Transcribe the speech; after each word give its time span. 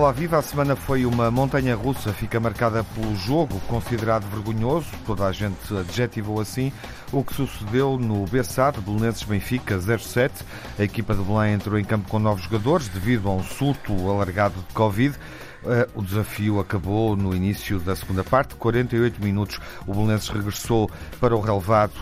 Olá, 0.00 0.12
viva! 0.12 0.38
A 0.38 0.42
semana 0.42 0.74
foi 0.74 1.04
uma 1.04 1.30
montanha 1.30 1.76
russa, 1.76 2.10
fica 2.10 2.40
marcada 2.40 2.82
pelo 2.82 3.14
jogo 3.14 3.60
considerado 3.68 4.24
vergonhoso, 4.30 4.86
toda 5.04 5.26
a 5.26 5.30
gente 5.30 5.76
adjetivou 5.76 6.40
assim, 6.40 6.72
o 7.12 7.22
que 7.22 7.34
sucedeu 7.34 7.98
no 7.98 8.24
Bessade, 8.24 8.80
Belenenses 8.80 9.24
Benfica 9.24 9.78
07. 9.78 10.42
A 10.78 10.84
equipa 10.84 11.14
de 11.14 11.22
Belém 11.22 11.52
entrou 11.52 11.78
em 11.78 11.84
campo 11.84 12.08
com 12.08 12.18
novos 12.18 12.44
jogadores 12.44 12.88
devido 12.88 13.28
a 13.28 13.34
um 13.34 13.42
surto 13.42 13.92
alargado 14.08 14.54
de 14.66 14.72
Covid. 14.72 15.18
Eh, 15.66 15.88
o 15.94 16.02
desafio 16.02 16.58
acabou 16.58 17.14
no 17.14 17.36
início 17.36 17.78
da 17.78 17.94
segunda 17.94 18.24
parte, 18.24 18.54
48 18.54 19.22
minutos. 19.22 19.60
O 19.86 19.92
Belenenses 19.92 20.30
regressou 20.30 20.90
para 21.20 21.36
o 21.36 21.40
relevado, 21.40 21.92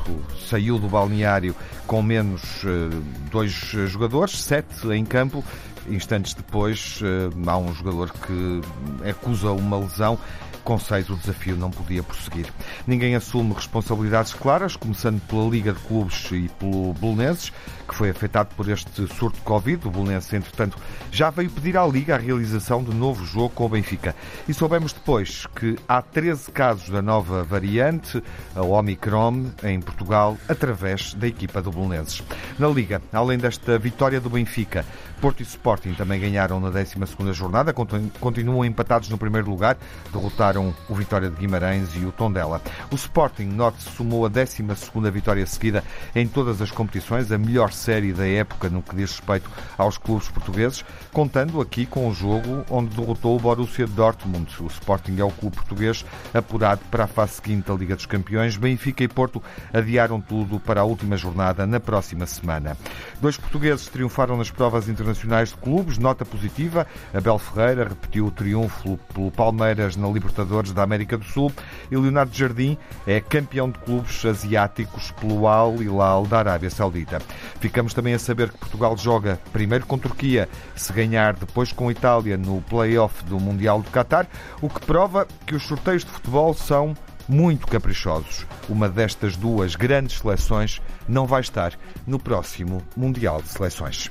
saiu 0.48 0.78
do 0.78 0.88
balneário 0.88 1.54
com 1.86 2.00
menos 2.00 2.42
eh, 2.64 2.96
dois 3.30 3.50
jogadores, 3.50 4.40
sete 4.40 4.86
em 4.92 5.04
campo, 5.04 5.44
Instantes 5.90 6.34
depois, 6.34 7.00
eh, 7.02 7.30
há 7.46 7.58
um 7.58 7.74
jogador 7.74 8.12
que 8.12 8.60
acusa 9.08 9.50
uma 9.52 9.78
lesão 9.78 10.18
com 10.68 10.78
seis, 10.78 11.08
o 11.08 11.16
desafio 11.16 11.56
não 11.56 11.70
podia 11.70 12.02
prosseguir. 12.02 12.52
Ninguém 12.86 13.14
assume 13.14 13.54
responsabilidades 13.54 14.34
claras, 14.34 14.76
começando 14.76 15.18
pela 15.22 15.48
Liga 15.48 15.72
de 15.72 15.78
Clubes 15.80 16.30
e 16.30 16.50
pelo 16.58 16.92
Belenenses, 16.92 17.50
que 17.88 17.94
foi 17.94 18.10
afetado 18.10 18.50
por 18.54 18.68
este 18.68 19.06
surto 19.14 19.38
de 19.38 19.44
Covid. 19.44 19.88
O 19.88 19.90
Belenenses, 19.90 20.30
entretanto, 20.34 20.76
já 21.10 21.30
veio 21.30 21.48
pedir 21.48 21.78
à 21.78 21.86
Liga 21.86 22.16
a 22.16 22.18
realização 22.18 22.84
de 22.84 22.94
novo 22.94 23.24
jogo 23.24 23.48
com 23.48 23.64
o 23.64 23.68
Benfica. 23.70 24.14
E 24.46 24.52
soubemos 24.52 24.92
depois 24.92 25.46
que 25.56 25.78
há 25.88 26.02
13 26.02 26.50
casos 26.50 26.90
da 26.90 27.00
nova 27.00 27.42
variante, 27.44 28.22
a 28.54 28.60
Omicron, 28.60 29.46
em 29.62 29.80
Portugal, 29.80 30.36
através 30.50 31.14
da 31.14 31.26
equipa 31.26 31.62
do 31.62 31.70
Belenenses. 31.70 32.22
Na 32.58 32.68
Liga, 32.68 33.00
além 33.10 33.38
desta 33.38 33.78
vitória 33.78 34.20
do 34.20 34.28
Benfica, 34.28 34.84
Porto 35.20 35.40
e 35.40 35.42
Sporting 35.42 35.94
também 35.94 36.20
ganharam 36.20 36.60
na 36.60 36.70
12ª 36.70 37.32
jornada, 37.32 37.74
continuam 38.20 38.64
empatados 38.64 39.08
no 39.08 39.18
primeiro 39.18 39.50
lugar, 39.50 39.76
derrotaram 40.12 40.72
o 40.88 40.94
Vitória 40.94 41.28
de 41.28 41.34
Guimarães 41.34 41.88
e 41.96 42.04
o 42.04 42.12
Tondela. 42.12 42.62
O 42.92 42.94
Sporting 42.94 43.46
Norte 43.46 43.82
somou 43.82 44.24
a 44.24 44.30
12ª 44.30 45.10
vitória 45.10 45.44
seguida 45.44 45.82
em 46.14 46.28
todas 46.28 46.62
as 46.62 46.70
competições, 46.70 47.32
a 47.32 47.38
melhor 47.38 47.72
série 47.72 48.12
da 48.12 48.28
época 48.28 48.68
no 48.68 48.80
que 48.80 48.94
diz 48.94 49.10
respeito 49.10 49.50
aos 49.76 49.98
clubes 49.98 50.28
portugueses, 50.28 50.84
contando 51.12 51.60
aqui 51.60 51.84
com 51.84 52.08
o 52.08 52.14
jogo 52.14 52.64
onde 52.70 52.94
derrotou 52.96 53.36
o 53.36 53.40
Borussia 53.40 53.88
Dortmund. 53.88 54.54
O 54.60 54.68
Sporting 54.68 55.18
é 55.18 55.24
o 55.24 55.32
clube 55.32 55.56
português 55.56 56.04
apurado 56.32 56.82
para 56.92 57.04
a 57.04 57.08
fase 57.08 57.32
seguinte 57.32 57.66
da 57.66 57.74
Liga 57.74 57.96
dos 57.96 58.06
Campeões. 58.06 58.56
Benfica 58.56 59.02
e 59.02 59.08
Porto 59.08 59.42
adiaram 59.72 60.20
tudo 60.20 60.60
para 60.60 60.82
a 60.82 60.84
última 60.84 61.16
jornada 61.16 61.66
na 61.66 61.80
próxima 61.80 62.24
semana. 62.24 62.76
Dois 63.20 63.36
portugueses 63.36 63.88
triunfaram 63.88 64.36
nas 64.36 64.50
provas 64.50 64.84
internacionais 64.88 65.07
internacionais 65.08 65.50
de 65.50 65.56
clubes, 65.56 65.98
nota 65.98 66.24
positiva. 66.24 66.86
Abel 67.14 67.38
Ferreira 67.38 67.84
repetiu 67.84 68.26
o 68.26 68.30
triunfo 68.30 68.98
pelo 69.12 69.30
Palmeiras 69.30 69.96
na 69.96 70.08
Libertadores 70.08 70.72
da 70.72 70.82
América 70.82 71.16
do 71.16 71.24
Sul 71.24 71.52
e 71.90 71.96
Leonardo 71.96 72.36
Jardim 72.36 72.76
é 73.06 73.20
campeão 73.20 73.70
de 73.70 73.78
clubes 73.78 74.24
asiáticos 74.24 75.10
pelo 75.12 75.46
Al 75.46 75.82
Hilal 75.82 76.26
da 76.26 76.38
Arábia 76.38 76.70
Saudita. 76.70 77.20
Ficamos 77.60 77.94
também 77.94 78.14
a 78.14 78.18
saber 78.18 78.50
que 78.50 78.58
Portugal 78.58 78.96
joga 78.96 79.38
primeiro 79.52 79.86
com 79.86 79.98
Turquia, 79.98 80.48
se 80.74 80.92
ganhar 80.92 81.34
depois 81.34 81.72
com 81.72 81.90
Itália 81.90 82.36
no 82.36 82.60
play-off 82.62 83.24
do 83.24 83.40
Mundial 83.40 83.82
do 83.82 83.90
Qatar, 83.90 84.26
o 84.60 84.68
que 84.68 84.84
prova 84.84 85.26
que 85.46 85.54
os 85.54 85.62
sorteios 85.62 86.04
de 86.04 86.10
futebol 86.10 86.52
são 86.52 86.94
muito 87.28 87.66
caprichosos. 87.66 88.46
Uma 88.68 88.88
destas 88.88 89.36
duas 89.36 89.76
grandes 89.76 90.18
seleções 90.18 90.80
não 91.06 91.26
vai 91.26 91.42
estar 91.42 91.74
no 92.06 92.18
próximo 92.18 92.82
Mundial 92.96 93.42
de 93.42 93.48
Seleções. 93.48 94.10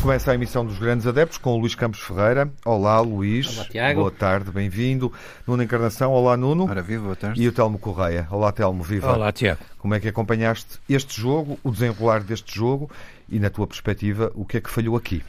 Começa 0.00 0.32
a 0.32 0.34
emissão 0.34 0.64
dos 0.64 0.78
Grandes 0.78 1.06
Adeptos 1.06 1.36
com 1.36 1.52
o 1.52 1.58
Luís 1.58 1.74
Campos 1.74 2.00
Ferreira. 2.00 2.50
Olá, 2.64 2.98
Luís. 3.00 3.58
Olá, 3.58 3.68
Tiago. 3.68 4.00
Boa 4.00 4.10
tarde, 4.10 4.50
bem-vindo. 4.50 5.12
Nuno 5.46 5.62
Encarnação. 5.62 6.10
Olá, 6.12 6.38
Nuno. 6.38 6.64
Ora, 6.64 6.80
viva, 6.80 7.04
boa 7.04 7.16
tarde. 7.16 7.40
E 7.40 7.46
o 7.46 7.52
Telmo 7.52 7.78
Correia. 7.78 8.26
Olá, 8.30 8.50
Telmo, 8.50 8.82
viva. 8.82 9.12
Olá, 9.12 9.30
Tiago. 9.30 9.60
Como 9.78 9.94
é 9.94 10.00
que 10.00 10.08
acompanhaste 10.08 10.78
este 10.88 11.20
jogo, 11.20 11.58
o 11.62 11.70
desenrolar 11.70 12.22
deste 12.22 12.56
jogo 12.56 12.90
e, 13.28 13.38
na 13.38 13.50
tua 13.50 13.66
perspectiva, 13.66 14.32
o 14.34 14.46
que 14.46 14.56
é 14.56 14.60
que 14.62 14.70
falhou 14.70 14.96
aqui? 14.96 15.22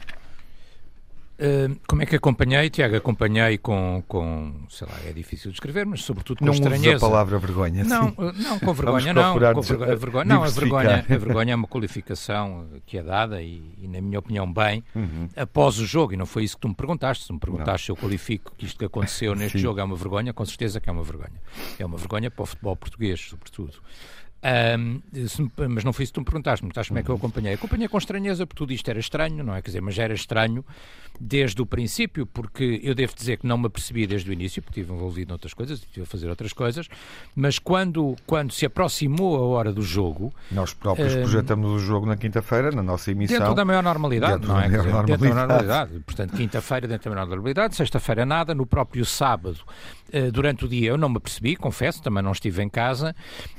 Uh, 1.42 1.76
como 1.88 2.02
é 2.02 2.06
que 2.06 2.14
acompanhei, 2.14 2.70
Tiago? 2.70 2.94
Acompanhei 2.94 3.58
com, 3.58 4.00
com, 4.06 4.64
sei 4.68 4.86
lá, 4.86 4.94
é 5.08 5.12
difícil 5.12 5.50
de 5.50 5.56
escrever, 5.56 5.84
mas 5.84 6.04
sobretudo 6.04 6.38
com 6.38 6.44
não 6.44 6.52
estranheza. 6.52 6.90
Não 6.90 6.96
a 6.96 7.10
palavra 7.10 7.38
vergonha. 7.40 7.82
Não. 7.82 8.08
Eh, 8.10 8.32
não 8.36 8.60
com 8.60 8.72
vergonha, 8.72 9.12
não. 9.12 9.34
Com 9.34 9.60
vergonha, 9.60 9.92
a 9.92 9.96
vergonha, 9.96 10.24
não, 10.24 10.44
a 10.44 10.48
vergonha, 10.48 10.98
a 11.00 11.02
vergonha 11.18 11.52
é 11.52 11.56
uma 11.56 11.66
qualificação 11.66 12.68
que 12.86 12.96
é 12.96 13.02
dada 13.02 13.42
e, 13.42 13.74
e 13.76 13.88
na 13.88 14.00
minha 14.00 14.20
opinião, 14.20 14.50
bem, 14.52 14.84
uhum. 14.94 15.28
após 15.34 15.80
o 15.80 15.86
jogo, 15.86 16.12
e 16.12 16.16
não 16.16 16.26
foi 16.26 16.44
isso 16.44 16.54
que 16.54 16.60
tu 16.60 16.68
me 16.68 16.74
perguntaste. 16.76 17.24
Se 17.24 17.32
me 17.32 17.40
perguntaste 17.40 17.90
não. 17.90 17.96
se 17.96 18.00
eu 18.00 18.04
qualifico 18.04 18.52
que 18.56 18.64
isto 18.64 18.78
que 18.78 18.84
aconteceu 18.84 19.34
neste 19.36 19.58
sim. 19.58 19.64
jogo 19.64 19.80
é 19.80 19.84
uma 19.84 19.96
vergonha, 19.96 20.32
com 20.32 20.44
certeza 20.44 20.80
que 20.80 20.88
é 20.88 20.92
uma 20.92 21.02
vergonha. 21.02 21.42
É 21.76 21.84
uma 21.84 21.98
vergonha 21.98 22.30
para 22.30 22.44
o 22.44 22.46
futebol 22.46 22.76
português, 22.76 23.20
sobretudo. 23.20 23.78
Um, 24.44 25.00
mas 25.68 25.84
não 25.84 25.92
foi 25.92 26.02
isso 26.02 26.12
que 26.12 26.16
tu 26.16 26.20
me 26.20 26.24
perguntaste, 26.24 26.64
me 26.64 26.68
perguntaste 26.68 26.88
como 26.88 26.98
é 26.98 27.02
que 27.02 27.08
eu 27.08 27.14
acompanhei. 27.14 27.54
Acompanhei 27.54 27.86
com 27.86 27.96
estranheza, 27.96 28.44
porque 28.44 28.58
tudo 28.58 28.72
isto 28.72 28.88
era 28.88 28.98
estranho, 28.98 29.44
não 29.44 29.54
é? 29.54 29.62
Quer 29.62 29.68
dizer, 29.68 29.80
mas 29.80 29.96
era 29.98 30.12
estranho 30.12 30.64
desde 31.20 31.62
o 31.62 31.66
princípio, 31.66 32.26
porque 32.26 32.80
eu 32.82 32.94
devo 32.94 33.14
dizer 33.14 33.36
que 33.36 33.46
não 33.46 33.56
me 33.56 33.66
apercebi 33.66 34.04
desde 34.06 34.28
o 34.28 34.32
início, 34.32 34.60
porque 34.60 34.80
estive 34.80 34.92
envolvido 34.92 35.28
noutras 35.28 35.54
coisas, 35.54 35.78
estive 35.78 36.02
a 36.02 36.06
fazer 36.06 36.28
outras 36.28 36.52
coisas, 36.52 36.88
mas 37.36 37.60
quando, 37.60 38.16
quando 38.26 38.52
se 38.52 38.66
aproximou 38.66 39.36
a 39.36 39.46
hora 39.46 39.72
do 39.72 39.82
jogo. 39.82 40.34
Nós 40.50 40.74
próprios 40.74 41.14
um, 41.14 41.20
projetamos 41.20 41.70
o 41.70 41.78
jogo 41.78 42.06
na 42.06 42.16
quinta-feira, 42.16 42.72
na 42.72 42.82
nossa 42.82 43.12
emissão. 43.12 43.38
Dentro 43.38 43.54
da 43.54 43.64
maior 43.64 43.84
normalidade, 43.84 44.40
dentro 44.40 44.48
não 44.48 44.60
é? 44.60 44.68
Da 44.68 44.78
maior 44.78 44.84
normalidade. 44.84 45.22
Dentro 45.22 45.36
da 45.36 45.46
normalidade. 45.46 46.00
Portanto, 46.00 46.36
quinta-feira 46.36 46.88
dentro 46.88 47.10
da 47.10 47.14
maior 47.14 47.28
normalidade, 47.28 47.76
sexta-feira 47.76 48.26
nada, 48.26 48.54
no 48.54 48.66
próprio 48.66 49.04
sábado, 49.04 49.60
durante 50.32 50.64
o 50.64 50.68
dia 50.68 50.88
eu 50.88 50.98
não 50.98 51.08
me 51.08 51.18
apercebi, 51.18 51.54
confesso, 51.54 52.02
também 52.02 52.22
não 52.22 52.32
estive 52.32 52.62
em 52.62 52.68
casa, 52.68 53.14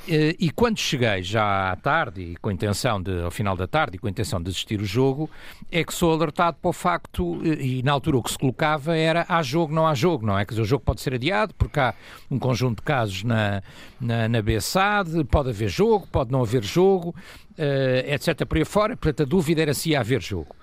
e 0.08 0.52
quando 0.52 0.73
cheguei 0.82 1.22
já 1.24 1.72
à 1.72 1.76
tarde, 1.76 2.22
e 2.22 2.36
com 2.36 2.50
a 2.50 2.54
intenção 2.54 3.02
de, 3.02 3.22
ao 3.22 3.32
final 3.32 3.56
da 3.56 3.68
tarde, 3.68 3.96
e 3.96 4.00
com 4.00 4.08
a 4.08 4.10
intenção 4.10 4.42
de 4.42 4.50
assistir 4.50 4.82
o 4.82 4.86
jogo, 4.86 5.30
é 5.72 5.84
que 5.84 5.94
sou 5.94 6.14
alertado 6.14 6.58
para 6.62 6.70
o 6.70 6.74
facto, 6.74 7.42
e 7.46 7.82
na 7.84 7.92
altura 7.92 8.18
o 8.18 8.24
que 8.24 8.32
se 8.32 8.38
colocava 8.38 8.96
era 8.98 9.26
há 9.28 9.42
jogo, 9.42 9.74
não 9.74 9.88
há 9.88 9.94
jogo, 9.94 10.26
não 10.26 10.38
é? 10.38 10.46
Quer 10.46 10.54
dizer, 10.54 10.62
o 10.62 10.66
jogo 10.66 10.84
pode 10.84 11.02
ser 11.02 11.14
adiado, 11.14 11.54
porque 11.56 11.80
há 11.80 11.94
um 12.30 12.40
conjunto 12.40 12.78
de 12.78 12.84
casos 12.84 13.24
na, 13.24 13.62
na, 14.00 14.28
na 14.28 14.42
BSAD, 14.42 15.24
pode 15.26 15.50
haver 15.50 15.70
jogo, 15.70 16.08
pode 16.12 16.32
não 16.32 16.42
haver 16.42 16.64
jogo, 16.64 17.16
uh, 17.58 18.14
etc. 18.14 18.46
por 18.46 18.58
aí 18.58 18.66
fora, 18.66 18.96
portanto 18.98 19.24
a 19.24 19.26
dúvida 19.26 19.62
era 19.62 19.74
se 19.74 19.92
ia 19.92 20.00
haver 20.00 20.22
jogo. 20.22 20.56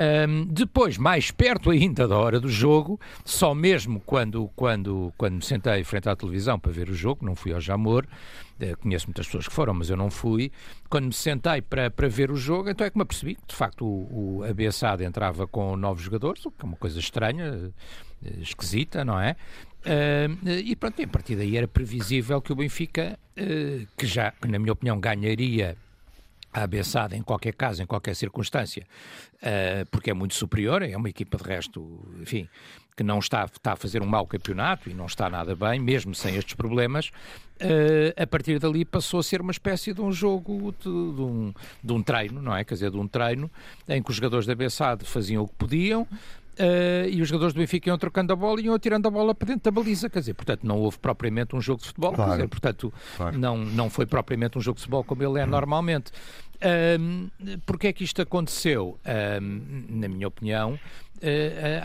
Um, 0.00 0.46
depois, 0.46 0.96
mais 0.96 1.30
perto 1.30 1.68
ainda 1.68 2.08
da 2.08 2.16
hora 2.16 2.40
do 2.40 2.48
jogo, 2.48 2.98
só 3.22 3.54
mesmo 3.54 4.00
quando, 4.00 4.50
quando, 4.56 5.12
quando 5.18 5.34
me 5.34 5.42
sentei 5.42 5.84
frente 5.84 6.08
à 6.08 6.16
televisão 6.16 6.58
para 6.58 6.72
ver 6.72 6.88
o 6.88 6.94
jogo, 6.94 7.26
não 7.26 7.34
fui 7.34 7.52
ao 7.52 7.60
Jamor, 7.60 8.06
uh, 8.62 8.76
conheço 8.78 9.08
muitas 9.08 9.26
pessoas 9.26 9.46
que 9.46 9.52
foram, 9.52 9.74
mas 9.74 9.90
eu 9.90 9.98
não 9.98 10.10
fui. 10.10 10.50
Quando 10.88 11.06
me 11.06 11.12
sentei 11.12 11.60
para, 11.60 11.90
para 11.90 12.08
ver 12.08 12.30
o 12.30 12.36
jogo, 12.36 12.70
então 12.70 12.86
é 12.86 12.90
que 12.90 12.96
me 12.96 13.02
apercebi 13.02 13.34
que, 13.34 13.46
de 13.48 13.54
facto, 13.54 13.84
o, 13.84 14.38
o 14.38 14.44
abeçado 14.44 15.04
entrava 15.04 15.46
com 15.46 15.76
novos 15.76 16.02
jogadores, 16.02 16.46
o 16.46 16.50
que 16.50 16.62
é 16.62 16.64
uma 16.64 16.78
coisa 16.78 16.98
estranha, 16.98 17.52
uh, 17.52 18.40
esquisita, 18.40 19.04
não 19.04 19.20
é? 19.20 19.36
Uh, 19.80 20.48
e 20.48 20.76
pronto, 20.76 21.02
a 21.02 21.06
partir 21.08 21.36
daí 21.36 21.56
era 21.56 21.68
previsível 21.68 22.40
que 22.40 22.52
o 22.52 22.56
Benfica, 22.56 23.18
uh, 23.38 23.86
que 23.98 24.06
já, 24.06 24.30
que 24.30 24.48
na 24.48 24.58
minha 24.58 24.72
opinião, 24.72 24.98
ganharia 24.98 25.72
a 25.72 25.89
abençada 26.52 27.16
em 27.16 27.22
qualquer 27.22 27.54
caso, 27.54 27.82
em 27.82 27.86
qualquer 27.86 28.14
circunstância, 28.14 28.86
uh, 29.36 29.86
porque 29.90 30.10
é 30.10 30.14
muito 30.14 30.34
superior, 30.34 30.82
é 30.82 30.96
uma 30.96 31.08
equipa 31.08 31.36
de 31.36 31.44
resto, 31.44 32.00
enfim, 32.20 32.48
que 32.96 33.04
não 33.04 33.18
está, 33.18 33.44
está 33.44 33.72
a 33.72 33.76
fazer 33.76 34.02
um 34.02 34.06
mau 34.06 34.26
campeonato 34.26 34.90
e 34.90 34.94
não 34.94 35.06
está 35.06 35.30
nada 35.30 35.54
bem, 35.54 35.80
mesmo 35.80 36.14
sem 36.14 36.36
estes 36.36 36.54
problemas, 36.54 37.08
uh, 37.60 38.22
a 38.22 38.26
partir 38.26 38.58
dali 38.58 38.84
passou 38.84 39.20
a 39.20 39.22
ser 39.22 39.40
uma 39.40 39.52
espécie 39.52 39.94
de 39.94 40.00
um 40.00 40.12
jogo, 40.12 40.74
de, 40.78 40.84
de, 40.84 40.90
um, 41.22 41.54
de 41.82 41.92
um 41.92 42.02
treino, 42.02 42.42
não 42.42 42.54
é? 42.54 42.64
Quer 42.64 42.74
dizer, 42.74 42.90
de 42.90 42.98
um 42.98 43.06
treino 43.06 43.50
em 43.88 44.02
que 44.02 44.10
os 44.10 44.16
jogadores 44.16 44.46
da 44.46 44.52
abençada 44.52 45.04
faziam 45.04 45.44
o 45.44 45.48
que 45.48 45.54
podiam, 45.54 46.06
Uh, 46.58 47.08
e 47.08 47.22
os 47.22 47.28
jogadores 47.28 47.54
do 47.54 47.58
Benfica 47.58 47.88
iam 47.88 47.96
trocando 47.96 48.32
a 48.32 48.36
bola 48.36 48.60
e 48.60 48.64
iam 48.64 48.74
atirando 48.74 49.06
a 49.06 49.10
bola 49.10 49.34
para 49.34 49.46
dentro 49.46 49.62
da 49.62 49.70
baliza, 49.70 50.10
quer 50.10 50.18
dizer, 50.18 50.34
portanto 50.34 50.66
não 50.66 50.78
houve 50.78 50.98
propriamente 50.98 51.56
um 51.56 51.60
jogo 51.60 51.80
de 51.80 51.86
futebol, 51.86 52.12
claro. 52.12 52.30
quer 52.30 52.36
dizer, 52.36 52.48
portanto 52.48 52.92
claro. 53.16 53.38
não, 53.38 53.56
não 53.56 53.88
foi 53.88 54.04
propriamente 54.04 54.58
um 54.58 54.60
jogo 54.60 54.76
de 54.76 54.82
futebol 54.82 55.04
como 55.04 55.22
ele 55.22 55.40
é 55.40 55.46
normalmente. 55.46 56.12
Um, 57.00 57.30
Porquê 57.64 57.88
é 57.88 57.92
que 57.92 58.04
isto 58.04 58.20
aconteceu? 58.20 58.98
Um, 59.40 59.86
na 59.88 60.08
minha 60.08 60.28
opinião, 60.28 60.74
uh, 60.74 60.78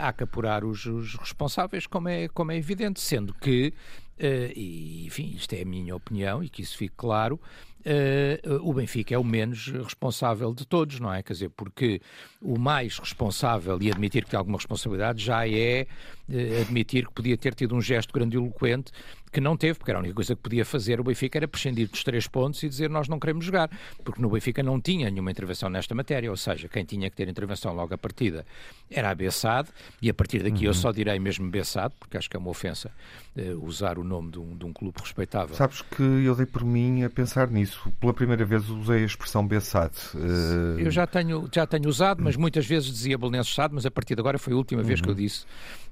há 0.00 0.12
que 0.12 0.24
apurar 0.24 0.64
os, 0.64 0.84
os, 0.84 1.14
responsáveis, 1.14 1.86
como 1.86 2.08
é, 2.08 2.28
como 2.28 2.52
é 2.52 2.56
evidente, 2.56 3.00
sendo 3.00 3.32
que, 3.34 3.72
uh, 4.18 4.52
e, 4.54 5.06
enfim, 5.06 5.32
isto 5.34 5.54
é 5.54 5.62
a 5.62 5.64
minha 5.64 5.96
opinião 5.96 6.44
e 6.44 6.48
que 6.48 6.60
isso 6.60 6.76
fique 6.76 6.94
claro, 6.96 7.40
uh, 7.86 8.68
o 8.68 8.72
Benfica 8.74 9.14
é 9.14 9.18
o 9.18 9.24
menos 9.24 9.68
responsável 9.68 10.52
de 10.52 10.66
todos, 10.66 10.98
não 10.98 11.12
é? 11.12 11.22
Quer 11.22 11.32
dizer, 11.32 11.50
porque 11.50 12.00
o 12.42 12.58
mais 12.58 12.98
responsável 12.98 13.80
e 13.80 13.90
admitir 13.90 14.24
que 14.24 14.30
tem 14.30 14.38
alguma 14.38 14.58
responsabilidade 14.58 15.24
já 15.24 15.48
é 15.48 15.86
uh, 16.28 16.60
admitir 16.62 17.06
que 17.06 17.12
podia 17.12 17.36
ter 17.36 17.54
tido 17.54 17.74
um 17.74 17.80
gesto 17.80 18.12
grandiloquente 18.12 18.92
que 19.36 19.40
não 19.40 19.54
teve, 19.54 19.78
porque 19.78 19.90
era 19.90 19.98
a 19.98 20.00
única 20.00 20.14
coisa 20.14 20.34
que 20.34 20.40
podia 20.40 20.64
fazer 20.64 20.98
o 20.98 21.04
Benfica 21.04 21.38
era 21.38 21.46
prescindir 21.46 21.90
dos 21.90 22.02
três 22.02 22.26
pontos 22.26 22.62
e 22.62 22.68
dizer 22.70 22.88
nós 22.88 23.06
não 23.06 23.18
queremos 23.18 23.44
jogar, 23.44 23.68
porque 24.02 24.20
no 24.22 24.30
Benfica 24.30 24.62
não 24.62 24.80
tinha 24.80 25.10
nenhuma 25.10 25.30
intervenção 25.30 25.68
nesta 25.68 25.94
matéria, 25.94 26.30
ou 26.30 26.36
seja, 26.38 26.68
quem 26.68 26.86
tinha 26.86 27.10
que 27.10 27.16
ter 27.16 27.28
intervenção 27.28 27.74
logo 27.74 27.92
à 27.92 27.98
partida 27.98 28.46
era 28.90 29.10
a 29.10 29.14
Bessade, 29.14 29.68
e 30.00 30.08
a 30.08 30.14
partir 30.14 30.42
daqui 30.42 30.60
uhum. 30.60 30.70
eu 30.70 30.74
só 30.74 30.90
direi 30.90 31.18
mesmo 31.18 31.50
Bessade, 31.50 31.92
porque 32.00 32.16
acho 32.16 32.30
que 32.30 32.36
é 32.36 32.40
uma 32.40 32.48
ofensa 32.48 32.90
uh, 33.36 33.62
usar 33.62 33.98
o 33.98 34.04
nome 34.04 34.30
de 34.30 34.38
um, 34.38 34.56
de 34.56 34.64
um 34.64 34.72
clube 34.72 34.98
respeitável. 35.00 35.54
Sabes 35.54 35.82
que 35.82 36.02
eu 36.02 36.34
dei 36.34 36.46
por 36.46 36.64
mim 36.64 37.02
a 37.02 37.10
pensar 37.10 37.50
nisso. 37.50 37.92
Pela 38.00 38.14
primeira 38.14 38.44
vez 38.44 38.66
usei 38.70 39.02
a 39.02 39.06
expressão 39.06 39.46
Bessade. 39.46 39.96
Uh... 40.14 40.78
Eu 40.78 40.90
já 40.90 41.06
tenho, 41.06 41.46
já 41.52 41.66
tenho 41.66 41.88
usado, 41.88 42.22
mas 42.22 42.36
muitas 42.36 42.64
vezes 42.64 42.88
dizia 42.90 43.18
Belenenses 43.18 43.54
Sade, 43.54 43.74
mas 43.74 43.84
a 43.84 43.90
partir 43.90 44.14
de 44.14 44.20
agora 44.20 44.38
foi 44.38 44.54
a 44.54 44.56
última 44.56 44.82
vez 44.82 45.00
que 45.00 45.08
eu 45.08 45.12
uhum. 45.12 45.18
disse 45.18 45.44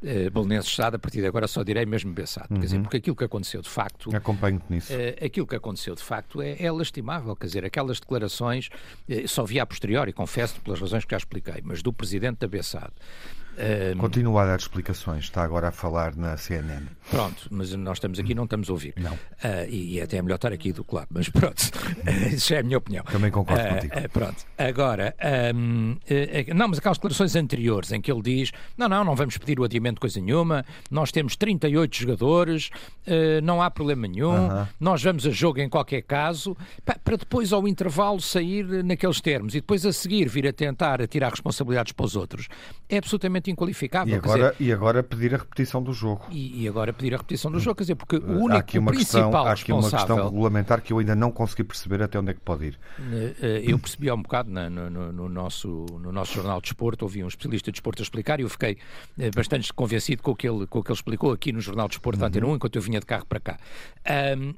uh, 0.03 0.31
Belenenses 0.31 0.75
Sade, 0.75 0.97
a 0.97 0.99
partir 0.99 1.21
de 1.21 1.27
agora 1.27 1.47
só 1.47 1.63
direi 1.63 1.85
mesmo 1.85 2.13
Bessade. 2.13 2.47
Uhum. 2.51 2.59
Quer 2.59 2.65
dizer, 2.65 2.77
uhum. 2.77 2.83
porque 2.85 2.97
aquilo 2.99 3.17
que 3.17 3.25
aconteceu 3.35 3.61
de 3.61 3.69
facto. 3.69 4.15
Acompanho-te 4.15 4.65
nisso. 4.71 4.93
Uh, 4.93 5.25
aquilo 5.25 5.47
que 5.47 5.57
aconteceu 5.57 5.95
de 5.95 6.03
facto 6.03 6.41
é, 6.41 6.57
é, 6.63 6.71
lastimável. 6.71 7.35
Quer 7.35 7.47
dizer, 7.47 7.65
aquelas 7.65 7.99
declarações, 7.99 8.69
uh, 9.09 9.29
só 9.29 9.45
vi 9.45 9.59
a 9.59 9.67
posteriori, 9.67 10.13
confesso 10.13 10.61
pelas 10.61 10.81
razões 10.81 11.05
que 11.05 11.11
já 11.11 11.19
expliquei, 11.19 11.61
mas 11.63 11.83
do 11.83 11.93
presidente 11.93 12.39
da 12.39 12.49
Bessade. 12.49 12.93
Um... 13.59 13.99
Continua 13.99 14.43
a 14.43 14.47
dar 14.47 14.59
explicações, 14.59 15.25
está 15.25 15.43
agora 15.43 15.69
a 15.69 15.73
falar 15.73 16.17
na 16.17 16.37
CNN. 16.37 16.87
Pronto, 17.11 17.49
mas 17.51 17.73
nós 17.75 17.99
estamos 17.99 18.19
aqui 18.19 18.35
não 18.35 18.45
estamos 18.45 18.69
a 18.69 18.73
ouvir. 18.73 18.95
Não. 18.97 19.13
Uh, 19.13 19.69
e, 19.69 19.95
e, 19.95 20.01
até 20.01 20.17
é 20.17 20.23
melhor 20.23 20.37
estar 20.37 20.53
aqui 20.53 20.73
do 20.73 20.83
que 20.83 20.95
lá, 20.95 21.07
mas 21.11 21.29
pronto, 21.29 21.63
isso 22.33 22.49
já 22.49 22.57
é 22.57 22.61
a 22.61 22.63
minha 22.63 22.79
opinião. 22.79 23.05
Também 23.05 23.31
concordo 23.31 23.65
uh, 23.65 23.69
contigo. 23.69 23.99
Uh, 23.99 24.09
pronto, 24.09 24.45
agora, 24.59 25.15
um, 25.55 25.97
não, 26.55 26.69
mas 26.69 26.79
aquelas 26.79 26.99
declarações 26.99 27.37
anteriores 27.37 27.93
em 27.93 28.01
que 28.01 28.11
ele 28.11 28.23
diz: 28.23 28.53
não, 28.77 28.89
não, 28.89 29.05
não 29.05 29.15
vamos 29.15 29.37
pedir 29.37 29.61
o 29.61 29.65
adiamento 29.65 29.97
de 29.97 30.01
coisa 30.01 30.21
nenhuma, 30.21 30.65
nós 30.91 31.13
temos 31.13 31.37
38 31.37 31.97
jogadores, 31.97 32.71
não 33.43 33.63
há 33.63 33.71
problema 33.71 34.09
nenhum, 34.09 34.49
-huh. 34.49 34.69
nós 34.81 35.03
vamos 35.03 35.27
a 35.27 35.31
jogo 35.31 35.61
em 35.61 35.69
qualquer 35.69 36.03
caso, 36.03 36.57
para 36.85 37.17
depois 37.17 37.53
ao 37.53 37.69
intervalo 37.69 38.21
sair 38.21 38.85
naqueles 38.85 39.21
termos 39.21 39.55
e 39.55 39.61
depois 39.61 39.85
a 39.87 39.93
seguir 39.93 40.29
vir 40.29 40.47
a 40.49 40.53
tentar 40.53 41.07
tirar 41.07 41.31
responsabilidades 41.31 41.93
para 41.93 42.07
os 42.07 42.17
outros. 42.17 42.49
É 42.89 42.99
absolutamente 42.99 43.44
absolutamente 43.45 43.51
inqualificável. 43.51 44.15
E 44.15 44.17
agora, 44.17 44.53
dizer, 44.53 44.65
e 44.65 44.73
agora 44.73 45.03
pedir 45.03 45.35
a 45.35 45.39
repetição 45.39 45.83
do 45.83 45.93
jogo. 45.93 46.27
E, 46.31 46.63
e, 46.63 46.69
agora 46.69 46.93
pedir 46.93 47.15
a 47.15 47.19
repetição 47.19 47.51
do 47.51 47.61
jogo, 47.61 47.77
quer 47.77 47.85
dizer, 47.85 47.95
porque 47.95 48.17
o 48.17 48.39
único 48.39 48.53
há 48.53 48.59
aqui 48.59 48.79
uma 48.79 48.93
principal 48.93 49.23
questão, 49.23 49.47
há 49.47 49.53
aqui 49.53 49.73
uma 49.73 49.91
questão 49.91 50.25
regulamentar 50.25 50.83
que 50.83 50.93
eu 50.93 50.99
ainda 50.99 51.15
não 51.15 51.31
consegui 51.31 51.65
perceber 51.65 52.03
até 52.03 52.19
onde 52.19 52.31
é 52.31 52.35
que 52.35 52.41
pode 52.41 52.67
ir. 52.67 52.79
Eh, 52.99 53.35
eh, 53.41 53.63
eu 53.67 53.79
percebi 53.79 54.09
há 54.09 54.15
um 54.15 54.23
bocado 54.23 54.51
no, 54.51 54.71
no, 54.71 55.13
no, 55.13 55.29
nosso, 55.29 55.87
no 56.01 56.11
nosso 56.11 56.35
jornal 56.35 56.61
de 56.61 56.65
desporto, 56.65 57.05
ouvi 57.05 57.23
um 57.23 57.29
especialista 57.29 57.71
de 57.71 57.77
desporto 57.77 58.03
a 58.03 58.05
explicar 58.05 58.41
e 58.41 58.43
eu 58.43 58.49
fiquei 58.49 58.79
eh, 59.19 59.31
bastante 59.35 59.73
convencido 59.73 60.23
com 60.23 60.31
o 60.33 60.37
que 60.37 60.49
ele, 60.49 60.67
com 60.67 60.79
o 60.79 60.83
que 60.83 60.91
ele 60.91 60.97
explicou 60.97 61.33
aqui 61.33 61.53
no 61.53 61.61
jornal 61.61 61.89
de 61.89 61.93
desporto 61.93 62.21
uhum. 62.21 62.27
Antena 62.27 62.47
1, 62.47 62.57
enquanto 62.57 62.77
eu 62.77 62.83
vinha 62.83 63.01
de 63.01 63.07
carro 63.07 63.27
para 63.27 63.41
cá. 63.41 63.59
Um, 64.39 64.51
uh, 64.51 64.53
uh, 64.53 64.55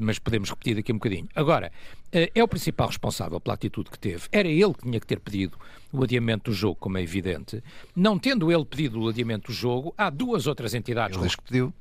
mas 0.00 0.18
podemos 0.18 0.50
repetir 0.50 0.76
daqui 0.76 0.92
um 0.92 0.96
bocadinho. 0.96 1.28
Agora, 1.34 1.70
é 2.12 2.42
o 2.42 2.48
principal 2.48 2.88
responsável 2.88 3.40
pela 3.40 3.54
atitude 3.54 3.90
que 3.90 3.98
teve. 3.98 4.28
Era 4.32 4.48
ele 4.48 4.74
que 4.74 4.82
tinha 4.82 5.00
que 5.00 5.06
ter 5.06 5.20
pedido 5.20 5.58
o 5.92 6.02
adiamento 6.02 6.50
do 6.50 6.54
jogo, 6.54 6.76
como 6.76 6.98
é 6.98 7.02
evidente. 7.02 7.62
Não 7.94 8.18
tendo 8.18 8.50
ele 8.50 8.64
pedido 8.64 9.00
o 9.00 9.08
adiamento 9.08 9.48
do 9.48 9.52
jogo, 9.52 9.94
há 9.96 10.10
duas 10.10 10.46
outras 10.46 10.74
entidades. 10.74 11.16
Ele 11.16 11.26
diz 11.26 11.36
que 11.36 11.42
pediu. 11.42 11.72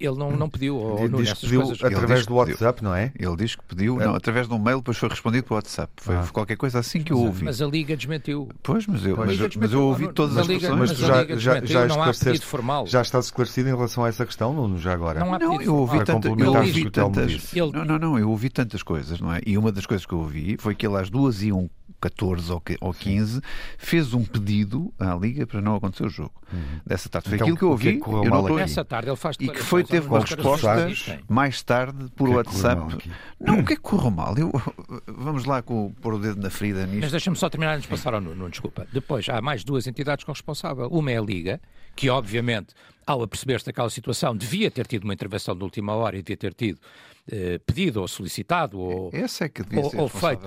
Ele 0.00 0.16
não, 0.16 0.30
não 0.32 0.48
pediu. 0.48 0.76
Ou, 0.76 1.08
diz 1.08 1.34
que 1.34 1.40
pediu 1.42 1.62
coisas... 1.62 1.84
através 1.84 2.26
do 2.26 2.34
WhatsApp, 2.34 2.80
pediu. 2.80 2.88
não 2.88 2.96
é? 2.96 3.12
Ele 3.18 3.36
diz 3.36 3.54
que 3.54 3.64
pediu, 3.64 4.00
é. 4.00 4.06
não, 4.06 4.14
através 4.14 4.48
de 4.48 4.54
um 4.54 4.58
mail, 4.58 4.78
depois 4.78 4.96
foi 4.96 5.08
respondido 5.08 5.44
pelo 5.44 5.56
WhatsApp. 5.56 5.92
Foi 5.96 6.16
ah. 6.16 6.26
qualquer 6.32 6.56
coisa 6.56 6.78
assim 6.78 7.02
que 7.02 7.12
eu 7.12 7.18
ouvi. 7.18 7.44
Mas 7.44 7.60
a 7.60 7.66
Liga 7.66 7.96
desmentiu. 7.96 8.48
Pois, 8.62 8.86
mas 8.86 9.04
eu, 9.04 9.16
mas, 9.16 9.56
mas 9.56 9.72
eu 9.72 9.82
ouvi 9.82 10.08
todas 10.08 10.36
as 10.38 10.46
Liga, 10.46 10.70
Mas, 10.70 10.90
mas 10.90 10.98
tu 10.98 11.06
já, 11.06 11.24
já, 11.36 11.64
já, 11.64 11.86
esclareceste, 11.86 12.46
formal. 12.46 12.86
já 12.86 13.02
estás 13.02 13.26
esclarecido 13.26 13.68
em 13.68 13.72
relação 13.72 14.04
a 14.04 14.08
essa 14.08 14.24
questão, 14.24 14.54
Nuno, 14.54 14.78
já 14.78 14.94
agora? 14.94 15.20
Não, 15.20 15.34
há 15.34 15.38
não 15.38 15.60
eu 15.60 15.76
ouvi, 15.76 16.02
tanta, 16.02 16.28
eu 16.28 16.54
ouvi 16.54 16.90
tantas... 16.90 17.52
Não, 17.54 17.84
não, 17.84 17.98
não, 17.98 18.18
eu 18.18 18.30
ouvi 18.30 18.48
tantas 18.48 18.82
coisas, 18.82 19.20
não 19.20 19.32
é? 19.32 19.40
E 19.46 19.58
uma 19.58 19.70
das 19.70 19.84
coisas 19.84 20.06
que 20.06 20.14
eu 20.14 20.18
ouvi 20.18 20.56
foi 20.58 20.74
que 20.74 20.86
ele 20.86 20.96
às 20.96 21.10
duas 21.10 21.42
e 21.42 21.52
um 21.52 21.68
14 22.00 22.52
ou 22.80 22.92
15, 22.92 23.40
fez 23.78 24.12
um 24.14 24.24
pedido 24.24 24.92
à 24.98 25.14
Liga 25.14 25.46
para 25.46 25.60
não 25.60 25.76
acontecer 25.76 26.04
o 26.04 26.08
jogo. 26.08 26.32
Uhum. 26.52 26.80
Dessa 26.84 27.08
tarde. 27.08 27.28
Foi 27.28 27.36
então, 27.36 27.46
aquilo 27.46 27.56
que 27.56 27.64
eu 27.64 27.70
ouvi. 27.70 28.00
Que 28.00 28.08
eu 28.08 28.24
não 28.24 28.40
estou 28.40 28.56
Nessa 28.56 28.84
tarde 28.84 29.08
ele 29.08 29.16
faz 29.16 29.36
E 29.38 29.48
que 29.48 29.62
foi, 29.62 29.84
teve 29.84 30.08
uma 30.08 30.20
resposta 30.20 30.88
mais 31.28 31.62
tarde 31.62 32.08
por 32.16 32.28
que 32.28 32.34
WhatsApp. 32.34 33.10
Não, 33.40 33.60
o 33.60 33.64
que 33.64 33.74
é 33.74 33.76
que 33.76 33.82
correu 33.82 34.10
mal? 34.10 34.36
Eu, 34.36 34.50
vamos 35.06 35.44
lá 35.44 35.62
com, 35.62 35.92
pôr 36.00 36.14
o 36.14 36.18
dedo 36.18 36.40
na 36.40 36.50
ferida 36.50 36.86
nisto. 36.86 37.00
Mas 37.00 37.10
deixa-me 37.12 37.36
só 37.36 37.48
terminar 37.48 37.74
antes 37.74 37.82
de 37.82 37.88
passar 37.88 38.14
ao 38.14 38.20
Nuno, 38.20 38.48
desculpa. 38.50 38.86
Depois, 38.92 39.28
há 39.28 39.40
mais 39.40 39.64
duas 39.64 39.86
entidades 39.86 40.24
com 40.24 40.32
responsável. 40.32 40.88
Uma 40.88 41.12
é 41.12 41.18
a 41.18 41.22
Liga, 41.22 41.60
que 41.94 42.10
obviamente, 42.10 42.74
ao 43.10 43.22
aperceber-se 43.22 43.66
daquela 43.66 43.90
situação, 43.90 44.36
devia 44.36 44.70
ter 44.70 44.86
tido 44.86 45.04
uma 45.04 45.14
intervenção 45.14 45.56
de 45.56 45.62
última 45.64 45.94
hora 45.94 46.16
e 46.16 46.22
devia 46.22 46.36
ter 46.36 46.54
tido 46.54 46.78
eh, 47.30 47.60
pedido 47.64 48.00
ou 48.00 48.08
solicitado 48.08 48.78
ou, 48.78 49.10
Esse 49.12 49.44
é 49.44 49.48
que 49.48 49.62
devia 49.62 49.84
ou, 49.84 49.90
ser 49.90 50.00
ou 50.00 50.08
feito. 50.08 50.42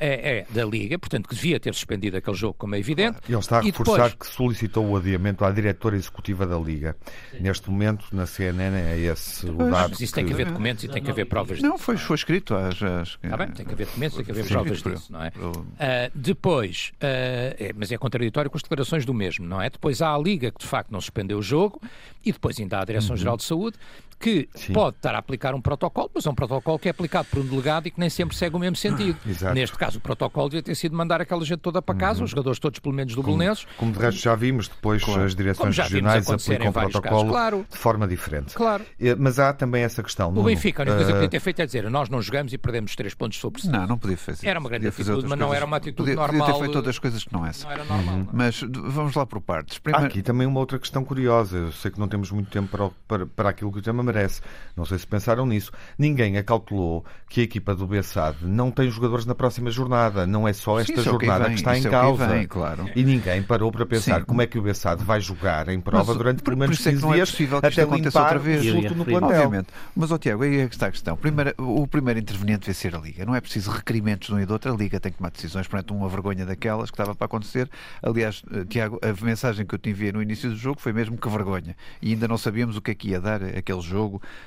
É, 0.00 0.38
é, 0.38 0.46
da 0.50 0.64
Liga, 0.64 0.96
portanto, 0.96 1.28
que 1.28 1.34
devia 1.34 1.58
ter 1.58 1.74
suspendido 1.74 2.16
aquele 2.16 2.36
jogo, 2.36 2.54
como 2.54 2.76
é 2.76 2.78
evidente. 2.78 3.18
Ele 3.28 3.36
está 3.36 3.58
a 3.58 3.60
reforçar 3.60 4.10
depois... 4.10 4.14
que 4.14 4.26
solicitou 4.36 4.86
o 4.86 4.96
adiamento 4.96 5.44
à 5.44 5.50
diretora 5.50 5.96
executiva 5.96 6.46
da 6.46 6.56
Liga. 6.56 6.96
Sim. 7.32 7.40
Neste 7.40 7.68
momento, 7.68 8.06
na 8.12 8.24
CNN, 8.24 8.76
é 8.76 8.96
esse 8.96 9.46
o 9.46 9.56
dado. 9.56 9.90
Mas 9.90 10.00
isso 10.00 10.12
que... 10.12 10.20
tem 10.20 10.26
que 10.26 10.32
haver 10.32 10.46
documentos 10.46 10.84
e 10.84 10.88
tem 10.88 11.02
que 11.02 11.10
haver 11.10 11.24
provas 11.26 11.60
Não, 11.60 11.76
foi, 11.76 11.96
foi 11.96 12.14
escrito. 12.14 12.54
Às, 12.54 12.80
às... 12.80 13.18
Ah, 13.24 13.36
bem, 13.36 13.48
tem 13.48 13.66
que 13.66 13.72
haver 13.72 13.86
documentos, 13.86 14.16
tem 14.16 14.24
que 14.24 14.30
haver 14.30 14.44
Sim, 14.44 14.54
provas 14.54 14.82
disso, 14.82 15.12
não 15.12 15.24
é? 15.24 15.28
Uh, 15.28 16.10
depois, 16.14 16.92
uh, 16.96 17.58
é, 17.58 17.72
mas 17.74 17.90
é 17.90 17.98
contraditório 17.98 18.48
com 18.48 18.56
as 18.56 18.62
declarações 18.62 19.04
do 19.04 19.12
mesmo, 19.12 19.46
não 19.46 19.60
é? 19.60 19.68
Depois 19.68 20.00
há 20.00 20.14
a 20.14 20.18
Liga 20.18 20.52
que 20.52 20.60
de 20.60 20.66
facto 20.66 20.92
não 20.92 21.00
suspendeu 21.00 21.38
o 21.38 21.42
jogo 21.42 21.80
e 22.24 22.32
depois 22.32 22.58
ainda 22.58 22.78
há 22.78 22.82
a 22.82 22.84
Direção-Geral 22.84 23.34
uhum. 23.34 23.38
de 23.38 23.44
Saúde 23.44 23.78
que 24.18 24.48
Sim. 24.54 24.72
pode 24.72 24.96
estar 24.96 25.14
a 25.14 25.18
aplicar 25.18 25.54
um 25.54 25.60
protocolo, 25.60 26.10
mas 26.14 26.26
é 26.26 26.30
um 26.30 26.34
protocolo 26.34 26.78
que 26.78 26.88
é 26.88 26.90
aplicado 26.90 27.28
por 27.30 27.40
um 27.40 27.46
delegado 27.46 27.86
e 27.86 27.90
que 27.90 28.00
nem 28.00 28.10
sempre 28.10 28.36
segue 28.36 28.56
o 28.56 28.58
mesmo 28.58 28.76
sentido. 28.76 29.18
Neste 29.54 29.76
caso, 29.76 29.98
o 29.98 30.00
protocolo 30.00 30.48
devia 30.48 30.62
ter 30.62 30.74
sido 30.74 30.96
mandar 30.96 31.20
aquela 31.20 31.44
gente 31.44 31.60
toda 31.60 31.80
para 31.80 31.94
casa, 31.94 32.20
uhum. 32.20 32.24
os 32.24 32.30
jogadores 32.30 32.58
todos, 32.58 32.78
pelo 32.80 32.94
menos 32.94 33.14
do 33.14 33.22
Belenenses. 33.22 33.66
Como 33.76 33.92
de 33.92 33.98
resto 33.98 34.20
já 34.20 34.34
vimos, 34.34 34.68
depois 34.68 35.02
claro. 35.02 35.24
as 35.24 35.34
direções 35.34 35.76
regionais 35.76 36.28
aplicam 36.28 36.68
o 36.68 36.72
protocolo 36.72 37.28
claro. 37.28 37.66
de 37.70 37.78
forma 37.78 38.06
diferente. 38.06 38.54
Claro. 38.54 38.84
Eh, 39.00 39.14
mas 39.14 39.38
há 39.38 39.52
também 39.52 39.82
essa 39.82 40.02
questão. 40.02 40.30
O 40.30 40.42
Benfica, 40.42 40.82
a 40.82 40.84
única 40.84 40.96
coisa 40.96 41.12
que 41.12 41.18
podia 41.18 41.28
ter 41.28 41.40
feito 41.40 41.62
é 41.62 41.66
dizer 41.66 41.88
nós 41.90 42.08
não 42.08 42.20
jogamos 42.20 42.52
e 42.52 42.58
perdemos 42.58 42.94
três 42.94 43.14
pontos 43.14 43.38
sobre 43.38 43.62
si. 43.62 43.68
Não, 43.68 43.86
não 43.86 43.98
podia 43.98 44.16
fazer. 44.16 44.46
Era 44.46 44.58
uma 44.58 44.68
grande 44.68 44.88
atitude, 44.88 45.26
mas 45.26 45.38
não 45.38 45.54
era 45.54 45.64
uma 45.64 45.76
atitude 45.76 46.10
podia, 46.10 46.16
normal. 46.16 46.40
Podia 46.40 46.54
ter 46.54 46.60
feito 46.60 46.76
outras 46.76 46.98
coisas 46.98 47.24
que 47.24 47.32
não 47.32 47.46
essa. 47.46 47.64
Não 47.64 47.72
era 47.72 47.84
normal. 47.84 48.14
Uhum. 48.16 48.26
Mas 48.32 48.60
vamos 48.60 49.14
lá 49.14 49.24
por 49.24 49.40
partes. 49.40 49.78
Primeiro... 49.78 50.04
Há 50.04 50.08
aqui 50.08 50.22
também 50.22 50.46
uma 50.46 50.60
outra 50.60 50.78
questão 50.78 51.04
curiosa. 51.04 51.56
Eu 51.56 51.72
sei 51.72 51.90
que 51.90 51.98
não 51.98 52.08
temos 52.08 52.30
muito 52.30 52.50
tempo 52.50 52.68
para, 52.68 52.90
para, 53.06 53.26
para 53.26 53.48
aquilo 53.50 53.72
que 53.72 53.78
o 53.78 53.82
tema 53.82 54.02
merece. 54.12 54.40
Não 54.76 54.84
sei 54.84 54.98
se 54.98 55.06
pensaram 55.06 55.44
nisso. 55.44 55.72
Ninguém 55.98 56.36
acautelou 56.36 57.04
que 57.28 57.40
a 57.40 57.44
equipa 57.44 57.74
do 57.74 57.86
Bessade 57.86 58.38
não 58.42 58.70
tem 58.70 58.90
jogadores 58.90 59.26
na 59.26 59.34
próxima 59.34 59.70
jornada. 59.70 60.26
Não 60.26 60.46
é 60.46 60.52
só 60.52 60.80
esta 60.80 60.96
Sim, 60.96 61.02
jornada 61.02 61.44
que, 61.44 61.46
vem, 61.46 61.54
que, 61.54 61.60
está 61.60 61.78
em 61.78 61.86
é 61.86 61.90
causa. 61.90 62.26
Vem, 62.26 62.46
claro. 62.46 62.88
E 62.94 63.04
ninguém 63.04 63.42
parou 63.42 63.70
para 63.70 63.84
pensar 63.84 64.20
Sim. 64.20 64.26
como 64.26 64.42
é 64.42 64.46
que 64.46 64.58
o 64.58 64.62
Bessade 64.62 65.04
vai 65.04 65.20
jogar 65.20 65.68
em 65.68 65.80
prova 65.80 66.04
mas, 66.06 66.16
durante 66.16 66.36
os 66.36 66.42
primeiros 66.42 66.78
15 66.78 66.88
é, 66.88 66.92
é 66.92 67.14
dias 67.14 67.40
é 67.40 67.66
até 67.66 67.84
limpar 67.84 68.22
outra 68.22 68.38
vez. 68.38 68.64
o 68.66 68.94
no 68.94 69.04
plantel. 69.04 69.28
Obviamente. 69.28 69.68
Mas, 69.94 70.10
oh, 70.10 70.18
Tiago, 70.18 70.42
aí 70.42 70.60
é 70.60 70.68
que 70.68 70.74
está 70.74 70.86
a 70.86 70.90
questão. 70.90 71.16
Primeiro, 71.16 71.54
o 71.58 71.86
primeiro 71.86 72.20
interveniente 72.20 72.66
vai 72.66 72.74
ser 72.74 72.94
a 72.94 72.98
Liga. 72.98 73.24
Não 73.24 73.34
é 73.34 73.40
preciso 73.40 73.70
requerimentos 73.70 74.28
de 74.28 74.34
um 74.34 74.40
e 74.40 74.46
do 74.46 74.52
outro. 74.52 74.72
A 74.72 74.76
Liga 74.76 74.98
tem 75.00 75.12
que 75.12 75.18
tomar 75.18 75.30
decisões 75.30 75.66
perante 75.66 75.92
uma 75.92 76.08
vergonha 76.08 76.46
daquelas 76.46 76.90
que 76.90 76.94
estava 76.94 77.14
para 77.14 77.26
acontecer. 77.26 77.68
Aliás, 78.02 78.42
eh, 78.52 78.64
Tiago, 78.64 78.98
a 79.02 79.24
mensagem 79.24 79.66
que 79.66 79.74
eu 79.74 79.78
te 79.78 79.90
enviei 79.90 80.12
no 80.12 80.22
início 80.22 80.50
do 80.50 80.56
jogo 80.56 80.80
foi 80.80 80.92
mesmo 80.92 81.16
que 81.16 81.28
vergonha. 81.28 81.76
E 82.00 82.12
ainda 82.12 82.28
não 82.28 82.38
sabíamos 82.38 82.76
o 82.76 82.80
que 82.80 82.90
é 82.90 82.94
que 82.94 83.08
ia 83.08 83.20
dar 83.20 83.42
aquele 83.42 83.80
jogo, 83.80 83.97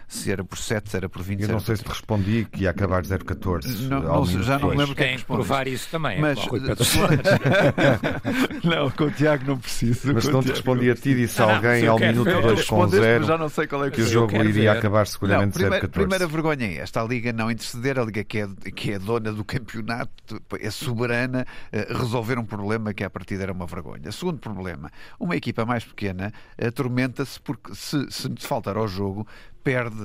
se 0.07 0.31
era 0.31 0.43
por 0.43 0.57
7, 0.57 0.89
se 0.89 0.97
era 0.97 1.09
por 1.09 1.21
20. 1.21 1.41
Eu 1.41 1.49
não 1.49 1.59
sei 1.59 1.75
se 1.75 1.83
te 1.83 1.89
respondi 1.89 2.47
que 2.51 2.63
ia 2.63 2.69
acabar 2.69 3.03
014. 3.03 3.87
Não, 3.87 4.01
não, 4.01 4.25
já 4.25 4.59
não 4.59 4.69
lembro 4.69 4.91
o 4.91 4.95
que 4.95 5.03
é 5.03 5.15
que 5.15 5.25
provar 5.25 5.67
isso 5.67 5.89
também. 5.89 6.19
Mas, 6.19 6.39
é 6.39 6.43
não, 8.67 8.89
com 8.91 9.05
o 9.05 9.11
Tiago 9.11 9.45
não 9.45 9.57
preciso. 9.57 10.13
Mas 10.13 10.27
não 10.27 10.41
te 10.41 10.49
respondi 10.49 10.91
a 10.91 10.95
ti, 10.95 11.15
disse 11.15 11.41
alguém 11.41 11.87
ao 11.87 11.99
minuto 11.99 12.29
2 12.29 12.65
com 12.65 12.87
0 12.87 13.25
já 13.25 13.37
não 13.37 13.49
sei 13.49 13.67
qual 13.67 13.85
é 13.85 13.91
que, 13.91 14.01
o 14.01 14.07
jogo 14.07 14.35
iria 14.35 14.51
ver. 14.51 14.69
acabar 14.69 15.07
seguramente 15.07 15.57
014. 15.57 15.87
Primeira 15.87 16.27
vergonha 16.27 16.65
é 16.65 16.77
esta, 16.77 17.01
a 17.01 17.05
Liga 17.05 17.33
não 17.33 17.49
interceder, 17.49 17.99
a 17.99 18.03
Liga 18.03 18.23
que 18.23 18.39
é, 18.39 18.47
que 18.75 18.91
é 18.91 18.99
dona 18.99 19.31
do 19.31 19.43
campeonato, 19.43 20.41
é 20.59 20.69
soberana, 20.69 21.45
eh, 21.71 21.87
resolver 21.89 22.37
um 22.37 22.45
problema 22.45 22.93
que 22.93 23.03
à 23.03 23.09
partida 23.09 23.43
era 23.43 23.51
uma 23.51 23.65
vergonha. 23.65 24.11
Segundo 24.11 24.39
problema, 24.39 24.91
uma 25.19 25.35
equipa 25.35 25.65
mais 25.65 25.83
pequena 25.83 26.31
atormenta-se 26.57 27.39
porque 27.39 27.73
se, 27.73 28.11
se 28.11 28.29
faltar 28.39 28.77
ao 28.77 28.87
jogo 28.87 29.27
perde 29.63 29.95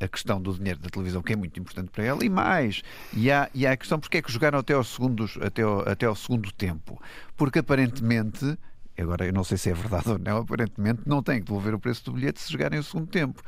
a, 0.00 0.04
a, 0.04 0.08
questão 0.08 0.40
do 0.40 0.52
dinheiro 0.52 0.80
da 0.80 0.88
televisão, 0.88 1.22
que 1.22 1.32
é 1.32 1.36
muito 1.36 1.58
importante 1.58 1.90
para 1.90 2.04
ela, 2.04 2.24
e 2.24 2.28
mais, 2.28 2.82
e 3.12 3.30
há, 3.30 3.48
e 3.54 3.66
há 3.66 3.72
a 3.72 3.76
questão 3.76 3.98
porque 4.00 4.18
é 4.18 4.22
que 4.22 4.32
jogaram 4.32 4.58
até 4.58 4.74
ao, 4.74 4.82
segundos, 4.82 5.38
até, 5.40 5.62
ao, 5.62 5.88
até 5.88 6.06
ao 6.06 6.16
segundo 6.16 6.50
tempo. 6.52 7.00
Porque 7.36 7.60
aparentemente 7.60 8.58
agora 9.00 9.26
eu 9.26 9.32
não 9.32 9.44
sei 9.44 9.56
se 9.56 9.70
é 9.70 9.74
verdade 9.74 10.10
ou 10.10 10.18
não, 10.18 10.38
aparentemente 10.38 11.02
não 11.06 11.22
têm 11.22 11.38
que 11.38 11.46
devolver 11.46 11.74
o 11.74 11.78
preço 11.78 12.04
do 12.04 12.12
bilhete 12.12 12.40
se 12.40 12.52
jogarem 12.52 12.78
o 12.78 12.82
segundo 12.82 13.06
tempo. 13.06 13.40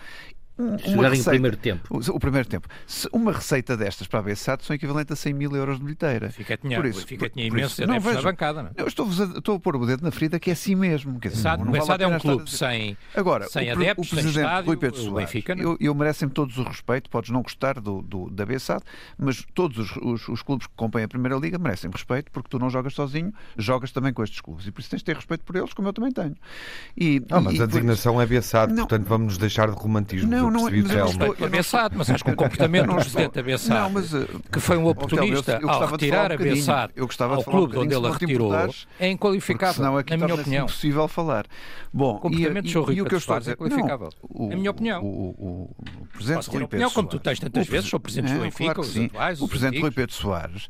Uma 0.58 1.08
receita, 1.08 1.30
o 1.30 1.32
primeiro 1.32 1.56
tempo. 1.56 1.88
O, 1.90 2.16
o, 2.16 2.20
primeiro 2.20 2.48
tempo. 2.48 2.68
Se 2.86 3.08
uma 3.12 3.32
receita 3.32 3.76
destas 3.76 4.06
para 4.06 4.20
a 4.20 4.22
BSAT 4.22 4.64
são 4.64 4.76
equivalentes 4.76 5.12
a 5.12 5.16
100 5.16 5.32
mil 5.32 5.56
euros 5.56 5.78
de 5.78 5.84
bilheteira. 5.84 6.30
Fica 6.30 6.56
dinheiro, 6.56 6.82
por 6.82 6.88
isso, 6.88 7.06
fica 7.06 7.30
dinheiro 7.30 7.56
imenso 7.56 7.86
não, 7.86 8.00
vejo, 8.00 8.16
na 8.16 8.22
bancada. 8.22 8.62
Não? 8.62 8.70
É? 8.70 8.82
Eu 8.82 8.86
estou, 8.86 9.06
a, 9.06 9.38
estou 9.38 9.56
a 9.56 9.60
pôr 9.60 9.76
o 9.76 9.86
dedo 9.86 10.02
na 10.02 10.10
ferida 10.10 10.38
que 10.38 10.50
é 10.50 10.52
assim 10.52 10.74
mesmo. 10.74 11.18
Quer 11.18 11.30
dizer, 11.30 11.56
não, 11.56 11.64
não 11.64 11.84
vale 11.84 12.04
é 12.04 12.06
um 12.06 12.18
clube 12.18 12.50
sem, 12.50 12.96
Agora, 13.14 13.48
sem 13.48 13.70
o, 13.70 13.72
adeptos, 13.72 14.06
o 14.06 14.10
presidente 14.10 14.34
sem 14.34 14.42
estádio, 14.42 14.66
Rui 14.66 14.76
Pedro 14.76 15.00
Soares, 15.00 15.30
Benfica, 15.30 15.54
eu, 15.58 15.76
eu 15.80 15.94
merecem-me 15.94 16.32
todos 16.32 16.58
o 16.58 16.62
respeito, 16.62 17.08
podes 17.08 17.30
não 17.30 17.42
gostar 17.42 17.80
do, 17.80 18.02
do 18.02 18.30
da 18.30 18.44
BSAT, 18.44 18.82
mas 19.16 19.44
todos 19.54 19.78
os, 19.78 19.96
os, 19.96 20.28
os, 20.28 20.42
clubes 20.42 20.66
que 20.66 20.74
compõem 20.76 21.04
a 21.04 21.08
Primeira 21.08 21.36
Liga 21.36 21.58
merecem 21.58 21.90
respeito 21.90 22.30
porque 22.30 22.48
tu 22.48 22.58
não 22.58 22.68
jogas 22.68 22.94
sozinho, 22.94 23.32
jogas 23.56 23.92
também 23.92 24.12
com 24.12 24.22
estes 24.22 24.40
clubes. 24.40 24.66
E 24.66 24.70
por 24.70 24.80
isso 24.80 24.90
tens 24.90 24.98
de 24.98 25.04
ter 25.04 25.16
respeito 25.16 25.44
por 25.44 25.56
eles, 25.56 25.72
como 25.72 25.88
eu 25.88 25.92
também 25.92 26.12
tenho. 26.12 26.36
E, 26.96 27.22
ah, 27.30 27.40
mas 27.40 27.54
e, 27.54 27.62
a 27.62 27.66
designação 27.66 28.20
é 28.20 28.26
BSAT, 28.26 28.74
portanto 28.74 29.06
vamos 29.06 29.26
nos 29.28 29.38
deixar 29.38 29.70
de 29.70 29.76
romantismo. 29.76 30.30
Não, 30.30 30.49
não, 30.50 30.68
é, 30.68 30.70
mas 30.70 30.90
eu 30.90 31.06
estou, 31.06 31.36
eu 31.38 31.50
não 31.50 31.58
estou, 31.58 31.80
mas 31.94 32.10
acho 32.10 32.24
que 32.24 32.30
o 32.30 32.36
comportamento 32.36 32.86
do 32.86 32.94
presidente 32.94 33.34
da 33.34 33.42
Bessade, 33.42 33.92
mas, 33.92 34.12
uh, 34.12 34.42
que 34.52 34.60
foi 34.60 34.76
um 34.76 34.86
oportunista 34.86 35.52
eu, 35.52 35.60
eu 35.60 35.70
ao 35.70 35.86
retirar 35.86 36.30
um 36.32 36.34
a 36.34 36.38
Bessade 36.38 36.92
ao 37.18 37.44
clube 37.44 37.78
onde 37.78 37.94
ele 37.94 38.06
a 38.06 38.12
retirou, 38.12 38.52
é 38.98 39.08
inqualificável, 39.08 39.74
senão 39.74 39.96
aqui 39.96 40.16
na 40.16 40.26
minha 40.26 40.40
opinião. 40.40 40.62
É 40.62 40.64
impossível 40.64 41.08
falar. 41.08 41.46
Bom, 41.92 42.16
o 42.16 42.20
comportamento 42.20 42.66
e, 42.66 42.92
e, 42.92 42.96
e 42.96 43.02
o 43.02 43.04
que 43.04 43.14
eu 43.14 43.18
estou 43.18 43.36
a 43.36 43.38
dizer 43.38 43.52
é 43.52 43.56
qualificável. 43.56 44.08
Não, 44.22 44.46
o, 44.46 44.50
é 44.50 44.54
a 44.54 44.56
minha 44.56 44.70
opinião. 44.70 45.02
O, 45.02 45.06
o, 45.06 45.76
o 46.02 46.06
presidente 46.12 46.46
Rui 46.46 46.60
Pedro 46.60 46.64
opinião, 46.64 46.90
como 46.90 47.08
tu 47.08 47.18
tens 47.18 47.38
tantas 47.38 47.66
vezes, 47.66 47.90
sou 47.90 48.00
presidente 48.00 48.32
do 48.32 48.40
Benfica, 48.40 48.80
os 48.80 48.96
atuais, 48.96 49.40
O 49.40 49.48
presidente 49.48 49.80
Rui 49.80 49.90
Pedro 49.90 50.14
Soares, 50.14 50.68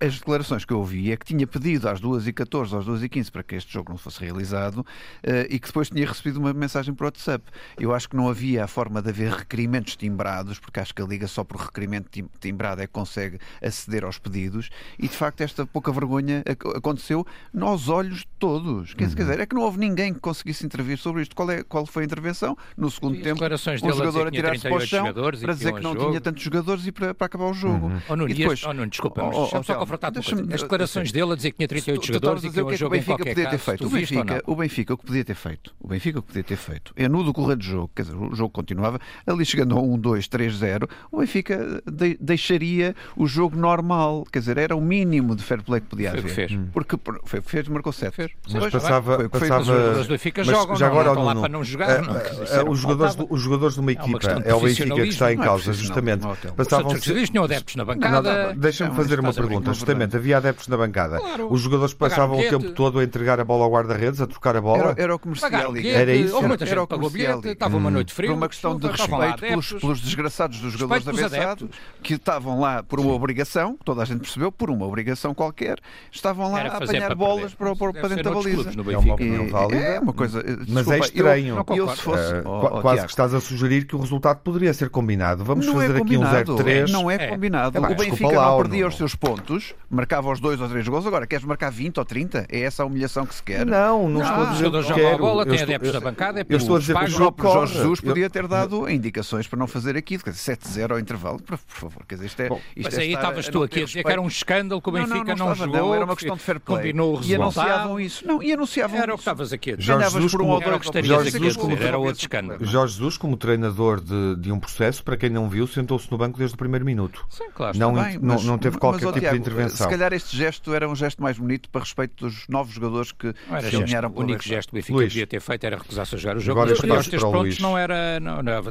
as 0.00 0.18
declarações 0.18 0.64
que 0.64 0.72
eu 0.72 0.78
ouvi 0.78 1.12
é 1.12 1.16
que 1.16 1.26
tinha 1.26 1.46
pedido 1.46 1.88
às 1.88 2.00
2h14, 2.00 2.78
às 2.78 2.86
2h15 2.86 3.30
para 3.30 3.42
que 3.42 3.54
este 3.54 3.72
jogo 3.72 3.90
não 3.90 3.98
fosse 3.98 4.20
realizado 4.20 4.84
eh, 5.22 5.46
e 5.50 5.58
que 5.58 5.66
depois 5.66 5.88
tinha 5.88 6.06
recebido 6.06 6.38
uma 6.38 6.52
mensagem 6.52 6.94
por 6.94 7.04
WhatsApp. 7.04 7.44
Eu 7.78 7.94
acho 7.94 8.08
que 8.08 8.16
não 8.16 8.28
havia 8.28 8.64
a 8.64 8.66
forma 8.66 9.02
de 9.02 9.10
haver 9.12 9.32
requerimentos 9.32 9.96
timbrados, 9.96 10.58
porque 10.58 10.80
acho 10.80 10.94
que 10.94 11.02
a 11.02 11.04
Liga 11.04 11.28
só 11.28 11.44
por 11.44 11.58
requerimento 11.58 12.08
timbrado 12.40 12.82
é 12.82 12.86
que 12.86 12.92
consegue 12.92 13.38
aceder 13.62 14.04
aos 14.04 14.18
pedidos 14.18 14.70
e 14.98 15.08
de 15.08 15.14
facto 15.14 15.42
esta 15.42 15.66
pouca 15.66 15.92
vergonha 15.92 16.42
aconteceu 16.74 17.26
nos 17.52 17.88
olhos 17.88 18.20
de 18.20 18.28
todos. 18.38 18.94
Quer, 18.94 19.08
uhum. 19.08 19.14
dizer, 19.14 19.40
é 19.40 19.46
que 19.46 19.54
não 19.54 19.62
houve 19.62 19.78
ninguém 19.78 20.12
que 20.12 20.20
conseguisse 20.20 20.64
intervir 20.64 20.98
sobre 20.98 21.22
isto. 21.22 21.36
Qual, 21.36 21.50
é, 21.50 21.62
qual 21.62 21.86
foi 21.86 22.02
a 22.02 22.06
intervenção? 22.06 22.56
No 22.76 22.90
segundo 22.90 23.16
e 23.16 23.22
tempo, 23.22 23.42
um 23.44 23.92
jogador 23.92 24.26
a 24.26 24.30
tirar-se 24.30 24.62
para 24.62 24.74
o 24.74 24.80
chão 24.80 25.12
para 25.12 25.54
dizer 25.54 25.72
que 25.74 25.80
não 25.80 25.92
jogo. 25.92 26.08
tinha 26.08 26.20
tantos 26.20 26.42
jogadores 26.42 26.86
e 26.86 26.92
para, 26.92 27.14
para 27.14 27.26
acabar 27.26 27.46
o 27.46 27.54
jogo. 27.54 27.86
Uhum. 27.86 28.00
Oh, 28.08 28.16
Nuno, 28.16 28.30
e 28.30 28.34
depois, 28.34 28.64
oh, 28.64 28.72
Nuno, 28.72 28.88
desculpa, 28.88 29.22
oh, 29.22 29.48
oh, 29.52 29.62
só 29.62 29.74
confrontar 29.74 30.12
As 30.16 30.62
declarações 30.62 31.12
dele 31.12 31.32
a 31.32 31.36
dizer 31.36 31.50
que 31.50 31.58
tinha 31.58 31.68
38 31.68 32.06
jogadores 32.06 32.44
e 32.44 32.50
que 32.50 32.60
o 32.60 32.76
jogo 32.76 32.94
o 32.94 32.98
Benfica 32.98 33.24
podia 33.24 33.50
ter 33.50 33.58
feito. 33.58 33.86
O 33.86 33.90
Benfica, 33.90 34.42
o 34.46 34.56
Benfica 34.56 34.94
o 34.94 34.98
que 34.98 35.06
podia 35.06 35.24
ter 35.24 35.34
feito. 35.34 35.74
O 35.80 35.88
Benfica 35.88 36.18
o 36.18 36.22
que 36.22 36.28
podia 36.28 36.44
ter 36.44 36.56
feito. 36.56 36.92
É 36.96 37.08
no 37.08 37.24
decorrer 37.24 37.56
do 37.56 37.64
jogo, 37.64 37.90
quer 37.94 38.02
dizer, 38.02 38.16
o 38.16 38.34
jogo 38.34 38.50
continuava, 38.50 38.98
ali 39.26 39.44
chegando 39.44 39.76
a 39.76 39.80
1, 39.80 39.98
2, 39.98 40.28
3, 40.28 40.56
0, 40.56 40.88
o 41.10 41.18
Benfica 41.18 41.82
de, 41.90 42.16
deixaria 42.20 42.94
o 43.16 43.26
jogo 43.26 43.56
normal. 43.56 44.26
Quer 44.32 44.40
dizer, 44.40 44.58
era 44.58 44.76
o 44.76 44.80
mínimo 44.80 45.34
de 45.36 45.42
fair 45.42 45.62
play 45.62 45.80
que 45.80 45.88
podia 45.88 46.10
haver. 46.10 46.28
Fez. 46.28 46.52
Porque 46.72 46.96
foi 47.24 47.40
o 47.40 47.42
que 47.42 47.50
fez, 47.50 47.68
marcou 47.68 47.92
7. 47.92 48.14
Fez. 48.14 48.30
Mas 48.52 48.72
passava. 48.72 49.16
Foi, 49.16 49.28
passava... 49.28 50.00
Os 50.00 50.06
Benfica 50.06 50.44
jogam, 50.44 50.76
já 50.76 50.86
agora, 50.86 51.14
não, 51.14 51.34
não, 51.34 51.40
para 51.40 51.48
não 51.48 51.64
jogar. 51.64 52.02
Uh, 52.02 52.66
uh, 52.66 52.70
os, 52.70 52.78
jogadores, 52.78 53.16
os 53.28 53.40
jogadores 53.40 53.74
de 53.74 53.80
uma 53.80 53.92
equipa, 53.92 54.42
é 54.44 54.54
o 54.54 54.60
Benfica 54.60 54.94
que 54.94 55.08
está 55.08 55.32
em 55.32 55.38
causa, 55.38 55.72
justamente. 55.72 56.26
Passavam 56.56 56.92
Os 56.92 57.02
tinham 57.02 57.44
adeptos 57.44 57.76
na 57.76 57.84
bancada. 57.84 58.54
Deixa-me 58.56 58.94
fazer 58.94 59.20
uma 59.20 59.32
pergunta. 59.32 59.72
Justamente, 59.72 60.16
havia 60.16 60.36
adeptos 60.36 60.68
na 60.68 60.76
bancada. 60.76 61.20
Os 61.50 61.60
jogadores 61.60 61.94
passavam 61.94 62.38
o 62.38 62.42
tempo 62.42 62.72
todo 62.72 62.98
a 62.98 63.04
entregar 63.04 63.40
a 63.40 63.44
bola 63.44 63.64
ao 63.64 63.70
guarda-redes, 63.70 64.20
a 64.20 64.26
trocar 64.26 64.56
a 64.56 64.60
bola. 64.60 64.94
Era 64.96 65.14
o 65.14 65.18
comercial. 65.18 65.76
Era 65.76 66.14
isso. 66.14 66.36
Era 66.36 66.82
o 66.82 66.86
comercial. 66.86 67.40
Estava 67.44 67.76
uma 67.76 67.90
noite 67.90 68.12
fria. 68.12 68.30
Por 68.30 68.36
uma 68.36 68.48
questão 68.48 68.78
de 68.78 68.88
respeito 68.92 69.80
pelos 69.80 70.00
desgraçados 70.00 70.58
dos 70.60 70.72
jogadores 70.72 71.04
da 71.04 71.12
BSAD 71.12 71.68
que 72.02 72.14
estavam 72.14 72.60
lá 72.60 72.82
por 72.82 73.00
uma 73.00 73.12
obrigação, 73.12 73.78
toda 73.84 74.02
a 74.02 74.04
gente 74.04 74.20
percebeu, 74.20 74.50
por 74.50 74.70
uma 74.70 74.86
obrigação 74.86 75.34
qualquer, 75.34 75.78
estavam 76.10 76.52
lá 76.52 76.62
a 76.62 76.76
apanhar 76.78 77.14
bolas 77.14 77.54
para, 77.54 77.74
para, 77.74 77.92
para 77.92 78.08
dentro 78.08 78.24
da 78.24 78.30
baliza. 78.30 78.70
É 78.92 78.98
uma 78.98 79.14
opinião 79.14 79.48
válida. 79.48 79.82
É 79.82 80.00
uma 80.00 80.12
coisa. 80.12 80.42
Mas 80.68 80.88
é 80.88 80.98
estranho. 80.98 81.64
Eu, 81.74 81.88
se 81.88 82.02
fosse, 82.02 82.34
uh, 82.34 82.80
quase 82.80 83.04
que 83.04 83.10
estás 83.10 83.34
a 83.34 83.40
sugerir 83.40 83.86
que 83.86 83.96
o 83.96 84.00
resultado 84.00 84.38
poderia 84.38 84.72
ser 84.74 84.90
combinado. 84.90 85.44
Vamos 85.44 85.66
não 85.66 85.74
fazer 85.74 85.96
é 85.96 86.02
aqui 86.02 86.16
um 86.16 86.22
0-3. 86.22 86.88
Não 86.90 87.10
é 87.10 87.28
combinado. 87.28 87.78
É, 87.78 87.80
o 87.80 87.94
Benfica 87.94 88.32
lá, 88.32 88.50
não 88.50 88.56
perdia 88.58 88.86
os 88.86 88.96
seus 88.96 89.14
pontos, 89.14 89.74
marcava 89.90 90.30
os 90.30 90.40
dois 90.40 90.60
ou 90.60 90.68
três 90.68 90.86
gols. 90.86 91.06
Agora, 91.06 91.26
queres 91.26 91.44
marcar 91.44 91.70
20 91.70 91.98
ou 91.98 92.04
30? 92.04 92.46
É 92.48 92.60
essa 92.60 92.82
a 92.82 92.86
humilhação 92.86 93.26
que 93.26 93.34
se 93.34 93.42
quer? 93.42 93.66
Não, 93.66 94.08
não, 94.08 94.22
estou 94.22 94.42
a 94.42 94.50
dizer 94.52 94.70
que 94.70 94.94
quero. 94.94 95.14
A 95.14 95.18
bola, 95.18 95.46
tem 95.46 95.60
adeptos 95.60 95.92
da 95.92 96.00
bancada, 96.00 96.40
é 96.40 96.46
eu 96.48 96.56
estou 96.56 96.76
a 96.76 96.78
dizer 96.78 96.96
que 96.96 97.04
o 97.04 97.08
jogo 97.08 97.42
Jorge 97.42 97.74
Jesus 97.74 98.00
podia 98.00 98.30
ter 98.30 98.46
dado 98.46 98.81
indicações 98.88 99.46
para 99.46 99.58
não 99.58 99.66
fazer 99.66 99.96
aquilo. 99.96 100.22
7-0 100.22 100.92
ao 100.92 100.98
intervalo, 100.98 101.40
por 101.42 101.58
favor. 101.58 102.04
Quer 102.06 102.16
dizer, 102.16 102.26
isto 102.26 102.42
é, 102.42 102.48
Bom, 102.48 102.60
isto 102.76 102.84
mas 102.84 102.98
é 102.98 103.02
aí 103.02 103.14
estavas 103.14 103.48
tu 103.48 103.62
aqui 103.62 103.82
a 103.82 103.84
dizer 103.84 104.04
que 104.04 104.10
era 104.10 104.20
um 104.20 104.28
escândalo 104.28 104.80
que 104.80 104.88
o 104.88 104.92
Benfica 104.92 105.34
não, 105.34 105.36
não, 105.36 105.46
não 105.46 105.54
jogou. 105.54 105.76
Não, 105.76 105.94
era 105.94 106.04
uma 106.04 106.16
questão 106.16 106.36
de 106.36 106.42
fair 106.42 106.60
play. 106.60 106.78
Combinou 106.78 107.12
o 107.12 107.16
resultado. 107.16 107.30
E 107.30 107.42
anunciavam 107.42 108.00
isso. 108.00 108.26
Não, 108.26 108.42
e 108.42 108.52
anunciavam 108.52 108.98
Era 108.98 109.12
o 109.12 109.16
que 109.16 109.20
estavas 109.20 109.52
aqui 109.52 109.72
a 109.72 109.76
dizer. 109.76 109.86
Jorge 109.86 110.10
Jesus, 110.10 110.32
por 110.32 110.42
um 110.42 110.46
como, 110.46 110.62
era 110.62 110.76
o 110.76 110.80
que 110.80 110.86
estarias 110.86 111.34
aqui 111.34 111.36
a 111.36 111.50
dizer. 111.50 111.82
Era 111.82 111.98
outro 111.98 112.20
escândalo. 112.20 112.64
Jorge 112.64 112.94
Jesus, 112.94 113.18
como 113.18 113.36
treinador 113.36 114.00
de, 114.00 114.36
de 114.36 114.52
um 114.52 114.58
processo, 114.58 115.02
para 115.02 115.16
quem 115.16 115.30
não 115.30 115.48
viu, 115.48 115.66
sentou-se 115.66 116.10
no 116.10 116.18
banco 116.18 116.38
desde 116.38 116.54
o 116.54 116.58
primeiro 116.58 116.84
minuto. 116.84 117.24
Sim, 117.28 117.44
claro. 117.54 117.78
Não, 117.78 117.92
bem, 117.92 118.18
não, 118.18 118.34
mas, 118.34 118.44
não 118.44 118.58
teve 118.58 118.78
qualquer 118.78 119.06
mas, 119.06 119.14
tipo 119.14 119.20
Tiago, 119.20 119.36
de 119.36 119.40
intervenção. 119.40 119.86
Se 119.86 119.88
calhar 119.88 120.12
este 120.12 120.36
gesto 120.36 120.74
era 120.74 120.88
um 120.88 120.94
gesto 120.94 121.22
mais 121.22 121.38
bonito 121.38 121.68
para 121.70 121.80
respeito 121.80 122.24
dos 122.24 122.46
novos 122.48 122.74
jogadores 122.74 123.12
que 123.12 123.32
se 123.32 123.76
alinharam 123.76 124.12
O 124.14 124.20
único 124.20 124.42
gesto 124.42 124.70
que 124.70 124.74
o 124.74 124.78
Benfica 124.78 124.98
podia 124.98 125.26
ter 125.26 125.40
feito 125.40 125.64
era 125.64 125.76
recusar-se 125.76 126.14
a 126.14 126.18
jogar 126.18 126.36
o 126.36 126.40
jogo. 126.40 126.60
Agora, 126.60 126.72
os 126.72 127.06
três 127.08 127.22
pontos 127.22 127.58
não 127.58 127.76
era... 127.76 128.20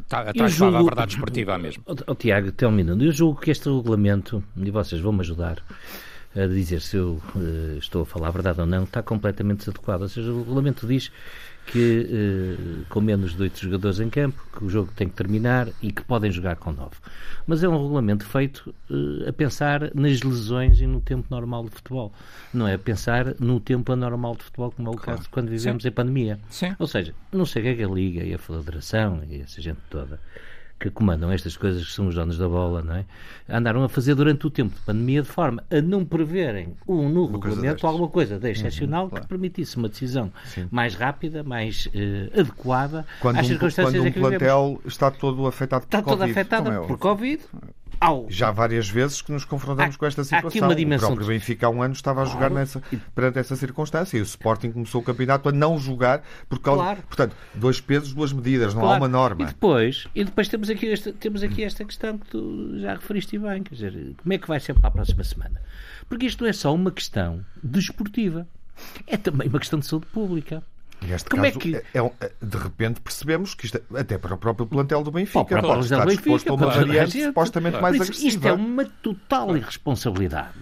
Atrás 0.10 0.62
a 0.62 0.84
verdade 0.84 1.14
esportiva 1.14 1.58
mesmo. 1.58 1.84
Tiago, 2.18 2.50
até 2.50 2.68
um 2.68 2.72
minuto. 2.72 3.04
Eu 3.04 3.12
julgo 3.12 3.40
que 3.40 3.52
este 3.52 3.70
regulamento, 3.70 4.44
e 4.56 4.72
vocês 4.72 5.02
vão-me 5.02 5.22
ajudar 5.22 5.64
a 6.36 6.48
dizer 6.48 6.82
se 6.82 6.96
eu 6.96 7.22
uh, 7.36 7.78
estou 7.78 8.04
a 8.04 8.06
falar 8.06 8.30
a 8.30 8.32
verdade 8.32 8.62
ou 8.62 8.66
não, 8.66 8.84
está 8.84 9.04
completamente 9.04 9.60
desadequado. 9.60 10.04
Ou 10.04 10.10
seja, 10.10 10.32
o 10.32 10.40
regulamento 10.40 10.88
diz 10.88 11.12
que 11.72 12.08
uh, 12.12 12.86
com 12.90 13.00
menos 13.00 13.36
de 13.36 13.44
oito 13.44 13.60
jogadores 13.60 14.00
em 14.00 14.10
campo, 14.10 14.42
que 14.58 14.66
o 14.66 14.70
jogo 14.70 14.92
tem 14.96 15.08
que 15.08 15.16
terminar 15.16 15.70
e 15.82 15.92
que 15.92 16.04
podem 16.04 16.30
jogar 16.30 16.58
com 16.58 16.72
nove. 16.72 16.96
Mas 17.48 17.64
é 17.64 17.70
um 17.70 17.82
regulamento 17.82 18.26
feito 18.26 18.76
uh, 18.90 19.30
a 19.30 19.34
pensar 19.34 19.90
nas 19.96 20.22
lesões 20.22 20.82
e 20.82 20.88
no 20.88 21.00
tempo 21.00 21.28
normal 21.30 21.64
de 21.66 21.72
futebol. 21.72 22.12
Não 22.54 22.68
é 22.68 22.74
a 22.74 22.80
pensar 22.80 23.36
no 23.40 23.60
tempo 23.60 23.92
anormal 23.94 24.36
de 24.36 24.44
futebol, 24.44 24.72
como 24.72 24.90
é 24.90 24.92
o 24.92 24.96
claro. 24.96 25.20
caso 25.20 25.30
quando 25.30 25.50
vivemos 25.50 25.84
Sim. 25.84 25.90
em 25.90 25.92
pandemia. 25.92 26.40
Sim. 26.50 26.76
Ou 26.78 26.88
seja, 26.88 27.14
não 27.32 27.46
sei 27.46 27.62
o 27.62 27.66
que 27.66 27.70
é 27.70 27.76
que 27.76 27.84
a 27.84 27.88
Liga 27.88 28.24
e 28.24 28.34
a 28.34 28.38
Federação 28.38 29.22
e 29.30 29.42
essa 29.42 29.62
gente 29.62 29.80
toda 29.90 30.20
que 30.82 30.90
comandam 30.90 31.32
estas 31.32 31.56
coisas 31.56 31.86
que 31.86 31.92
são 31.92 32.08
os 32.08 32.16
donos 32.16 32.38
da 32.40 32.48
bola, 32.50 32.82
não 32.82 32.96
é? 32.96 33.06
Andaram 33.48 33.84
a 33.84 33.90
fazer 33.90 34.16
durante 34.16 34.48
o 34.48 34.50
tempo 34.50 34.74
de 34.74 34.82
pandemia 34.82 35.22
de 35.22 35.28
forma 35.28 35.64
a 35.70 35.80
não 35.80 36.04
preverem 36.04 36.76
um 36.88 37.08
no 37.08 37.28
uma 37.28 37.38
regulamento 37.38 37.86
alguma 37.86 38.08
coisa 38.08 38.40
de 38.40 38.50
excepcional 38.50 39.04
uhum, 39.04 39.10
claro. 39.10 39.24
que 39.24 39.30
permitisse 39.30 39.78
uma 39.78 39.88
decisão 39.88 40.32
Sim. 40.46 40.68
mais 40.72 40.96
rápida, 40.96 41.44
mais 41.44 41.86
uh, 41.88 42.40
adequada 42.40 43.06
quando 43.20 43.38
às 43.38 43.46
um, 43.46 43.50
circunstâncias 43.50 44.04
quando 44.04 44.08
um 44.08 44.12
plantel 44.12 44.82
está 44.86 45.12
todo 45.12 45.46
afetado 45.46 45.86
está 45.86 46.02
por 46.02 46.18
Covid. 46.18 46.32
Está 46.32 46.44
todo 46.44 46.64
afetado 46.66 46.84
é 46.84 46.88
por 46.88 46.98
Covid 46.98 47.42
ao... 48.00 48.26
Já 48.30 48.52
várias 48.52 48.90
vezes 48.90 49.22
que 49.22 49.32
nos 49.32 49.46
confrontamos 49.46 49.96
há, 49.96 49.98
com 49.98 50.06
esta 50.06 50.24
situação. 50.24 50.50
Aqui 50.50 50.62
uma 50.62 50.76
dimensão 50.76 51.10
o 51.10 51.16
próprio 51.16 51.28
Benfica 51.28 51.68
há 51.68 51.70
um 51.70 51.82
ano 51.82 51.94
estava 51.94 52.22
a 52.22 52.26
jogar 52.26 52.50
claro. 52.50 52.56
nessa, 52.56 52.82
perante 53.14 53.40
essa 53.40 53.56
circunstância 53.56 54.18
e 54.18 54.22
o 54.22 54.24
Sporting 54.24 54.72
começou 54.72 55.02
o 55.02 55.04
campeonato 55.04 55.50
a 55.50 55.52
não 55.52 55.78
jogar 55.78 56.24
por 56.50 56.60
causa. 56.60 56.82
Claro. 56.82 57.02
Portanto, 57.04 57.36
dois 57.54 57.82
pesos, 57.82 58.14
duas 58.14 58.34
medidas, 58.34 58.74
não 58.74 58.82
claro. 58.82 58.96
há 58.96 58.98
uma 58.98 59.08
norma. 59.08 59.44
E 59.44 59.46
depois, 59.46 60.08
e 60.16 60.24
depois 60.24 60.48
temos, 60.48 60.70
aqui 60.70 60.92
esta, 60.92 61.14
temos 61.14 61.44
aqui 61.44 61.64
esta 61.64 61.86
questão 61.86 62.18
que 62.18 62.28
tu 62.28 62.80
já 62.80 62.94
referiste 62.94 63.38
bem, 63.38 63.64
quer 63.64 63.76
dizer, 63.76 64.16
como 64.22 64.34
é 64.34 64.38
que 64.38 64.48
vai 64.48 64.60
ser 64.60 64.74
para 64.74 64.88
a 64.88 64.92
próxima 64.92 65.24
semana? 65.24 65.62
Porque 66.08 66.26
isto 66.26 66.44
não 66.44 66.50
é 66.50 66.54
só 66.54 66.74
uma 66.74 66.92
questão 66.92 67.46
desportiva, 67.64 68.48
é 69.08 69.18
também 69.18 69.48
uma 69.48 69.60
questão 69.60 69.80
de 69.80 69.86
saúde 69.86 70.08
pública. 70.08 70.64
Neste 71.02 71.30
Como 71.30 71.46
é 71.46 71.52
caso, 71.52 71.60
é 71.60 71.62
que... 71.62 71.76
É, 71.76 72.00
é, 72.00 72.32
de 72.42 72.58
repente 72.58 73.02
percebemos 73.02 73.56
que 73.56 73.66
isto, 73.66 73.78
é, 73.78 74.00
até 74.00 74.18
para 74.18 74.36
o 74.36 74.38
próprio 74.38 74.68
plantel 74.68 75.04
do 75.04 75.12
Benfica, 75.12 75.44
para 75.46 75.60
o 75.60 75.62
pode 75.62 75.86
estar 75.86 76.06
disposto 76.06 76.50
a 76.50 76.54
uma 76.54 76.68
variante 76.68 77.24
supostamente 77.24 77.82
mais 77.82 78.00
agressiva. 78.00 78.28
Isto 78.28 78.48
é 78.48 78.54
uma 78.54 78.86
total 78.86 79.58
irresponsabilidade 79.58 80.54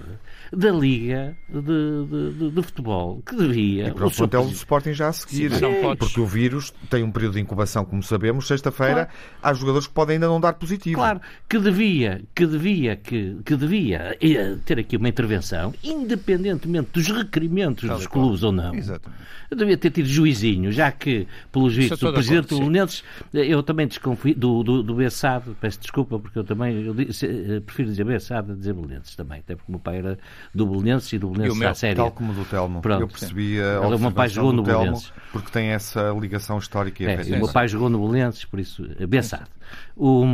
da 0.51 0.72
Liga 0.72 1.36
de, 1.48 1.62
de, 1.62 2.34
de, 2.34 2.51
de 2.51 2.62
Futebol, 2.62 3.22
que 3.25 3.36
devia. 3.36 3.88
E 3.88 3.94
para 3.94 4.08
o, 4.08 4.12
plantel 4.12 4.46
do 4.46 4.51
Sporting 4.53 4.94
já 4.94 5.10
a 5.10 5.13
seguir. 5.13 5.51
Sim, 5.51 5.96
porque 5.98 6.20
o 6.20 6.25
vírus 6.25 6.74
tem 6.89 7.03
um 7.03 7.12
período 7.12 7.34
de 7.34 7.39
incubação, 7.39 7.86
como 7.86 8.01
sabemos. 8.03 8.48
Sexta-feira 8.48 9.06
claro. 9.06 9.10
há 9.41 9.53
jogadores 9.53 9.88
que 9.88 9.94
podem 9.94 10.15
ainda 10.15 10.27
não 10.27 10.39
dar 10.39 10.53
positivo. 10.53 10.98
Claro, 10.98 11.22
que 11.48 11.60
devia, 11.60 12.22
que 12.34 12.46
devia, 12.46 12.96
que, 12.96 13.38
que 13.46 13.56
devia 13.56 14.18
eh, 14.22 14.58
ter 14.65 14.79
aqui 14.79 14.98
uma 14.98 15.10
intervenção, 15.10 15.74
independentemente 15.84 16.89
dos 16.94 17.08
requerimentos 17.08 17.89
dos 17.89 18.08
clubes 18.08 18.44
ou 18.44 18.51
não. 18.51 18.74
Exatamente. 18.74 19.20
Devia 19.56 19.77
ter 19.77 19.89
tido 19.89 20.08
juizinho, 20.08 20.72
já 20.72 20.91
que, 20.91 21.27
pelos 21.51 21.75
vistos, 21.75 22.03
o 22.03 22.13
presidente 22.13 22.50
do 22.50 22.60
Lunenses, 22.60 23.03
eh, 23.34 23.46
eu 23.48 23.63
também 23.63 23.88
desconfio 23.88 24.36
do, 24.36 24.63
do, 24.63 24.84
do 24.84 24.96
Bessado, 24.96 25.58
peço 25.60 25.79
desculpa, 25.79 26.20
porque 26.20 26.38
eu 26.38 26.44
também 26.44 26.84
eu, 26.84 26.96
eh, 27.00 27.60
prefiro 27.60 27.89
dizer 27.89 28.03
Bessado 28.03 28.53
a 28.53 28.56
dizer 28.56 28.74
Belenenses 28.74 29.15
também, 29.15 29.39
até 29.39 29.56
porque 29.56 29.72
o 29.72 29.74
meu 29.74 29.79
pai 29.79 29.98
era 29.98 30.20
do 30.53 30.65
Belenenses 30.65 31.13
e 31.13 31.17
do 31.17 31.29
Belenenses 31.29 31.58
está 31.58 31.74
séria. 31.74 31.96
Tal 31.96 32.12
como 32.12 32.34
do 32.34 32.46
Telmo. 32.46 32.81
Pronto, 32.81 33.01
eu 33.01 33.08
percebi 33.08 33.62
a 33.62 33.81
o 33.81 34.00
meu 34.00 34.12
pai 34.12 34.29
jogou 34.29 34.53
no 34.53 34.63
Telmo 34.63 34.79
Belenenses. 34.79 35.13
porque 35.31 35.51
tem 35.51 35.69
essa 35.69 36.12
ligação 36.19 36.58
histórica 36.58 37.03
e 37.03 37.05
É, 37.08 37.22
o 37.36 37.39
meu 37.39 37.51
pai 37.51 37.67
jogou 37.67 37.89
no 37.89 38.00
Belenenses, 38.00 38.46
por 38.46 38.60
isso, 38.60 38.88
Bessade. 39.08 39.50
O, 39.96 40.25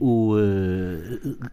o, 0.00 0.36
eh, 0.38 1.46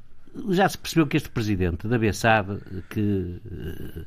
já 0.49 0.67
se 0.67 0.77
percebeu 0.77 1.07
que 1.07 1.17
este 1.17 1.29
presidente 1.29 1.87
da 1.87 1.97
Bessade 1.97 2.59
que 2.89 3.39
eh, 3.51 4.01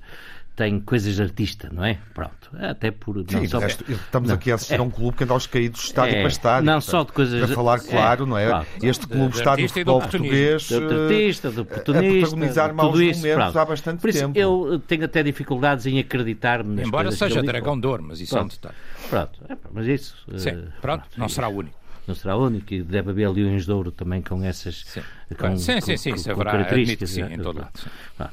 tem 0.54 0.78
coisas 0.80 1.16
de 1.16 1.22
artista, 1.22 1.70
não 1.72 1.82
é? 1.84 1.98
Pronto. 2.12 2.32
Até 2.60 2.90
por. 2.90 3.16
Não 3.16 3.24
Sim, 3.26 3.46
só, 3.46 3.58
resto, 3.58 3.84
estamos 3.90 4.28
não, 4.28 4.36
aqui 4.36 4.52
a 4.52 4.56
assistir 4.56 4.74
é. 4.74 4.78
a 4.78 4.82
um 4.82 4.90
clube 4.90 5.16
que 5.16 5.24
anda 5.24 5.32
aos 5.32 5.46
caídos 5.46 5.80
de 5.80 5.86
estádio 5.86 6.16
É, 6.16 6.20
para 6.20 6.28
estádio. 6.28 6.66
não 6.66 6.74
portanto, 6.74 6.90
só 6.90 7.04
de 7.04 7.12
coisas- 7.12 7.40
Para 7.46 7.54
falar 7.54 7.76
é, 7.78 7.80
claro, 7.80 8.26
não 8.26 8.36
é? 8.36 8.46
claro. 8.48 8.66
Este 8.82 9.06
clube 9.06 9.32
De 9.32 9.38
está 9.38 9.56
no 9.56 9.62
do 9.62 9.68
futebol 9.68 10.00
português. 10.00 10.62
de 10.64 10.74
eh, 10.74 10.78
artista, 11.04 11.50
de 11.50 11.58
a 11.58 11.62
oportunista, 11.62 12.18
protagonizar 12.28 12.68
de 12.68 12.74
maus 12.74 12.90
tudo 12.90 13.02
isso, 13.02 13.20
momentos 13.20 13.42
pronto. 13.44 13.58
há 13.58 13.64
bastante 13.64 14.00
Por 14.00 14.10
isso, 14.10 14.18
tempo. 14.18 14.38
eu 14.38 14.78
tenho 14.86 15.04
até 15.04 15.22
dificuldades 15.22 15.86
em 15.86 15.98
acreditar-me 15.98 16.74
nas 16.76 16.86
Embora 16.86 17.10
seja 17.12 17.36
diz. 17.40 17.46
dragão 17.46 17.80
de 17.80 17.86
ouro, 17.86 18.02
mas 18.06 18.20
isso 18.20 18.36
é 18.36 18.40
um 18.42 18.48
Pronto. 18.48 18.52
detalhe. 18.60 18.74
Pronto, 19.08 19.40
é, 19.48 19.54
pá, 19.56 19.70
mas 19.72 19.86
isso. 19.86 20.16
Sim, 20.36 20.50
eh, 20.50 20.64
pronto, 20.82 21.04
não 21.16 21.28
será 21.30 21.48
o 21.48 21.56
único. 21.56 21.76
não 22.06 22.14
será 22.14 22.36
o 22.36 22.44
único 22.46 22.74
e 22.74 22.82
deve 22.82 23.10
haver 23.10 23.28
leões 23.30 23.64
de 23.64 23.72
ouro 23.72 23.90
também 23.90 24.20
com 24.20 24.42
essas 24.44 24.82
Sim. 24.86 25.00
Com, 25.34 25.56
sim, 25.56 25.80
sim, 25.80 25.92
com- 25.92 25.96
sim, 25.98 26.10
com- 26.12 26.22
com 26.24 26.30
haverá, 26.32 26.50
características, 26.52 27.10
sim, 27.10 27.22
em 27.22 27.38
todo 27.38 27.58
lado. 27.60 27.72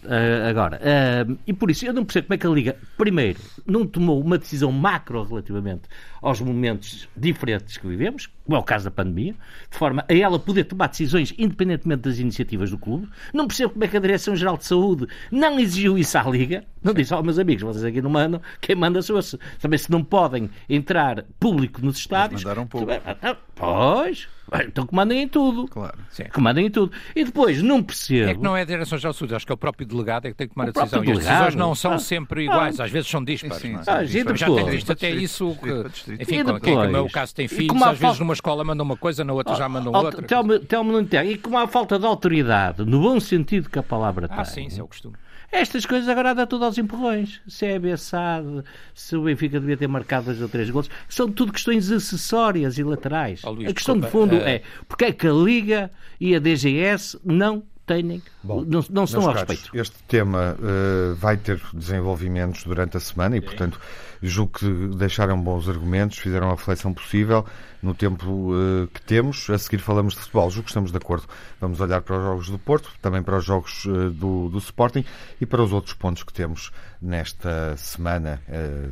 eh, 0.07 0.47
agora, 0.49 0.79
eh, 0.83 1.25
e 1.47 1.53
por 1.53 1.69
isso 1.71 1.85
eu 1.85 1.93
não 1.93 2.05
percebo 2.05 2.27
como 2.27 2.35
é 2.35 2.37
que 2.37 2.47
a 2.47 2.49
Liga, 2.49 2.75
primeiro, 2.97 3.39
não 3.65 3.85
tomou 3.85 4.21
uma 4.21 4.37
decisão 4.37 4.71
macro 4.71 5.23
relativamente 5.23 5.83
aos 6.21 6.41
momentos 6.41 7.07
diferentes 7.15 7.77
que 7.77 7.87
vivemos, 7.87 8.27
como 8.45 8.57
é 8.57 8.59
o 8.59 8.63
caso 8.63 8.85
da 8.85 8.91
pandemia, 8.91 9.33
de 9.71 9.77
forma 9.77 10.03
a 10.07 10.13
ela 10.13 10.37
poder 10.37 10.65
tomar 10.65 10.87
decisões 10.87 11.33
independentemente 11.37 12.01
das 12.01 12.19
iniciativas 12.19 12.69
do 12.71 12.77
clube. 12.77 13.07
Não 13.33 13.47
percebo 13.47 13.71
como 13.73 13.83
é 13.85 13.87
que 13.87 13.95
a 13.97 13.99
Direção-Geral 13.99 14.57
de 14.57 14.65
Saúde 14.65 15.07
não 15.31 15.59
exigiu 15.59 15.97
isso 15.97 16.17
à 16.17 16.23
Liga. 16.23 16.63
Não 16.83 16.93
disse, 16.93 17.13
ó 17.13 17.21
meus 17.21 17.39
amigos, 17.39 17.63
vocês 17.63 17.83
aqui 17.85 18.01
não 18.01 18.09
mandam, 18.09 18.41
quem 18.61 18.75
manda 18.75 19.01
sou 19.01 19.17
eu. 19.17 19.23
Também 19.59 19.77
se 19.77 19.89
não 19.91 20.03
podem 20.03 20.49
entrar 20.69 21.23
público 21.39 21.81
nos 21.83 21.97
estádios. 21.97 22.43
mandaram 22.43 22.67
público. 22.67 23.01
Ah, 23.05 23.35
Pois, 23.55 24.27
então 24.67 24.85
comandem 24.85 25.21
em 25.23 25.27
tudo. 25.27 25.67
Claro. 25.67 25.97
Sim. 26.09 26.23
Comandem 26.33 26.65
em 26.67 26.69
tudo. 26.71 26.91
E 27.15 27.23
depois, 27.23 27.61
não 27.61 27.81
percebo. 27.83 28.29
É 28.31 28.33
que 28.35 28.41
não 28.41 28.55
é 28.57 28.61
a 28.61 28.65
Direção-Geral 28.65 29.13
de 29.13 29.19
Saúde, 29.19 29.35
acho 29.35 29.45
que 29.45 29.51
é 29.51 29.55
o 29.55 29.57
próprio 29.57 29.85
delegado 29.87 30.25
é 30.25 30.29
que 30.31 30.35
tem 30.35 30.47
que 30.47 30.53
tomar 30.53 30.65
O 30.65 30.69
a 30.69 30.71
decisão. 30.71 30.89
próprio 30.89 31.09
E 31.09 31.11
as 31.11 31.17
decisões 31.19 31.39
delegado. 31.39 31.59
não 31.59 31.75
são 31.75 31.93
Ah. 31.93 31.99
sempre 31.99 32.43
iguais, 32.45 32.79
às 32.79 32.91
vezes 32.91 33.09
são 33.09 33.23
dispares. 33.23 33.57
Sim, 33.61 33.75
é? 33.75 33.77
sim, 33.77 33.83
Ah, 33.87 34.03
Já 34.35 34.45
tem 34.47 34.65
visto 34.69 34.91
até 34.91 35.09
isso 35.11 35.55
que, 35.61 35.69
enfim, 36.13 36.17
E 36.21 36.25
quem, 36.25 36.75
como 36.75 36.97
é 36.97 37.01
o 37.01 37.09
caso 37.09 37.35
tem 37.35 37.47
filhos, 37.47 37.67
como 37.67 37.85
às 37.85 37.97
vezes 37.97 38.19
numa 38.19 38.33
escola 38.33 38.63
mandam 38.63 38.85
uma 38.85 38.97
coisa, 38.97 39.23
na 39.23 39.33
outra 39.33 39.55
já 39.55 39.67
mandam 39.69 39.91
Oh, 39.93 39.97
outra. 40.05 40.21
Telmo, 40.23 40.91
não 40.91 41.01
entende. 41.01 41.31
E 41.33 41.37
como 41.37 41.57
há 41.57 41.67
falta 41.67 41.97
de 41.99 42.05
autoridade, 42.05 42.83
no 42.85 42.99
bom 43.01 43.19
sentido 43.19 43.69
que 43.69 43.79
a 43.79 43.83
palavra 43.83 44.27
Ah, 44.29 44.35
tem, 44.37 44.45
sim, 44.45 44.65
isso 44.67 44.79
é 44.79 44.83
o 44.83 44.87
costume. 44.87 45.15
Estas 45.51 45.85
coisas 45.85 46.07
agora 46.07 46.35
dá 46.35 46.45
tudo 46.45 46.65
aos 46.65 46.77
empurrões. 46.77 47.41
Se 47.47 47.65
é 47.65 47.75
abeçado, 47.75 48.63
se 48.93 49.15
o 49.15 49.23
Benfica 49.23 49.59
devia 49.59 49.77
ter 49.77 49.87
marcado 49.87 50.25
dois 50.25 50.41
ou 50.41 50.49
três 50.49 50.69
gols, 50.69 50.89
são 51.07 51.31
tudo 51.31 51.51
questões 51.51 51.91
acessórias 51.91 52.77
e 52.77 52.83
laterais. 52.83 53.41
Oh, 53.43 53.51
Luís, 53.51 53.69
a 53.69 53.73
questão 53.73 53.95
de 53.95 54.01
desculpa, 54.01 54.29
fundo 54.31 54.43
eh, 54.43 54.55
é 54.55 54.61
porque 54.87 55.05
é 55.05 55.11
que 55.11 55.27
a 55.27 55.33
Liga 55.33 55.91
e 56.19 56.35
a 56.35 56.39
DGS 56.39 57.19
não 57.23 57.63
têm, 57.89 58.21
Bom, 58.43 58.63
não, 58.63 58.85
não 58.89 59.03
estão 59.03 59.23
caros, 59.23 59.41
respeito. 59.41 59.75
Este 59.75 59.95
tema 60.03 60.55
eh, 60.61 61.15
vai 61.15 61.35
ter 61.35 61.59
desenvolvimentos 61.73 62.63
durante 62.63 62.97
a 62.97 62.99
semana 62.99 63.35
e, 63.35 63.41
portanto, 63.41 63.79
julgo 64.21 64.59
que 64.59 64.87
deixaram 64.95 65.41
bons 65.41 65.67
argumentos, 65.67 66.19
fizeram 66.19 66.49
a 66.49 66.51
reflexão 66.51 66.93
possível 66.93 67.45
no 67.81 67.95
tempo 67.95 68.51
eh, 68.53 68.87
que 68.93 69.01
temos. 69.01 69.49
A 69.49 69.57
seguir 69.57 69.79
falamos 69.79 70.13
de 70.13 70.19
futebol, 70.19 70.51
julgo 70.51 70.65
que 70.65 70.69
estamos 70.69 70.91
de 70.91 70.97
acordo. 70.97 71.27
Vamos 71.59 71.81
olhar 71.81 72.01
para 72.01 72.17
os 72.17 72.23
jogos 72.23 72.49
do 72.49 72.59
Porto, 72.59 72.91
também 73.01 73.23
para 73.23 73.37
os 73.37 73.45
jogos 73.45 73.85
eh, 73.87 74.09
do, 74.11 74.49
do 74.49 74.59
Sporting 74.59 75.03
e 75.41 75.45
para 75.45 75.63
os 75.63 75.73
outros 75.73 75.95
pontos 75.95 76.21
que 76.21 76.31
temos 76.31 76.71
nesta 77.01 77.75
semana 77.77 78.41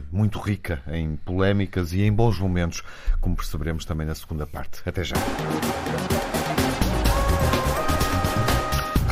muito 0.09 0.39
rica 0.39 0.81
em 0.87 1.17
polémicas 1.17 1.91
e 1.91 2.01
em 2.01 2.11
bons 2.11 2.39
momentos, 2.39 2.81
como 3.19 3.35
perceberemos 3.35 3.83
também 3.83 4.07
na 4.07 4.15
segunda 4.15 4.47
parte. 4.47 4.81
Até 4.85 5.03
já. 5.03 5.15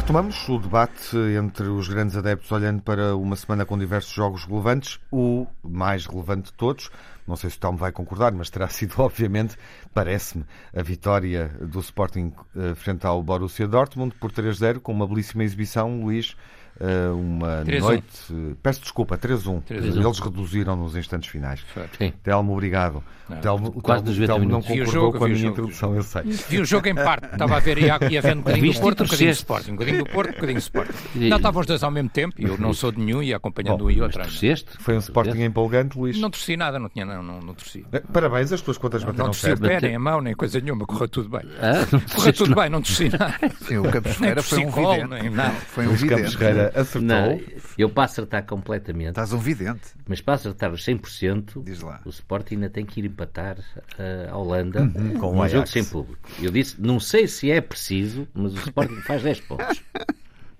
Retomamos 0.05 0.47
o 0.49 0.59
debate 0.59 1.17
entre 1.35 1.63
os 1.67 1.87
grandes 1.87 2.15
adeptos, 2.15 2.51
olhando 2.51 2.79
para 2.79 3.15
uma 3.15 3.35
semana 3.35 3.65
com 3.65 3.75
diversos 3.75 4.13
jogos 4.13 4.45
relevantes. 4.45 4.99
O 5.11 5.47
mais 5.63 6.05
relevante 6.05 6.51
de 6.51 6.53
todos, 6.53 6.91
não 7.27 7.35
sei 7.35 7.49
se 7.49 7.57
o 7.57 7.59
Tom 7.59 7.75
vai 7.75 7.91
concordar, 7.91 8.31
mas 8.31 8.51
terá 8.51 8.67
sido, 8.69 8.93
obviamente, 8.99 9.57
parece-me, 9.95 10.45
a 10.75 10.83
vitória 10.83 11.47
do 11.59 11.79
Sporting 11.79 12.31
eh, 12.55 12.75
frente 12.75 13.07
ao 13.07 13.23
Borussia 13.23 13.67
Dortmund 13.67 14.13
por 14.19 14.31
3-0, 14.31 14.79
com 14.79 14.91
uma 14.91 15.07
belíssima 15.07 15.43
exibição, 15.43 15.99
Luís. 15.99 16.37
Eh, 16.79 17.09
uma 17.09 17.63
3-1. 17.65 17.79
noite. 17.79 18.57
Peço 18.61 18.81
desculpa, 18.81 19.17
3-1. 19.17 19.61
3-1. 19.63 20.05
Eles 20.05 20.19
reduziram 20.19 20.75
nos 20.75 20.95
instantes 20.95 21.29
finais. 21.29 21.61
Sim. 21.97 22.13
Telmo, 22.23 22.53
obrigado. 22.53 23.03
Não, 23.27 23.37
Telmo, 23.37 23.71
quase 23.81 24.03
Telmo- 24.03 24.19
nos 24.19 24.27
Telmo 24.27 24.45
90 24.45 24.53
não 24.53 24.61
concordou 24.61 24.93
jogo, 24.93 25.17
com 25.17 25.23
a 25.23 25.27
vi 25.27 25.33
o 25.33 25.35
minha 25.35 25.47
jogo. 25.47 25.53
introdução, 25.53 25.95
eu 25.95 26.03
sei. 26.03 26.21
Vi 26.23 26.59
o 26.59 26.65
jogo 26.65 26.87
em 26.87 26.93
parte, 26.93 27.25
estava 27.25 27.55
a 27.57 27.59
ver 27.59 27.79
e 27.79 27.89
a, 27.89 27.97
e 28.11 28.17
a 28.19 28.21
ver 28.21 28.35
um 28.37 28.41
bocadinho 28.41 28.71
do 28.73 28.79
Porto, 28.79 29.01
um 29.01 29.05
bocadinho 29.05 29.07
do 29.07 29.35
torceste. 29.35 29.41
Sporting, 29.43 29.71
um 29.71 29.73
bocadinho 29.75 29.97
do 30.03 30.09
Porto, 30.11 30.29
um 30.29 30.33
bocadinho 30.33 30.59
do 30.59 30.61
Sporting. 30.61 30.93
Não 31.15 31.37
estavam 31.37 31.61
os 31.61 31.65
dois 31.67 31.81
ao 31.83 31.89
mesmo 31.89 32.09
tempo 32.09 32.35
eu 32.37 32.55
não 32.59 32.71
sou 32.71 32.91
de 32.91 32.99
nenhum 33.01 33.23
e 33.23 33.33
acompanhando 33.33 33.79
Bom, 33.79 33.85
um 33.85 33.89
e 33.91 33.99
outro. 33.99 34.21
torceste? 34.21 34.69
Foi 34.79 34.93
um 34.95 34.99
Sporting 34.99 35.41
empolgante, 35.41 35.97
Luís. 35.97 36.19
Não 36.19 36.29
torci 36.29 36.55
nada, 36.55 36.77
não 36.77 36.87
tinha, 36.87 37.03
não, 37.03 37.23
não, 37.23 37.39
não 37.39 37.53
torci. 37.55 37.83
Eh, 37.91 38.03
Parabéns, 38.13 38.51
as 38.53 38.61
tuas 38.61 38.77
contas 38.77 39.01
Não 39.01 39.07
bateram 39.07 39.25
torci 39.25 39.39
o 39.39 39.57
certo. 39.57 39.61
pé, 39.61 39.81
nem 39.81 39.95
a 39.95 39.99
mão, 39.99 40.21
nem 40.21 40.35
coisa 40.35 40.59
nenhuma, 40.59 40.85
correu 40.85 41.07
tudo 41.07 41.27
bem. 41.29 41.41
Ah, 41.59 41.87
não 41.91 41.99
Correu 42.01 42.33
tudo 42.33 42.53
bem, 42.55 42.69
não 42.69 42.81
torci 42.83 43.09
nada. 43.09 43.39
Sim, 43.67 43.77
o 43.77 43.89
Campos 43.89 44.15
Ferreira 44.17 44.43
foi 44.43 44.65
um 44.65 44.69
vidente. 44.69 45.07
nem 45.09 45.29
nada. 45.31 45.51
Foi 45.51 45.87
um 45.87 45.93
vidente. 45.93 46.37
Acertou. 46.75 47.01
Não, 47.01 47.39
eu 47.77 47.89
para 47.89 48.03
acertar 48.05 48.45
completamente, 48.45 49.09
Estás 49.09 49.33
um 49.33 49.37
vidente. 49.39 49.81
mas 50.07 50.21
para 50.21 50.35
acertar 50.35 50.71
os 50.71 50.83
100%, 50.85 51.63
Diz 51.63 51.81
lá. 51.81 52.01
o 52.05 52.09
Sporting 52.09 52.55
ainda 52.55 52.69
tem 52.69 52.85
que 52.85 52.99
ir 52.99 53.05
empatar 53.05 53.57
eh, 53.99 54.27
a 54.31 54.37
Holanda 54.37 54.81
Uhum, 54.81 55.17
com 55.19 55.31
o 55.31 55.35
num 55.35 55.41
Ajax. 55.41 55.53
jogo 55.53 55.67
sem 55.67 55.85
público. 55.85 56.19
Eu 56.41 56.51
disse, 56.51 56.79
não 56.81 56.99
sei 56.99 57.27
se 57.27 57.49
é 57.51 57.61
preciso, 57.61 58.27
mas 58.33 58.53
o 58.53 58.57
Sporting 58.57 59.01
faz 59.01 59.21
10 59.23 59.39
pontos. 59.41 59.83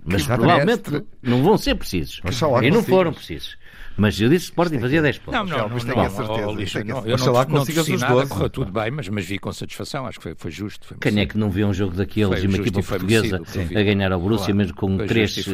Mas 0.08 0.24
provavelmente 0.28 1.04
não 1.20 1.42
vão 1.42 1.58
ser 1.58 1.74
precisos. 1.74 2.22
E 2.62 2.70
não 2.70 2.84
foram 2.84 3.12
precisos. 3.12 3.58
Mas 3.98 4.20
eu 4.20 4.30
disse 4.30 4.46
que 4.46 4.52
o 4.52 4.54
Sporting 4.64 4.80
fazia 4.80 5.02
10 5.02 5.18
pontos. 5.20 5.34
Não, 5.40 5.46
não, 5.46 5.58
não, 5.58 5.70
mas 5.70 5.84
não, 5.84 5.94
tenho 5.94 6.06
a 6.06 6.10
não, 6.10 6.16
certeza, 6.16 6.48
oh, 6.48 6.52
Luís, 6.52 6.72
tenho 6.74 6.84
a 6.84 6.88
não, 6.88 6.96
certeza. 7.04 7.24
eu 7.30 7.34
não, 7.34 7.40
não 7.40 7.46
consigas 7.60 7.76
torci 7.86 7.94
os 7.96 8.02
nada, 8.02 8.14
12. 8.14 8.30
correu 8.30 8.50
tudo 8.50 8.72
bem, 8.72 8.92
mas, 8.92 9.10
mas 9.10 9.26
vi 9.26 9.38
com 9.40 9.52
satisfação, 9.54 10.06
acho 10.06 10.20
que 10.20 10.24
foi, 10.24 10.36
foi 10.36 10.52
justo. 10.52 10.88
Foi 10.88 10.98
Quem 10.98 11.20
é 11.20 11.26
que 11.26 11.38
não 11.38 11.50
vê 11.50 11.64
um 11.64 11.74
jogo 11.74 11.96
daqueles 11.96 12.40
Foi 12.40 12.44
e 12.44 12.48
uma 12.48 12.58
equipa 12.58 12.80
e 12.80 12.84
portuguesa 12.84 13.42
a 13.76 13.84
ganhar 13.84 14.12
ao 14.12 14.20
Borussia, 14.20 14.46
Claro. 14.46 14.58
mesmo 14.58 14.76
com 14.76 14.98
Foi 14.98 15.08
três, 15.08 15.48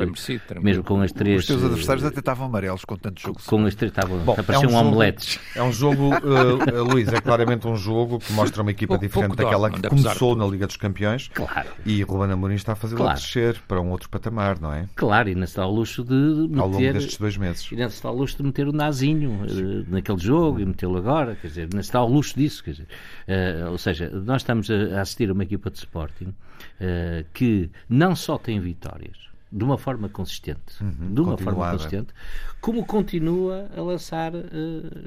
mesmo 0.61 0.83
com 0.83 1.01
as 1.01 1.11
três, 1.11 1.39
Os 1.41 1.45
teus 1.47 1.61
eh, 1.61 1.65
adversários 1.65 2.05
até 2.05 2.19
estavam 2.19 2.45
amarelos 2.47 2.83
com 2.85 2.95
tanto 2.95 3.21
jogo. 3.21 3.39
com 3.45 3.65
as 3.65 3.75
três 3.75 3.91
estavam, 3.91 4.21
apareciam 4.21 4.63
é 4.63 4.67
um 4.67 4.69
jogo- 4.71 4.87
omeletes. 4.87 5.39
É 5.55 5.63
um 5.63 5.71
jogo, 5.71 6.13
eh, 6.13 6.69
eh, 6.73 6.79
Luís, 6.79 7.07
é 7.09 7.19
claramente 7.21 7.67
um 7.67 7.75
jogo 7.75 8.19
que 8.19 8.31
mostra 8.33 8.61
uma 8.61 8.71
equipa 8.71 8.97
diferente 8.97 9.35
daquela 9.35 9.69
que 9.69 9.81
começou 9.87 10.35
na 10.35 10.45
Liga 10.45 10.65
dos 10.65 10.77
Campeões. 10.77 11.29
Claro. 11.33 11.69
E 11.85 12.01
Ruben 12.03 12.31
Amorim 12.31 12.55
está 12.55 12.73
a 12.73 12.75
fazê-la 12.75 13.11
crescer 13.13 13.61
para 13.67 13.79
um 13.81 13.89
outro 13.91 14.09
patamar, 14.09 14.59
não 14.59 14.73
é? 14.73 14.87
Claro, 14.95 15.29
e 15.29 15.33
ainda 15.33 15.45
se 15.47 15.55
dá 15.57 15.65
o 15.67 15.71
luxo 15.71 16.03
de 16.03 16.13
Ao 16.59 16.67
longo 16.67 16.77
destes 16.79 17.17
dois 17.17 17.37
meses. 17.37 17.67
E 17.71 17.75
ainda 17.75 17.89
se 17.89 18.01
dá 18.01 18.09
o 18.11 18.15
de 18.37 18.43
meter 18.43 18.67
o 18.67 18.71
Nazinho 18.71 19.39
eh, 19.45 19.85
naquele 19.87 20.17
jogo 20.17 20.59
e 20.59 20.65
metê-lo 20.65 20.97
agora, 20.97 21.35
quer 21.35 21.47
dizer, 21.47 21.61
ainda 21.61 21.83
se 21.83 21.91
dá 21.91 22.03
o 22.03 22.07
luxo 22.07 22.35
disso, 22.35 22.63
quer 22.63 22.71
dizer. 22.71 22.87
Eh, 23.27 23.65
ou 23.69 23.77
seja, 23.77 24.09
nós 24.09 24.41
estamos 24.41 24.69
a, 24.69 25.01
assistir 25.01 25.29
a 25.29 25.33
uma 25.33 25.43
equipa 25.43 25.69
de 25.69 25.77
Sporting 25.77 26.33
eh, 26.79 27.25
que 27.33 27.69
não 27.89 28.15
só 28.15 28.37
tem 28.37 28.59
vitórias 28.59 29.29
de 29.51 29.63
uma 29.63 29.77
forma 29.77 30.07
consistente, 30.07 30.81
de 30.81 31.19
uma 31.19 31.37
forma 31.37 31.71
consistente, 31.71 32.13
como 32.61 32.85
continua 32.85 33.69
a 33.75 33.81
lançar 33.81 34.31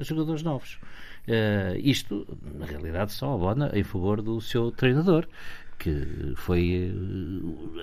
jogadores 0.01 0.43
novos. 0.43 0.77
Eh, 1.27 1.79
isto, 1.83 2.27
na 2.53 2.65
realidade, 2.65 3.11
só 3.11 3.33
abona 3.33 3.71
em 3.73 3.83
favor 3.83 4.21
do 4.21 4.39
seu 4.39 4.71
treinador, 4.71 5.27
que 5.77 6.33
foi 6.35 6.91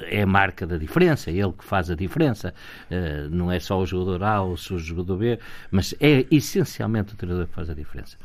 eh, 0.02 0.18
é 0.18 0.22
a 0.22 0.26
marca 0.26 0.66
da 0.66 0.76
diferença, 0.76 1.31
é 1.31 1.35
ele 1.35 1.52
que 1.52 1.64
faz 1.64 1.90
a 1.90 1.94
diferença. 1.94 2.55
Eh, 2.90 3.28
não 3.31 3.50
é 3.50 3.59
só 3.61 3.81
o 3.81 3.87
jogador 3.87 4.22
A 4.22 4.42
ou 4.42 4.55
o 4.55 4.78
jogador 4.78 5.16
B, 5.16 5.38
mas 5.70 5.94
é 6.00 6.26
essencialmente 6.31 7.14
o 7.14 7.16
treinador 7.16 7.46
que 7.46 7.55
faz 7.55 7.70
a 7.70 7.74
diferença. 7.74 8.16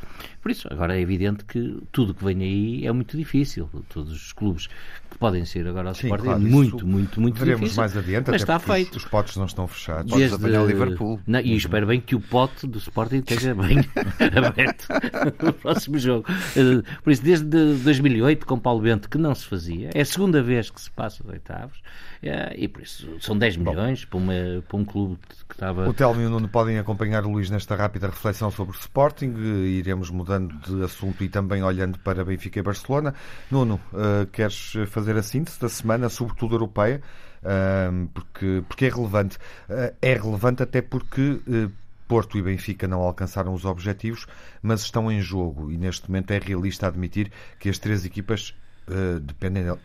Por 0.42 0.52
isso, 0.52 0.68
agora 0.72 0.98
é 0.98 1.02
evidente 1.02 1.44
que 1.46 1.78
tudo 1.92 2.14
que 2.14 2.24
vem 2.24 2.42
aí 2.42 2.88
é 2.88 2.92
muito 2.92 3.18
difícil. 3.18 3.70
Todos 3.90 4.12
os 4.14 4.34
clubes 4.34 4.68
que 5.10 5.18
podem 5.18 5.46
ser 5.46 5.68
agora 5.68 5.90
ao 5.90 5.96
Sim, 5.96 6.08
Sporting 6.08 6.24
claro, 6.26 6.42
é 6.42 6.50
muito, 6.50 6.88
muito, 6.88 7.22
muito 7.22 7.38
Veremos 7.40 7.62
difícil. 7.62 7.82
mais 7.82 7.98
adiante, 7.98 8.32
mas 8.32 8.42
até 8.44 8.54
está 8.56 8.60
feito. 8.60 8.96
Os 8.96 9.06
potes 9.06 9.36
não 9.38 9.46
estão 9.46 9.68
fechados. 9.68 10.12
Podes 10.12 10.34
apanhar 10.34 10.62
o 10.62 10.68
Liverpool. 10.68 11.20
Não, 11.28 11.40
e 11.40 11.56
espero 11.56 11.88
bem 11.88 12.00
que 12.00 12.16
o 12.16 12.20
pote 12.22 12.66
do 12.68 12.78
Sporting 12.78 13.18
esteja 13.18 13.54
bem 13.54 13.80
aberto 14.36 14.88
no 15.44 15.54
próximo 15.54 15.98
jogo. 15.98 16.26
Eh, 16.56 16.82
Por 17.04 17.12
isso, 17.12 17.24
desde 17.24 17.46
2008, 17.48 18.46
com 18.46 18.58
Paulo 18.60 18.82
Bento, 18.82 19.10
que 19.10 19.18
não 19.18 19.34
se 19.34 19.46
fazia, 19.46 19.57
é 19.94 20.02
a 20.02 20.06
segunda 20.06 20.42
vez 20.42 20.70
que 20.70 20.80
se 20.80 20.92
passa 20.92 21.24
os 21.24 21.30
oitavos, 21.30 21.82
eh, 22.22 22.56
e 22.58 22.68
por 22.68 22.82
isso 22.82 23.08
são 23.20 23.38
10 23.38 23.58
milhões 23.58 24.06
para, 24.06 24.18
uma, 24.18 24.34
para 24.68 24.78
um 24.78 24.86
clube 24.86 25.18
que 25.48 25.54
estava. 25.56 25.88
O 25.88 25.94
Telmo 25.94 26.22
e 26.22 26.26
o 26.26 26.30
Nuno 26.30 26.48
podem 26.48 26.78
acompanhar 26.78 27.26
o 27.26 27.30
Luís 27.30 27.50
nesta 27.50 27.76
rápida 27.76 28.08
reflexão 28.08 28.52
sobre 28.52 28.76
o 28.76 28.80
Sporting. 28.80 29.34
Eh, 29.38 29.68
Iremos 29.78 30.10
mudando 30.10 30.54
de 30.60 30.84
assunto 30.84 31.24
e 31.24 31.30
também 31.30 31.64
olhando 31.64 32.00
para 32.00 32.24
Benfica 32.24 32.60
e 32.60 32.64
Barcelona. 32.64 33.14
Nuno, 33.50 33.80
eh, 33.94 34.28
queres 34.32 34.74
fazer 34.88 35.16
a 35.18 35.24
síntese 35.24 35.60
da 35.60 35.70
semana, 35.70 36.10
sobretudo 36.10 36.56
europeia? 36.56 37.02
porque, 38.14 38.64
porque 38.68 38.86
é 38.88 38.90
relevante. 38.90 39.38
é 40.02 40.14
relevante 40.16 40.64
até 40.64 40.82
porque 40.82 41.40
Porto 42.08 42.38
e 42.38 42.42
Benfica 42.42 42.88
não 42.88 43.02
alcançaram 43.02 43.54
os 43.54 43.66
objetivos, 43.66 44.26
mas 44.62 44.82
estão 44.82 45.12
em 45.12 45.22
jogo 45.22 45.72
e 45.72 45.78
neste 45.78 46.10
momento 46.10 46.32
é 46.32 46.40
realista 46.40 46.88
admitir 46.88 47.32
que 47.60 47.70
as 47.70 47.78
três 47.78 48.06
equipas 48.06 48.56
Uh, 48.90 49.20
dependem, 49.20 49.70
uh, 49.70 49.78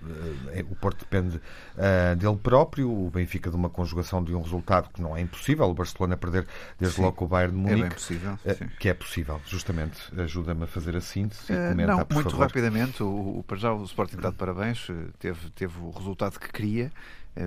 o 0.70 0.76
Porto 0.76 1.00
depende 1.00 1.36
uh, 1.36 2.14
dele 2.16 2.36
próprio, 2.36 2.88
o 2.88 3.10
Benfica 3.10 3.50
de 3.50 3.56
uma 3.56 3.68
conjugação 3.68 4.22
de 4.22 4.32
um 4.32 4.40
resultado 4.40 4.90
que 4.90 5.02
não 5.02 5.16
é 5.16 5.20
impossível, 5.20 5.64
o 5.64 5.74
Barcelona 5.74 6.16
perder 6.16 6.46
desde 6.78 6.98
sim, 6.98 7.02
logo 7.02 7.24
o 7.24 7.26
Bayern 7.26 7.52
de 7.52 7.60
Munique, 7.60 7.86
é 7.86 7.90
possível, 7.90 8.38
que 8.78 8.88
é 8.88 8.94
possível, 8.94 9.40
justamente. 9.44 9.98
Ajuda-me 10.16 10.62
a 10.62 10.66
fazer 10.68 10.94
a 10.94 11.00
síntese 11.00 11.52
e 11.52 11.70
comenta, 11.70 11.96
não, 11.96 11.96
muito 11.96 12.30
favor. 12.30 12.46
rapidamente, 12.46 13.02
o, 13.02 13.38
o, 13.38 13.44
para 13.44 13.56
já 13.56 13.72
o 13.72 13.82
Sporting 13.82 14.16
está 14.16 14.30
de 14.30 14.36
parabéns, 14.36 14.86
teve, 15.18 15.50
teve 15.50 15.80
o 15.80 15.90
resultado 15.90 16.38
que 16.38 16.52
queria, 16.52 16.92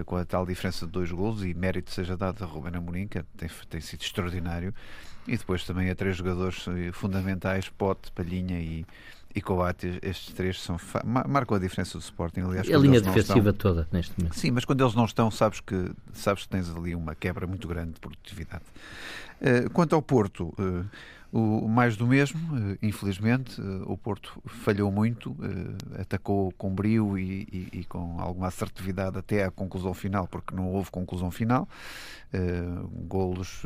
com 0.06 0.18
a 0.18 0.26
tal 0.26 0.46
diferença 0.46 0.86
de 0.86 0.92
dois 0.92 1.10
golos 1.10 1.42
e 1.46 1.54
mérito 1.54 1.90
seja 1.90 2.18
dado 2.18 2.44
a 2.44 2.48
Ruben 2.48 2.76
Amorim, 2.76 3.08
que 3.08 3.24
tem, 3.38 3.50
tem 3.70 3.80
sido 3.80 4.02
extraordinário, 4.02 4.74
e 5.26 5.38
depois 5.38 5.64
também 5.64 5.90
a 5.90 5.96
três 5.96 6.18
jogadores 6.18 6.66
fundamentais, 6.92 7.70
Pote, 7.70 8.12
Palhinha 8.12 8.60
e 8.60 8.86
e 9.36 9.42
Coates, 9.42 10.00
estes 10.02 10.34
três 10.34 10.62
são 10.62 10.78
marcam 11.04 11.58
a 11.58 11.60
diferença 11.60 11.98
do 11.98 12.02
Sporting. 12.02 12.42
Aliás, 12.42 12.72
a 12.72 12.78
linha 12.78 13.02
defensiva 13.02 13.50
estão... 13.50 13.74
toda 13.74 13.88
neste 13.92 14.18
momento. 14.18 14.40
Sim, 14.40 14.52
mas 14.52 14.64
quando 14.64 14.82
eles 14.82 14.96
não 14.96 15.04
estão, 15.04 15.30
sabes 15.30 15.60
que 15.60 15.92
sabes 16.14 16.44
que 16.44 16.50
tens 16.50 16.74
ali 16.74 16.96
uma 16.96 17.14
quebra 17.14 17.46
muito 17.46 17.68
grande 17.68 17.94
de 17.94 18.00
produtividade. 18.00 18.64
Uh, 19.42 19.70
quanto 19.72 19.94
ao 19.94 20.02
Porto, 20.02 20.54
uh, 20.58 20.86
o 21.38 21.68
mais 21.68 21.98
do 21.98 22.08
mesmo, 22.08 22.40
eh, 22.58 22.78
infelizmente, 22.82 23.60
eh, 23.60 23.84
o 23.86 23.98
Porto 23.98 24.42
falhou 24.46 24.90
muito, 24.90 25.36
eh, 25.44 26.02
atacou 26.02 26.50
com 26.54 26.74
brio 26.74 27.18
e, 27.18 27.42
e, 27.52 27.80
e, 27.80 27.84
com 27.84 28.22
alguma 28.22 28.48
assertividade 28.48 29.18
até 29.18 29.44
à 29.44 29.52
conclusão 29.52 29.94
final, 29.94 30.28
porque 30.28 30.56
não 30.56 30.72
houve 30.72 30.90
conclusão 30.90 31.30
final. 31.30 31.68
golos 33.08 33.64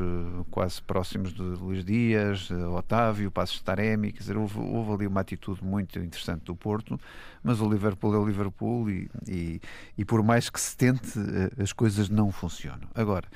quase 0.52 0.80
próximos 0.84 1.34
de 1.34 1.42
Luís 1.42 1.84
Dias, 1.84 2.52
Otávio, 2.52 3.32
Passos 3.32 3.62
Taremi, 3.62 4.12
quer 4.12 4.20
dizer, 4.20 4.38
houve, 4.38 4.60
houve, 4.60 4.94
ali 4.94 5.08
uma 5.08 5.22
atitude 5.22 5.64
muito 5.64 5.98
interessante 5.98 6.44
do 6.46 6.56
Porto, 6.56 7.00
mas 7.42 7.62
o 7.62 7.70
Liverpool 7.70 8.14
é 8.14 8.18
o 8.20 8.26
Liverpool 8.26 8.90
e, 8.90 9.10
e, 9.28 9.62
e 9.98 10.06
por 10.06 10.22
mais 10.22 10.52
que 10.52 10.60
se 10.60 10.78
tente, 10.78 11.18
as 11.60 11.74
coisas 11.74 12.10
não 12.10 12.32
funcionam. 12.32 12.88
Agora, 12.94 13.28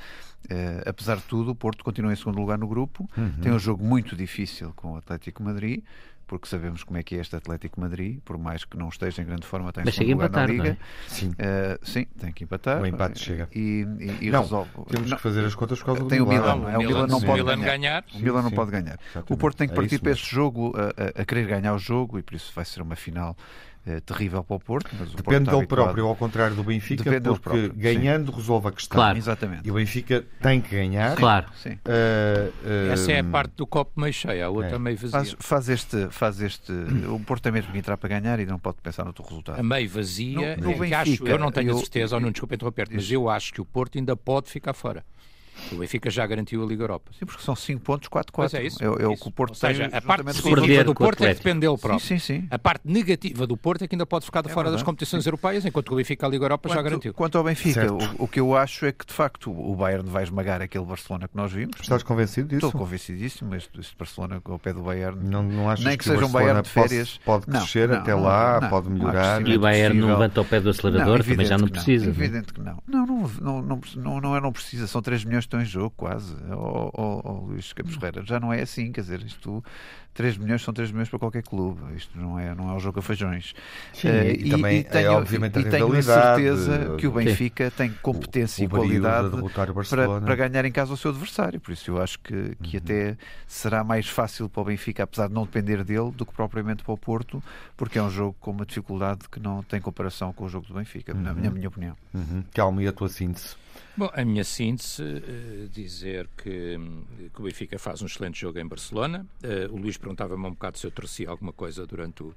Uh, 0.45 0.89
apesar 0.89 1.17
de 1.17 1.23
tudo, 1.23 1.51
o 1.51 1.55
Porto 1.55 1.83
continua 1.83 2.11
em 2.11 2.15
segundo 2.15 2.37
lugar 2.39 2.57
no 2.57 2.67
grupo, 2.67 3.09
uhum. 3.17 3.31
tem 3.41 3.51
um 3.51 3.59
jogo 3.59 3.83
muito 3.83 4.15
difícil 4.15 4.73
com 4.75 4.93
o 4.93 4.97
Atlético 4.97 5.41
Madrid, 5.41 5.81
porque 6.27 6.47
sabemos 6.47 6.83
como 6.83 6.97
é 6.97 7.03
que 7.03 7.15
é 7.15 7.19
este 7.19 7.35
Atlético 7.35 7.79
Madrid, 7.79 8.19
por 8.25 8.37
mais 8.37 8.63
que 8.65 8.77
não 8.77 8.89
esteja 8.89 9.21
em 9.21 9.25
grande 9.25 9.45
forma, 9.45 9.71
tem 9.71 9.83
Mas 9.85 9.93
segundo 9.95 10.13
lugar 10.13 10.29
empatar, 10.29 10.47
na 10.47 10.53
Liga. 10.53 10.69
É? 10.69 10.77
Sim. 11.07 11.29
Uh, 11.29 11.33
sim, 11.83 12.05
tem 12.19 12.31
que 12.31 12.43
empatar. 12.43 12.81
O 12.81 12.85
empate 12.85 13.19
chega. 13.19 13.47
E, 13.53 13.85
e, 13.99 14.27
e 14.27 14.29
não, 14.31 14.41
resolve. 14.41 14.69
Temos 14.89 15.13
que 15.13 15.21
fazer 15.21 15.45
as 15.45 15.53
contas 15.53 15.79
por 15.79 15.85
causa 15.85 16.01
do 16.01 16.07
tem 16.07 16.19
Milan. 16.19 16.31
O 16.31 16.33
Milan, 16.33 16.55
não, 16.55 16.69
é? 16.69 16.77
o 16.77 16.81
Milan, 16.81 17.07
não 17.07 17.21
pode 17.21 17.33
Milan 17.33 17.59
ganhar. 17.59 17.77
ganhar. 17.77 18.05
O 18.13 18.19
Milan 18.19 18.41
não 18.41 18.49
sim. 18.49 18.55
pode 18.55 18.71
ganhar. 18.71 18.99
Exatamente. 18.99 19.33
O 19.33 19.37
Porto 19.37 19.57
tem 19.57 19.67
que 19.67 19.75
partir 19.75 19.95
é 19.95 19.99
para 19.99 20.11
este 20.11 20.33
jogo 20.33 20.73
a, 20.75 21.19
a, 21.19 21.21
a 21.21 21.25
querer 21.25 21.45
ganhar 21.45 21.73
o 21.73 21.77
jogo 21.77 22.17
e 22.17 22.23
por 22.23 22.33
isso 22.33 22.51
vai 22.55 22.65
ser 22.65 22.81
uma 22.81 22.95
final 22.95 23.37
é, 23.85 23.99
terrível 23.99 24.43
para 24.43 24.55
o 24.55 24.59
Porto. 24.59 24.89
Mas 24.97 25.13
o 25.13 25.17
Depende 25.17 25.45
Porto 25.45 25.55
dele 25.55 25.67
próprio, 25.67 26.07
ao 26.07 26.15
contrário 26.15 26.55
do 26.55 26.63
Benfica, 26.63 27.03
Depende 27.03 27.39
porque 27.39 27.69
ganhando 27.69 28.31
sim. 28.31 28.37
resolve 28.37 28.67
a 28.69 28.71
questão. 28.71 28.95
Claro. 28.95 29.17
Exatamente. 29.17 29.67
E 29.67 29.71
o 29.71 29.73
Benfica 29.73 30.25
tem 30.41 30.61
que 30.61 30.75
ganhar. 30.75 31.15
Claro. 31.15 31.47
Sim. 31.55 31.71
Uh, 31.71 32.49
uh, 32.89 32.93
Essa 32.93 33.11
é 33.11 33.19
a 33.19 33.23
parte 33.23 33.55
do 33.55 33.67
copo 33.67 33.99
meio 33.99 34.13
cheio, 34.13 34.45
a 34.45 34.49
outra 34.49 34.75
é. 34.75 34.79
meio 34.79 34.97
vazia. 34.97 35.11
Faz, 35.11 35.35
faz, 35.37 35.69
este, 35.69 36.07
faz 36.09 36.41
este. 36.41 36.71
O 36.71 37.19
Porto 37.19 37.43
tem 37.43 37.51
mesmo 37.51 37.71
que 37.71 37.77
entrar 37.77 37.97
para 37.97 38.09
ganhar 38.09 38.39
e 38.39 38.45
não 38.45 38.57
pode 38.57 38.77
pensar 38.81 39.03
no 39.03 39.09
outro 39.09 39.23
resultado. 39.23 39.59
A 39.59 39.63
meio 39.63 39.89
vazia, 39.89 40.55
no, 40.55 40.63
no 40.63 40.77
Benfica, 40.77 40.99
acho, 40.99 41.27
eu 41.27 41.37
não 41.37 41.51
tenho 41.51 41.71
eu, 41.71 41.75
a 41.75 41.79
certeza, 41.79 42.15
eu, 42.15 42.17
ou 42.17 42.21
não 42.21 42.31
desculpa 42.31 42.55
interromper 42.55 42.87
mas 42.91 43.11
eu 43.11 43.29
acho 43.29 43.53
que 43.53 43.61
o 43.61 43.65
Porto 43.65 43.97
ainda 43.97 44.15
pode 44.15 44.49
ficar 44.49 44.73
fora. 44.73 45.03
O 45.71 45.75
Benfica 45.75 46.09
já 46.09 46.25
garantiu 46.25 46.63
a 46.63 46.65
Liga 46.65 46.83
Europa. 46.83 47.11
Sim, 47.17 47.25
porque 47.25 47.41
são 47.41 47.55
5 47.55 47.81
pontos, 47.81 48.09
4-4. 48.09 48.23
Pois 48.31 48.53
é 48.53 48.63
isso. 48.63 48.83
É, 48.83 48.85
é 48.85 49.07
o 49.07 49.15
que 49.15 49.27
o 49.27 49.31
Porto 49.31 49.51
Ou 49.51 49.55
seja, 49.55 49.89
tem, 49.89 49.97
a 49.97 50.01
parte 50.01 50.23
positiva 50.23 50.83
do 50.83 50.95
Porto 50.95 51.23
é 51.23 51.29
que 51.29 51.35
depende 51.35 51.59
dele 51.61 51.77
próprio. 51.77 51.99
Sim, 51.99 52.19
sim, 52.19 52.41
sim. 52.41 52.47
A 52.49 52.59
parte 52.59 52.81
negativa 52.85 53.47
do 53.47 53.57
Porto 53.57 53.83
é 53.83 53.87
que 53.87 53.95
ainda 53.95 54.05
pode 54.05 54.25
ficar 54.25 54.41
de 54.41 54.49
é 54.49 54.53
fora 54.53 54.65
verdade. 54.65 54.81
das 54.81 54.83
competições 54.83 55.23
sim. 55.23 55.29
europeias, 55.29 55.65
enquanto 55.65 55.87
que 55.87 55.93
o 55.93 55.97
Benfica 55.97 56.25
a 56.25 56.29
Liga 56.29 56.45
Europa 56.45 56.69
quanto, 56.69 56.75
já 56.75 56.81
garantiu. 56.81 57.13
Quanto 57.13 57.37
ao 57.37 57.43
Benfica, 57.43 57.93
o, 57.93 58.23
o, 58.23 58.27
que 58.27 58.39
eu 58.39 58.55
acho 58.55 58.85
é 58.85 58.91
que 58.91 59.05
de 59.05 59.13
facto 59.13 59.51
o 59.51 59.75
Bayern 59.75 60.09
vai 60.09 60.23
esmagar 60.23 60.61
aquele 60.61 60.85
Barcelona 60.85 61.27
que 61.27 61.35
nós 61.35 61.51
vimos. 61.51 61.79
Estás 61.79 62.03
convencido 62.03 62.47
disso? 62.47 62.65
Estou 62.65 62.79
convencidíssimo. 62.79 63.55
Este, 63.55 63.79
este 63.79 63.95
Barcelona 63.97 64.41
ao 64.43 64.59
pé 64.59 64.73
do 64.73 64.81
Bayern. 64.81 65.19
Não, 65.23 65.43
não 65.43 65.69
achas 65.69 65.85
nem 65.85 65.97
que, 65.97 66.03
que 66.03 66.09
seja 66.09 66.25
um 66.25 66.29
Bayern 66.29 66.61
de 66.61 66.69
férias. 66.69 67.19
Pode, 67.23 67.45
pode 67.45 67.57
crescer 67.57 67.89
não, 67.89 67.97
até 67.97 68.15
lá, 68.15 68.59
não, 68.61 68.69
pode 68.69 68.89
melhorar. 68.89 69.47
E 69.47 69.55
o 69.55 69.59
Bayern 69.59 69.99
não 69.99 70.09
levanta 70.09 70.41
o 70.41 70.45
pé 70.45 70.59
do 70.59 70.69
acelerador, 70.69 71.23
também 71.23 71.45
já 71.45 71.57
não 71.57 71.67
precisa. 71.67 72.07
Evidente 72.07 72.53
que 72.53 72.61
não. 72.61 72.77
Não, 72.87 73.05
não, 73.05 73.29
não, 73.41 73.81
não, 73.95 74.21
não, 74.21 74.41
não 74.41 74.51
precisa. 74.51 74.87
São 74.87 75.01
3 75.01 75.23
milhões 75.25 75.45
que 75.45 75.49
estão 75.53 75.61
em 75.61 75.65
jogo, 75.65 75.93
quase 75.95 76.35
oh, 76.51 77.45
Luís 77.47 77.71
Campos 77.73 77.95
Ferreira, 77.95 78.23
já 78.25 78.39
não 78.39 78.51
é 78.51 78.61
assim, 78.61 78.91
quer 78.91 79.01
dizer, 79.01 79.21
isto 79.21 79.63
3 80.13 80.37
milhões 80.37 80.61
são 80.61 80.73
3 80.73 80.91
milhões 80.91 81.09
para 81.09 81.19
qualquer 81.19 81.43
clube, 81.43 81.81
isto 81.95 82.17
não 82.17 82.37
é, 82.39 82.53
não 82.55 82.69
é 82.71 82.75
o 82.75 82.79
jogo 82.79 82.99
a 82.99 83.01
feijões. 83.01 83.53
Sim, 83.93 84.09
uh, 84.09 84.11
e, 84.11 84.47
e, 84.47 84.49
também 84.49 84.79
e 84.79 84.83
tenho, 84.83 85.07
é 85.07 85.09
obviamente 85.09 85.59
e, 85.59 85.67
a 85.67 85.69
tenho 85.69 85.93
a 85.93 86.01
certeza 86.01 86.95
que 86.97 87.07
o 87.07 87.11
Benfica 87.11 87.69
sim. 87.69 87.75
tem 87.77 87.93
competência 88.01 88.63
o, 88.63 88.65
e 88.65 88.69
qualidade 88.69 89.29
para, 89.89 90.21
para, 90.21 90.35
ganhar 90.35 90.65
em 90.65 90.71
casa 90.71 90.93
o 90.93 90.97
seu 90.97 91.11
adversário, 91.11 91.59
por 91.59 91.71
isso 91.71 91.91
eu 91.91 92.01
acho 92.01 92.19
que, 92.19 92.55
que 92.61 92.77
uhum. 92.77 92.83
até 92.83 93.17
será 93.47 93.83
mais 93.83 94.07
fácil 94.07 94.49
para 94.49 94.61
o 94.61 94.65
Benfica, 94.65 95.03
apesar 95.03 95.27
de 95.27 95.33
não 95.33 95.43
depender 95.43 95.83
dele, 95.83 96.11
do 96.11 96.25
que 96.25 96.33
propriamente 96.33 96.83
para 96.83 96.93
o 96.93 96.97
Porto, 96.97 97.43
porque 97.77 97.97
é 97.97 98.03
um 98.03 98.09
jogo 98.09 98.35
com 98.39 98.51
uma 98.51 98.65
dificuldade 98.65 99.29
que 99.29 99.39
não 99.39 99.63
tem 99.63 99.79
comparação 99.81 100.33
com 100.33 100.45
o 100.45 100.49
jogo 100.49 100.67
do 100.67 100.73
Benfica, 100.73 101.13
uhum. 101.13 101.21
na 101.21 101.33
minha, 101.33 101.49
minha 101.49 101.67
opinião. 101.67 101.95
Uhum. 102.13 102.43
Calma, 102.53 102.83
e 102.83 102.87
a 102.87 102.91
tua 102.91 103.09
síntese? 103.09 103.62
Bom, 103.95 104.09
a 104.13 104.25
minha 104.25 104.43
síntese, 104.43 105.03
uh, 105.03 105.69
dizer 105.69 106.27
que, 106.35 106.77
que, 107.33 107.39
o 107.39 107.43
Benfica 107.43 107.77
faz 107.77 108.01
um 108.01 108.07
excelente 108.07 108.39
jogo 108.39 108.59
em 108.59 108.65
Barcelona. 108.65 109.25
Uh, 109.43 109.71
o 109.73 109.77
Luís 109.77 109.97
perguntava-me 109.97 110.45
um 110.45 110.51
bocado 110.51 110.77
se 110.77 110.87
eu 110.87 110.91
torci 110.91 111.27
alguma 111.27 111.53
coisa 111.53 111.85
durante 111.85 112.23
o, 112.23 112.33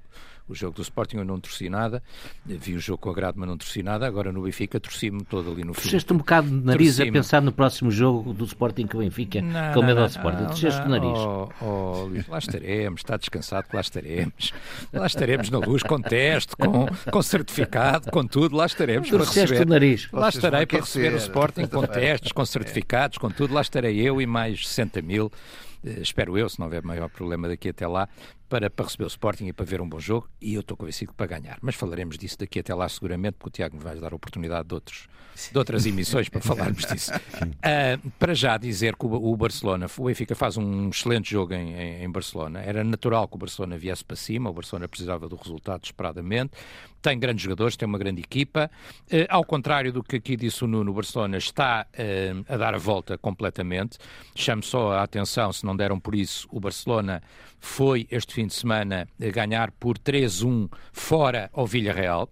o 0.47 0.55
jogo 0.55 0.75
do 0.75 0.81
Sporting, 0.81 1.17
eu 1.17 1.25
não 1.25 1.39
torci 1.39 1.69
nada. 1.69 2.01
Vi 2.45 2.75
o 2.75 2.79
jogo 2.79 2.99
com 2.99 3.09
agrado, 3.09 3.35
mas 3.37 3.49
não 3.49 3.57
torci 3.57 3.81
nada. 3.81 4.05
Agora 4.07 4.31
no 4.31 4.43
Benfica 4.43 4.79
torci-me 4.79 5.23
todo 5.23 5.51
ali 5.51 5.63
no 5.63 5.73
fim. 5.73 5.83
Desceste 5.83 6.13
um 6.13 6.17
bocado 6.17 6.47
de 6.47 6.65
nariz 6.65 6.99
a 6.99 7.05
pensar 7.11 7.41
no 7.41 7.51
próximo 7.51 7.89
jogo 7.89 8.33
do 8.33 8.45
Sporting 8.45 8.87
com 8.87 8.97
o 8.97 9.01
Benfica, 9.01 9.41
não, 9.41 9.73
com 9.73 9.79
o 9.79 9.83
medo 9.83 10.01
ao 10.01 10.07
Sporting. 10.07 10.45
Desceste 10.45 10.81
o 10.81 10.89
nariz. 10.89 11.17
Oh, 11.17 11.49
oh, 11.61 12.03
Luís, 12.05 12.27
lá 12.27 12.37
estaremos, 12.37 13.01
está 13.01 13.17
descansado 13.17 13.67
que 13.67 13.75
lá 13.75 13.81
estaremos. 13.81 14.53
Lá 14.93 15.07
estaremos 15.07 15.49
na 15.49 15.57
luz, 15.57 15.83
com 15.83 15.99
teste, 16.01 16.55
com, 16.55 16.87
com 17.11 17.21
certificado, 17.21 18.11
com 18.11 18.25
tudo, 18.25 18.55
lá 18.55 18.65
estaremos 18.65 19.09
para 19.09 19.19
receber. 19.19 19.65
o 19.65 19.69
nariz. 19.69 20.07
Lá 20.11 20.29
estarei 20.29 20.65
para 20.65 20.79
receber 20.79 21.13
o 21.13 21.17
Sporting 21.17 21.37
Sporting 21.37 21.67
com 21.67 21.85
testes, 21.87 22.31
com 22.31 22.45
certificados, 22.45 23.17
com 23.17 23.29
tudo. 23.29 23.53
Lá 23.53 23.61
estarei 23.61 23.99
eu 23.99 24.21
e 24.21 24.25
mais 24.25 24.67
60 24.67 25.01
mil, 25.01 25.31
eh, 25.85 25.99
espero 26.01 26.37
eu, 26.37 26.49
se 26.49 26.59
não 26.59 26.65
houver 26.65 26.83
maior 26.83 27.09
problema 27.09 27.47
daqui 27.47 27.69
até 27.69 27.87
lá, 27.87 28.07
para, 28.49 28.69
para 28.69 28.85
receber 28.85 29.05
o 29.05 29.07
Sporting 29.07 29.47
e 29.47 29.53
para 29.53 29.65
ver 29.65 29.81
um 29.81 29.87
bom 29.87 29.99
jogo. 29.99 30.29
E 30.41 30.53
eu 30.53 30.61
estou 30.61 30.75
convencido 30.77 31.11
que 31.11 31.17
para 31.17 31.27
ganhar. 31.27 31.57
Mas 31.61 31.75
falaremos 31.75 32.17
disso 32.17 32.37
daqui 32.37 32.59
até 32.59 32.73
lá, 32.73 32.87
seguramente, 32.89 33.35
porque 33.37 33.47
o 33.47 33.51
Tiago 33.51 33.77
me 33.77 33.83
vai 33.83 33.95
dar 33.97 34.13
a 34.13 34.15
oportunidade 34.15 34.67
de, 34.67 34.73
outros, 34.73 35.07
de 35.51 35.57
outras 35.57 35.85
emissões 35.85 36.29
para 36.29 36.39
falarmos 36.41 36.85
disso. 36.85 37.11
Uh, 37.13 38.09
para 38.19 38.33
já 38.33 38.57
dizer 38.57 38.95
que 38.95 39.05
o, 39.05 39.35
Barcelona, 39.35 39.87
o 39.97 40.05
Benfica 40.05 40.35
faz 40.35 40.57
um 40.57 40.89
excelente 40.89 41.31
jogo 41.31 41.53
em, 41.53 41.73
em, 41.73 42.03
em 42.03 42.11
Barcelona. 42.11 42.61
Era 42.61 42.83
natural 42.83 43.27
que 43.27 43.35
o 43.35 43.39
Barcelona 43.39 43.77
viesse 43.77 44.03
para 44.03 44.15
cima, 44.15 44.49
o 44.49 44.53
Barcelona 44.53 44.87
precisava 44.87 45.27
do 45.27 45.35
resultado 45.35 45.81
desesperadamente 45.81 46.51
tem 47.01 47.17
grandes 47.17 47.43
jogadores, 47.43 47.77
tem 47.77 47.87
uma 47.87 47.97
grande 47.97 48.21
equipa. 48.21 48.69
Uh, 49.05 49.25
ao 49.29 49.43
contrário 49.45 49.93
do 49.93 50.03
que 50.03 50.17
aqui 50.17 50.35
disse 50.35 50.63
o 50.63 50.67
Nuno, 50.67 50.91
o 50.91 50.93
Barcelona 50.93 51.37
está 51.37 51.85
uh, 51.93 52.45
a 52.53 52.57
dar 52.57 52.73
a 52.73 52.77
volta 52.77 53.17
completamente. 53.17 53.97
Chamo 54.35 54.63
só 54.63 54.91
a 54.93 55.03
atenção, 55.03 55.53
se 55.53 55.65
não 55.65 55.75
deram 55.75 55.99
por 55.99 56.15
isso, 56.15 56.47
o 56.51 56.59
Barcelona 56.59 57.21
foi 57.59 58.07
este 58.11 58.35
fim 58.37 58.45
de 58.45 58.53
semana 58.53 59.07
ganhar 59.17 59.71
por 59.71 59.97
3-1 59.97 60.69
fora 60.93 61.49
ao 61.51 61.65
Villarreal. 61.65 62.29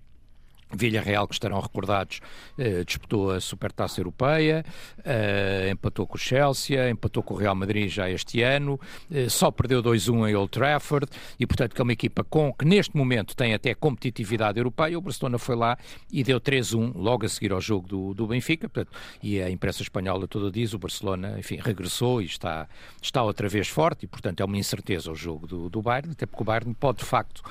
Villarreal, 0.76 1.28
que 1.28 1.34
estarão 1.34 1.60
recordados, 1.60 2.20
eh, 2.58 2.84
disputou 2.84 3.32
a 3.32 3.40
Supertaça 3.40 4.00
Europeia, 4.00 4.64
eh, 5.04 5.70
empatou 5.72 6.06
com 6.06 6.16
o 6.16 6.20
Chelsea, 6.20 6.90
empatou 6.90 7.24
com 7.24 7.34
o 7.34 7.38
Real 7.38 7.56
Madrid 7.56 7.90
já 7.90 8.10
este 8.10 8.42
ano, 8.42 8.80
eh, 9.12 9.30
só 9.30 9.52
perdeu 9.52 9.82
2-1 9.82 10.28
em 10.28 10.36
Old 10.36 10.52
Trafford 10.52 11.08
e, 11.40 11.46
portanto, 11.46 11.74
que 11.74 11.82
é 11.82 11.84
uma 11.84 11.94
equipa 11.94 12.24
com, 12.24 12.54
que 12.54 12.66
neste 12.66 12.96
momento 12.96 13.36
tem 13.36 13.54
até 13.54 13.74
competitividade 13.74 14.58
europeia. 14.58 14.98
O 14.98 15.02
Barcelona 15.02 15.38
foi 15.38 15.56
lá 15.56 15.78
e 16.12 16.24
deu 16.24 16.40
3-1 16.40 16.94
logo 16.96 17.26
a 17.26 17.30
seguir 17.30 17.52
ao 17.52 17.62
jogo 17.62 17.88
do, 17.88 18.14
do 18.14 18.28
Benfica, 18.28 18.70
portanto, 18.70 18.96
e 19.22 19.42
a 19.42 19.50
imprensa 19.50 19.82
espanhola 19.82 20.28
toda 20.28 20.52
diz 20.52 20.74
o 20.74 20.80
Barcelona, 20.80 21.36
enfim, 21.40 21.60
regressou 21.62 22.22
e 22.22 22.26
está, 22.26 22.68
está 23.02 23.24
outra 23.24 23.48
vez 23.48 23.68
forte 23.68 24.06
e, 24.06 24.08
portanto, 24.08 24.42
é 24.42 24.46
uma 24.46 24.58
incerteza 24.58 25.12
o 25.12 25.16
jogo 25.16 25.48
do, 25.48 25.70
do 25.70 25.82
Bayern, 25.82 26.12
até 26.12 26.26
porque 26.26 26.44
o 26.44 26.46
Bayern 26.46 26.74
pode, 26.74 27.00
de 27.00 27.06
facto, 27.06 27.42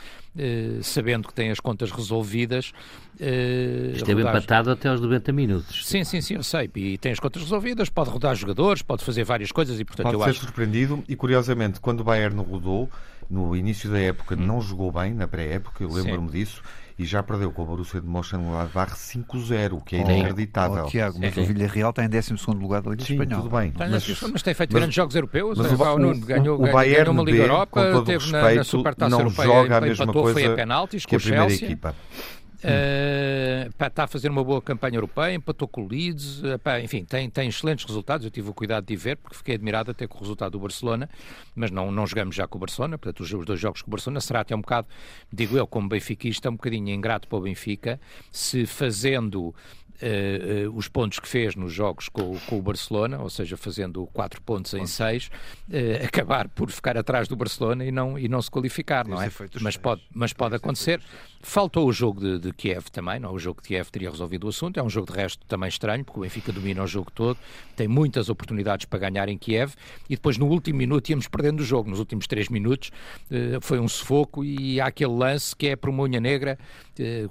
sabendo 0.83 1.29
que 1.29 1.35
tem 1.35 1.51
as 1.51 1.61
contas 1.61 1.91
resolvidas, 1.91 2.73
Uh, 3.15 3.95
Esteve 3.95 4.23
rodagem. 4.23 4.39
empatado 4.39 4.71
até 4.73 4.89
aos 4.89 5.01
90 5.01 5.33
minutos. 5.33 5.87
Sim, 5.87 6.03
sim, 6.03 6.21
sim, 6.21 6.35
eu 6.35 6.43
sei. 6.43 6.69
E 6.75 6.99
tem 6.99 7.13
as 7.13 7.21
contas 7.21 7.43
resolvidas, 7.43 7.89
pode 7.89 8.11
rodar 8.11 8.35
jogadores, 8.35 8.83
pode 8.83 9.05
fazer 9.05 9.23
várias 9.23 9.53
coisas 9.53 9.79
e, 9.79 9.85
portanto, 9.85 10.07
pode 10.07 10.17
eu 10.17 10.23
ser 10.25 10.31
acho... 10.31 10.41
surpreendido. 10.41 11.05
E, 11.09 11.15
curiosamente, 11.15 11.79
quando 11.79 12.01
o 12.01 12.05
Bayern 12.05 12.37
rodou, 12.43 12.91
no 13.31 13.55
início 13.55 13.89
da 13.91 14.01
época, 14.01 14.35
hum. 14.35 14.39
não 14.39 14.61
jogou 14.61 14.91
bem, 14.91 15.15
na 15.15 15.29
pré-época, 15.29 15.85
eu 15.85 15.91
lembro-me 15.91 16.29
disso, 16.31 16.61
e 16.99 17.05
já 17.05 17.23
perdeu 17.23 17.51
com 17.51 17.63
o 17.63 17.65
Borussia 17.67 18.01
de 18.01 18.07
Mönchengladbach 18.07 18.93
5-0, 18.93 19.73
o 19.73 19.81
que 19.81 19.97
é 19.97 20.01
inacreditável. 20.01 20.85
Oh, 20.85 20.89
Tiago, 20.89 21.19
mas 21.21 21.35
Sim. 21.35 21.43
o 21.43 21.47
Villarreal 21.47 21.91
está 21.91 22.05
em 22.05 22.09
12 22.09 22.35
lugar 22.55 22.83
da 22.83 22.91
Liga 22.91 23.05
Sim, 23.05 23.15
Espanhola. 23.15 23.43
tudo 23.43 23.57
bem. 23.57 23.73
Mas, 23.77 24.23
mas, 24.33 24.43
tem 24.43 24.55
feito 24.55 24.73
grandes 24.73 24.95
jogos 24.95 25.15
europeus. 25.15 25.59
Mas 25.59 25.73
o, 25.73 25.83
o, 25.83 25.99
Nuno, 25.99 26.21
ganhou, 26.25 26.57
o 26.57 26.71
Bayern 26.71 27.05
ganhou 27.05 27.13
uma 27.13 27.23
Liga 27.25 27.39
B, 27.39 27.45
Europa, 27.45 28.03
teve 28.05 28.31
respeito, 28.31 28.83
na, 28.83 28.95
na 28.97 29.09
não 29.09 29.19
Europeia, 29.21 29.47
joga 29.47 29.77
a 29.77 29.81
mesma 29.81 30.05
empatou, 30.05 30.23
coisa 30.23 30.53
a 30.53 30.55
penaltis, 30.55 31.07
que 31.07 31.17
a 31.17 31.21
primeira 31.21 31.49
Chelsea. 31.49 31.67
equipa. 31.67 31.95
Uh, 32.65 33.71
pá, 33.77 33.89
está 33.89 34.05
a 34.05 34.07
fazer 34.07 34.31
uma 34.31 34.43
boa 34.43 34.63
campanha 34.63 34.97
europeia, 34.97 35.35
empatou 35.35 35.69
com 35.69 35.85
o 35.85 35.87
Leeds, 35.87 36.43
uh, 36.43 36.59
pá, 36.59 36.81
enfim, 36.81 37.05
tem, 37.05 37.29
tem 37.29 37.47
excelentes 37.47 37.85
resultados. 37.85 38.25
Eu 38.25 38.31
tive 38.31 38.49
o 38.49 38.55
cuidado 38.55 38.87
de 38.87 38.97
ver, 38.97 39.19
porque 39.19 39.37
fiquei 39.37 39.55
admirado 39.55 39.91
até 39.91 40.07
com 40.07 40.17
o 40.17 40.21
resultado 40.21 40.53
do 40.53 40.61
Barcelona, 40.61 41.11
mas 41.55 41.71
não, 41.71 41.93
não 41.93 42.07
jogamos 42.07 42.35
já 42.35 42.49
com 42.49 42.57
o 42.57 42.61
Barcelona, 42.61 42.97
portanto, 42.97 43.21
os, 43.21 43.31
os 43.31 43.45
dois 43.45 43.61
jogos 43.61 43.83
com 43.83 43.89
o 43.89 43.93
Barcelona 43.93 44.21
será 44.23 44.41
até 44.41 44.57
um 44.57 44.63
bocado, 44.63 44.89
digo 45.31 45.59
eu, 45.59 45.67
como 45.67 45.91
benfiquista, 45.91 46.49
um 46.49 46.55
bocadinho 46.55 46.89
ingrato 46.89 47.29
para 47.29 47.37
o 47.37 47.43
Benfica, 47.43 48.01
se 48.33 48.65
fazendo 48.65 49.55
Uh, 50.03 50.69
uh, 50.69 50.77
os 50.77 50.89
pontos 50.89 51.21
que 51.21 51.29
fez 51.29 51.55
nos 51.55 51.73
jogos 51.73 52.09
com, 52.09 52.37
com, 52.49 52.59
o 52.59 52.63
Barcelona, 52.63 53.21
ou 53.21 53.31
seja, 53.31 53.57
fazendo 53.57 54.05
4 54.13 54.43
pontos 54.43 54.75
em 54.75 54.87
6, 54.87 55.29
uh, 55.29 56.05
acabar 56.05 56.49
por 56.49 56.69
ficar 56.69 56.99
atrás 56.99 57.29
do 57.29 57.37
Barcelona 57.37 57.85
e 57.85 57.93
não, 57.93 58.19
e 58.19 58.29
não 58.29 58.43
se 58.43 58.51
qualificar, 58.51 59.07
não 59.07 59.23
é? 59.23 59.31
Mas 59.61 59.77
pode, 59.77 60.03
mas 60.13 60.33
pode 60.33 60.57
acontecer. 60.57 61.01
Faltou 61.41 61.87
o 61.87 61.93
jogo 61.93 62.21
de, 62.21 62.39
de, 62.41 62.53
Kiev 62.53 62.87
também, 62.91 63.21
não? 63.21 63.33
O 63.33 63.39
jogo 63.39 63.63
de 63.63 63.69
Kiev 63.69 63.89
teria 63.91 64.11
resolvido 64.11 64.45
o 64.45 64.49
assunto. 64.49 64.81
É 64.81 64.83
um 64.83 64.91
jogo 64.91 65.13
de 65.13 65.17
resto 65.17 65.47
também 65.47 65.69
estranho, 65.69 66.05
porque 66.05 66.19
o 66.19 66.23
Benfica 66.23 66.51
domina 66.51 66.83
o 66.83 66.87
jogo 66.87 67.13
todo, 67.13 67.39
tem 67.77 67.87
muitas 67.87 68.29
oportunidades 68.29 68.87
para 68.87 68.99
ganhar 68.99 69.29
em 69.29 69.39
Kiev 69.39 69.75
e 70.09 70.17
depois 70.17 70.39
no 70.39 70.47
último 70.47 70.79
minuto 70.79 71.09
íamos 71.11 71.29
perdendo 71.29 71.61
o 71.61 71.65
jogo. 71.65 71.89
Nos 71.89 72.01
últimos 72.01 72.27
3 72.27 72.49
minutos 72.49 72.91
foi 73.61 73.79
um 73.79 73.87
sufoco 73.87 74.43
e 74.45 74.81
há 74.81 74.87
aquele 74.87 75.13
lance 75.13 75.55
que 75.55 75.69
é 75.69 75.77
por 75.77 75.91
unha 75.91 76.19
negra, 76.19 76.59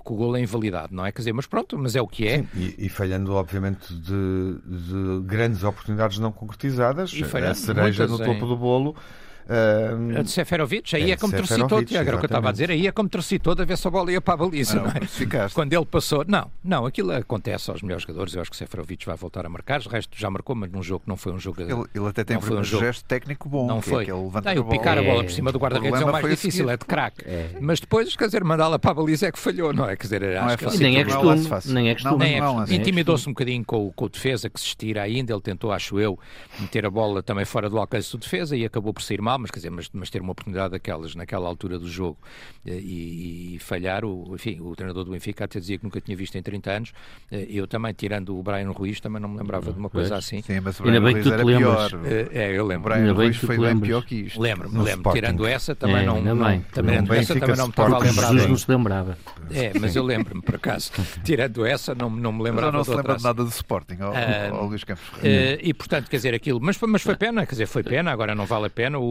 com 0.03 0.13
o 0.13 0.17
gol 0.17 0.37
é 0.37 0.41
invalidado, 0.41 0.95
não 0.95 1.05
é? 1.05 1.11
Quer 1.11 1.21
dizer, 1.21 1.33
mas 1.33 1.47
pronto, 1.47 1.77
mas 1.77 1.95
é 1.95 2.01
o 2.01 2.07
que 2.07 2.27
é. 2.27 2.37
Sim 2.37 2.47
e, 2.55 2.85
e, 2.85 2.89
falhando, 2.89 3.33
obviamente, 3.33 3.93
de, 3.93 4.57
de, 4.65 5.21
grandes 5.25 5.63
oportunidades 5.63 6.19
não 6.19 6.31
concretizadas, 6.31 7.11
e 7.13 7.23
a 7.23 7.53
cereja 7.53 8.07
no 8.07 8.17
topo 8.17 8.31
em... 8.31 8.39
do 8.39 8.57
bolo 8.57 8.95
Uh, 9.45 10.19
a 10.19 10.21
de 10.23 10.29
Seferovic, 10.29 10.95
aí 10.95 11.11
é, 11.11 11.13
é 11.13 11.17
como 11.17 11.33
tercitou, 11.33 11.83
Tiago, 11.83 12.07
era 12.07 12.17
o 12.17 12.19
que 12.19 12.25
eu 12.25 12.27
estava 12.27 12.49
a 12.49 12.51
dizer, 12.51 12.71
aí 12.71 12.87
é 12.87 12.91
como 12.91 13.09
tercitou 13.09 13.53
de 13.55 13.65
ver 13.65 13.77
se 13.77 13.87
a 13.87 13.91
bola 13.91 14.11
ia 14.11 14.21
para 14.21 14.33
a 14.35 14.37
baliza. 14.37 14.75
Não, 14.75 14.83
não 14.83 14.91
é? 14.91 15.49
Quando 15.53 15.73
ele 15.73 15.85
passou, 15.85 16.23
não, 16.27 16.49
não, 16.63 16.85
aquilo 16.85 17.11
acontece 17.11 17.69
aos 17.69 17.81
melhores 17.81 18.03
jogadores. 18.03 18.33
Eu 18.33 18.41
acho 18.41 18.51
que 18.51 18.55
o 18.55 18.57
Seferovic 18.57 19.05
vai 19.05 19.15
voltar 19.15 19.45
a 19.45 19.49
marcar, 19.49 19.81
o 19.81 19.89
resto 19.89 20.17
já 20.17 20.29
marcou, 20.29 20.55
mas 20.55 20.71
num 20.71 20.81
jogo 20.81 21.01
que 21.01 21.09
não 21.09 21.17
foi 21.17 21.33
um 21.33 21.39
jogo. 21.39 21.61
Ele, 21.61 21.73
ele 21.93 22.07
até 22.07 22.23
tem 22.23 22.37
um, 22.37 22.39
um 22.39 22.63
jogo, 22.63 22.85
gesto 22.85 23.05
técnico 23.05 23.49
bom, 23.49 23.67
não 23.67 23.79
é 23.79 23.81
foi. 23.81 24.05
É 24.05 24.07
não, 24.07 24.27
o 24.27 24.65
picar 24.69 24.97
a 24.97 25.03
bola 25.03 25.23
por 25.23 25.31
cima 25.31 25.51
do 25.51 25.59
guarda-redes 25.59 26.01
é 26.01 26.05
o 26.05 26.11
mais 26.11 26.29
difícil, 26.29 26.69
é 26.69 26.77
de 26.77 26.85
craque. 26.85 27.23
É. 27.25 27.49
Mas 27.59 27.79
depois, 27.79 28.15
quer 28.15 28.25
dizer, 28.25 28.43
mandá-la 28.43 28.79
para 28.79 28.91
a 28.91 28.93
baliza 28.93 29.27
é 29.27 29.31
que 29.31 29.39
falhou, 29.39 29.73
não 29.73 29.89
é? 29.89 29.95
Quer 29.95 30.03
dizer, 30.03 30.37
acho 30.37 30.53
é 30.53 30.69
que 30.69 30.77
nem 30.77 30.97
é 30.97 31.05
costume, 31.05 31.73
nem 31.73 31.89
é 31.89 31.93
costume. 31.95 32.75
Intimidou-se 32.75 33.27
um 33.27 33.33
bocadinho 33.33 33.63
com, 33.65 33.91
com 33.91 34.05
o 34.05 34.09
defesa 34.09 34.49
que 34.49 34.59
se 34.59 34.67
estira 34.67 35.01
ainda. 35.01 35.33
Ele 35.33 35.41
tentou, 35.41 35.71
acho 35.71 35.99
eu, 35.99 36.17
meter 36.59 36.85
a 36.85 36.89
bola 36.89 37.21
também 37.23 37.45
fora 37.45 37.69
do 37.69 37.77
alcance 37.77 38.11
do 38.11 38.17
defesa 38.17 38.55
e 38.55 38.65
acabou 38.65 38.93
por 38.93 39.01
sair 39.01 39.21
mal, 39.21 39.32
mas 39.37 39.51
quer 39.51 39.59
dizer, 39.59 39.69
mas, 39.69 39.89
mas 39.93 40.09
ter 40.09 40.21
uma 40.21 40.31
oportunidade 40.31 40.71
daquelas 40.71 41.15
naquela 41.15 41.47
altura 41.47 41.79
do 41.79 41.87
jogo 41.87 42.17
eh, 42.65 42.79
e, 42.79 43.55
e, 43.55 43.59
falhar, 43.59 44.05
o, 44.05 44.35
enfim, 44.35 44.59
o 44.61 44.75
treinador 44.75 45.03
do 45.03 45.11
Benfica 45.11 45.45
até 45.45 45.59
dizia 45.59 45.77
que 45.77 45.83
nunca 45.83 45.99
tinha 46.01 46.15
visto 46.15 46.37
em 46.37 46.41
30 46.41 46.71
anos. 46.71 46.93
Eh, 47.31 47.47
eu 47.49 47.67
também, 47.67 47.93
tirando 47.93 48.37
o 48.37 48.43
Brian 48.43 48.69
Ruiz, 48.71 48.99
também 48.99 49.21
não 49.21 49.29
me 49.29 49.37
lembrava 49.37 49.71
de 49.71 49.79
uma 49.79 49.89
coisa 49.89 50.15
assim. 50.15 50.41
Sim, 50.41 50.59
mas 50.59 50.79
o 50.79 50.83
Brian 50.83 50.99
Ruiz 50.99 51.25
era 51.25 51.45
pior. 51.45 51.91
Eh, 52.05 52.29
é, 52.31 52.57
eu 52.57 52.65
lembro. 52.65 52.91
O 52.91 52.95
Brian 52.95 53.13
Ruiz 53.13 53.37
foi 53.37 53.57
bem 53.57 53.79
pior 53.79 54.03
que 54.05 54.15
isto. 54.15 54.41
Lembro-me, 54.41 54.77
lembro. 54.83 55.11
Tirando 55.13 55.45
essa, 55.45 55.75
também 55.75 56.03
é, 56.03 56.05
não, 56.05 56.21
não, 56.21 56.35
não 56.35 56.59
também, 56.71 57.01
não, 57.01 57.13
essa 57.15 57.39
também 57.39 57.55
não 57.55 57.65
me 57.65 57.71
estava 57.71 57.95
a 57.95 57.99
lembrar. 57.99 58.31
Jesus 58.31 58.49
não 58.49 58.57
se 58.57 58.71
lembrava. 58.71 59.17
É, 59.51 59.71
mas 59.79 59.95
eu 59.95 60.03
lembro-me, 60.03 60.41
por 60.41 60.55
acaso. 60.55 60.91
Tirando 61.23 61.65
essa, 61.65 61.93
não, 61.95 62.09
não 62.09 62.31
me 62.31 62.43
lembrava. 62.43 62.71
Mas 62.71 62.87
não 62.87 62.93
se 62.93 62.97
lembra 62.97 63.17
de 63.17 63.23
nada 63.23 63.43
do 63.43 63.49
Sporting, 63.49 63.97
ao, 63.99 64.11
uh, 64.11 64.55
ao 64.55 64.65
Luís 64.67 64.83
Campos. 64.83 65.03
Uh, 65.17 65.59
e 65.61 65.73
portanto, 65.73 66.09
quer 66.09 66.17
dizer, 66.17 66.33
aquilo. 66.33 66.59
Mas, 66.61 66.79
mas 66.79 67.01
foi 67.01 67.15
pena, 67.15 67.45
quer 67.45 67.51
dizer, 67.51 67.67
foi 67.67 67.83
pena, 67.83 68.11
agora 68.11 68.35
não 68.35 68.45
vale 68.45 68.67
a 68.67 68.69
pena. 68.69 68.99
O, 68.99 69.03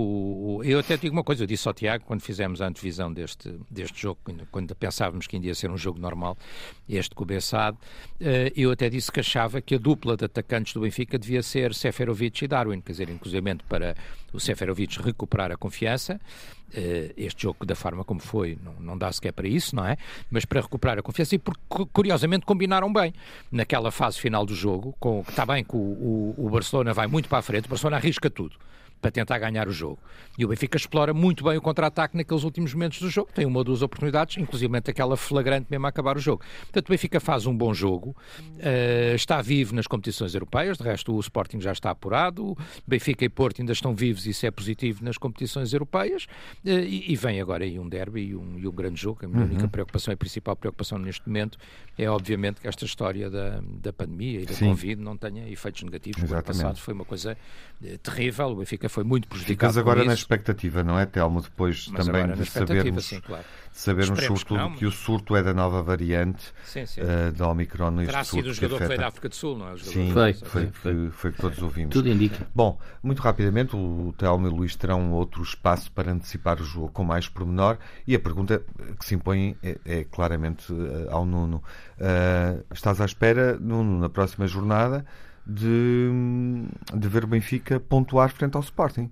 eu 0.64 0.78
até 0.78 0.96
digo 0.96 1.14
uma 1.14 1.24
coisa, 1.24 1.42
eu 1.42 1.46
disse 1.46 1.66
ao 1.66 1.74
Tiago, 1.74 2.04
quando 2.04 2.20
fizemos 2.20 2.60
a 2.60 2.66
antevisão 2.66 3.12
deste, 3.12 3.54
deste 3.70 4.00
jogo, 4.00 4.20
quando 4.50 4.74
pensávamos 4.74 5.26
que 5.26 5.36
ia 5.36 5.54
ser 5.54 5.70
um 5.70 5.76
jogo 5.76 5.98
normal, 5.98 6.36
este 6.88 7.14
com 7.14 7.24
o 7.24 7.26
Bessade, 7.26 7.76
eh, 8.20 8.52
eu 8.56 8.70
até 8.70 8.88
disse 8.88 9.10
que 9.10 9.20
achava 9.20 9.60
que 9.60 9.74
a 9.74 9.78
dupla 9.78 10.16
de 10.16 10.24
atacantes 10.24 10.72
do 10.72 10.80
Benfica 10.80 11.18
devia 11.18 11.42
ser 11.42 11.74
Seferovic 11.74 12.44
e 12.44 12.48
Darwin, 12.48 12.80
quer 12.80 12.92
dizer, 12.92 13.08
inclusive 13.08 13.42
para 13.68 13.96
o 14.32 14.40
Seferovic 14.40 15.00
recuperar 15.02 15.50
a 15.50 15.56
confiança, 15.56 16.20
eh, 16.74 17.12
este 17.16 17.42
jogo 17.42 17.66
da 17.66 17.74
forma 17.74 18.04
como 18.04 18.20
foi 18.20 18.58
não, 18.62 18.74
não 18.80 18.98
dá 18.98 19.12
sequer 19.12 19.32
para 19.32 19.46
isso, 19.46 19.76
não 19.76 19.84
é? 19.84 19.96
Mas 20.30 20.44
para 20.44 20.60
recuperar 20.60 20.98
a 20.98 21.02
confiança 21.02 21.34
e 21.34 21.38
porque 21.38 21.60
curiosamente 21.92 22.46
combinaram 22.46 22.92
bem 22.92 23.12
naquela 23.50 23.90
fase 23.90 24.18
final 24.18 24.46
do 24.46 24.54
jogo, 24.54 24.94
com, 24.98 25.22
está 25.28 25.44
bem 25.44 25.62
que 25.62 25.76
o, 25.76 25.78
o, 25.78 26.34
o 26.38 26.50
Barcelona 26.50 26.94
vai 26.94 27.06
muito 27.06 27.28
para 27.28 27.38
a 27.38 27.42
frente, 27.42 27.66
o 27.66 27.68
Barcelona 27.68 27.96
arrisca 27.96 28.30
tudo 28.30 28.56
para 29.02 29.10
tentar 29.10 29.38
ganhar 29.40 29.68
o 29.68 29.72
jogo. 29.72 29.98
E 30.38 30.44
o 30.44 30.48
Benfica 30.48 30.78
explora 30.78 31.12
muito 31.12 31.42
bem 31.44 31.58
o 31.58 31.60
contra-ataque 31.60 32.16
naqueles 32.16 32.44
últimos 32.44 32.72
momentos 32.72 33.00
do 33.00 33.10
jogo. 33.10 33.28
Tem 33.34 33.44
uma 33.44 33.58
ou 33.58 33.64
duas 33.64 33.82
oportunidades, 33.82 34.36
inclusive 34.38 34.72
aquela 34.90 35.16
flagrante 35.16 35.66
mesmo 35.68 35.84
a 35.84 35.88
acabar 35.88 36.16
o 36.16 36.20
jogo. 36.20 36.42
Portanto, 36.62 36.88
o 36.88 36.90
Benfica 36.90 37.18
faz 37.18 37.44
um 37.44 37.54
bom 37.54 37.74
jogo, 37.74 38.16
uh, 38.40 39.14
está 39.14 39.42
vivo 39.42 39.74
nas 39.74 39.86
competições 39.86 40.34
europeias, 40.34 40.78
de 40.78 40.84
resto 40.84 41.14
o 41.14 41.20
Sporting 41.20 41.60
já 41.60 41.72
está 41.72 41.90
apurado, 41.90 42.56
Benfica 42.86 43.24
e 43.24 43.28
Porto 43.28 43.60
ainda 43.60 43.72
estão 43.72 43.94
vivos, 43.94 44.24
isso 44.26 44.46
é 44.46 44.50
positivo 44.50 45.04
nas 45.04 45.18
competições 45.18 45.72
europeias, 45.72 46.26
uh, 46.64 46.68
e, 46.68 47.12
e, 47.12 47.16
vem 47.16 47.40
agora 47.40 47.64
aí 47.64 47.78
um 47.78 47.88
derby 47.88 48.20
e 48.20 48.36
um, 48.36 48.58
e 48.58 48.68
um 48.68 48.72
grande 48.72 49.00
jogo. 49.00 49.24
A 49.24 49.28
minha 49.28 49.40
uhum. 49.40 49.50
única 49.50 49.68
preocupação, 49.68 50.14
a 50.14 50.16
principal 50.16 50.54
preocupação 50.54 50.98
neste 50.98 51.26
momento, 51.26 51.58
é 51.98 52.08
obviamente 52.08 52.60
que 52.60 52.68
esta 52.68 52.84
história 52.84 53.28
da, 53.28 53.60
da 53.82 53.92
pandemia 53.92 54.42
e 54.42 54.46
da 54.46 54.54
Sim. 54.54 54.68
Covid 54.68 55.02
não 55.02 55.16
tenha 55.16 55.48
efeitos 55.48 55.82
negativos. 55.82 56.30
O 56.30 56.32
ano 56.32 56.42
passado 56.42 56.78
foi 56.78 56.94
uma 56.94 57.04
coisa 57.04 57.36
uh, 57.82 57.98
terrível, 57.98 58.46
o 58.46 58.56
Benfica 58.56 58.88
foi 58.92 59.04
muito 59.04 59.26
prejudicado. 59.26 59.72
Ficas 59.72 59.78
agora 59.78 60.04
na 60.04 60.12
expectativa, 60.12 60.84
não 60.84 60.98
é, 60.98 61.06
Telmo? 61.06 61.40
Depois 61.40 61.88
Mas 61.88 62.06
também 62.06 62.30
de 62.32 62.44
sabermos, 62.44 63.04
sim, 63.06 63.20
claro. 63.20 63.44
sabermos 63.72 64.22
sobretudo 64.22 64.70
que, 64.72 64.78
que, 64.80 64.86
o 64.86 64.90
surto 64.90 65.34
é 65.34 65.42
da 65.42 65.54
nova 65.54 65.82
variante 65.82 66.52
sim, 66.62 66.84
sim. 66.84 67.00
Uh, 67.00 67.32
da 67.32 67.48
Omicron. 67.48 68.04
Terá 68.04 68.22
sido 68.22 68.50
o 68.50 68.52
jogador 68.52 68.78
que 68.78 68.86
foi 68.86 68.98
da 68.98 69.08
África 69.08 69.28
do 69.30 69.34
Sul, 69.34 69.56
não 69.56 69.70
é? 69.70 69.78
sim, 69.78 70.12
foi, 70.12 70.34
foi, 70.34 70.66
foi, 70.72 71.10
foi, 71.10 71.32
que 71.32 71.40
todos 71.40 71.62
ouvimos. 71.62 71.92
Tudo 71.92 72.08
indica. 72.10 72.46
Bom, 72.54 72.78
muito 73.02 73.22
rapidamente, 73.22 73.74
o 73.74 74.14
Telmo 74.18 74.46
e 74.46 74.50
o 74.50 74.54
Luís 74.54 74.76
terão 74.76 75.10
outro 75.12 75.42
espaço 75.42 75.90
para 75.90 76.12
antecipar 76.12 76.60
o 76.60 76.64
jogo 76.64 76.90
com 76.90 77.02
mais 77.02 77.26
pormenor 77.28 77.78
e 78.06 78.14
a 78.14 78.20
pergunta 78.20 78.62
que 78.98 79.06
se 79.06 79.14
impõe 79.14 79.56
é, 79.62 79.78
é 79.86 80.04
claramente 80.04 80.70
uh, 80.70 81.10
ao 81.10 81.24
Nuno. 81.24 81.62
Uh, 81.96 82.62
estás 82.70 83.00
à 83.00 83.06
espera, 83.06 83.56
Nuno, 83.58 84.00
na 84.00 84.10
próxima 84.10 84.46
jornada? 84.46 85.06
De, 85.46 86.08
de 86.94 87.08
ver 87.08 87.24
o 87.24 87.26
Benfica 87.26 87.80
pontuar 87.80 88.30
frente 88.30 88.56
ao 88.56 88.62
Sporting. 88.62 89.10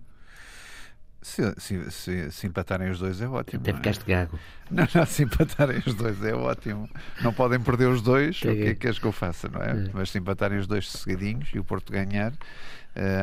Se, 1.22 1.54
se, 1.58 1.90
se, 1.90 2.30
se, 2.30 2.46
empatarem 2.46 2.90
os 2.90 2.98
dois 2.98 3.20
é 3.20 3.28
ótimo. 3.28 3.60
Até 3.60 3.74
ficaste 3.74 4.04
gago. 4.06 4.38
Não, 4.70 4.86
não, 4.94 5.04
se 5.04 5.24
empatarem 5.24 5.82
os 5.84 5.94
dois 5.94 6.22
é 6.24 6.32
ótimo. 6.32 6.88
Não 7.22 7.32
podem 7.32 7.58
perder 7.58 7.88
os 7.88 8.00
dois, 8.00 8.38
o 8.38 8.42
que 8.42 8.48
é 8.48 8.54
que 8.54 8.74
queres 8.76 9.00
que 9.00 9.04
eu 9.04 9.10
faça, 9.10 9.48
não 9.48 9.60
é? 9.60 9.72
é? 9.72 9.90
Mas 9.92 10.10
se 10.10 10.18
empatarem 10.18 10.60
os 10.60 10.68
dois 10.68 10.88
seguidinhos 10.88 11.48
e 11.52 11.58
o 11.58 11.64
Porto 11.64 11.92
ganhar, 11.92 12.32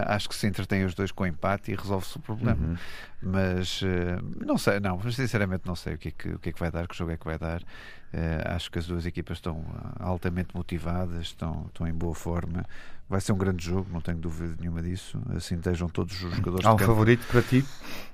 acho 0.06 0.30
que 0.30 0.36
se 0.36 0.48
entretém 0.48 0.86
os 0.86 0.94
dois 0.94 1.12
com 1.12 1.26
empate 1.26 1.72
e 1.72 1.76
resolve-se 1.76 2.18
o 2.18 2.20
problema. 2.20 2.66
Uhum. 2.66 2.78
Mas 3.22 3.82
uh, 3.82 4.46
não 4.46 4.58
sei, 4.58 4.80
não, 4.80 5.00
sinceramente 5.12 5.64
não 5.66 5.76
sei 5.76 5.96
o 5.96 5.98
que, 5.98 6.10
é 6.10 6.12
que, 6.12 6.30
o 6.30 6.40
que 6.40 6.50
é 6.50 6.52
que 6.52 6.60
vai 6.60 6.70
dar, 6.70 6.88
que 6.88 6.96
jogo 6.96 7.12
é 7.12 7.18
que 7.18 7.26
vai 7.26 7.38
dar. 7.38 7.62
Uh, 7.62 8.56
acho 8.56 8.72
que 8.72 8.78
as 8.78 8.86
duas 8.86 9.06
equipas 9.06 9.38
estão 9.38 9.66
altamente 10.00 10.56
motivadas, 10.56 11.28
estão, 11.28 11.66
estão 11.68 11.88
em 11.88 11.94
boa 11.94 12.14
forma. 12.14 12.64
Vai 13.10 13.22
ser 13.22 13.32
um 13.32 13.38
grande 13.38 13.64
jogo, 13.66 13.90
não 13.92 14.02
tenho 14.02 14.18
dúvida 14.18 14.56
nenhuma 14.60 14.84
disso. 14.84 15.20
Assim 15.36 15.56
estejam 15.56 15.88
todos 15.90 16.22
os 16.22 16.36
jogadores. 16.36 16.66
Há 16.66 16.74
um 16.74 16.78
favorito 16.78 17.26
para 17.28 17.42
ti? 17.42 17.66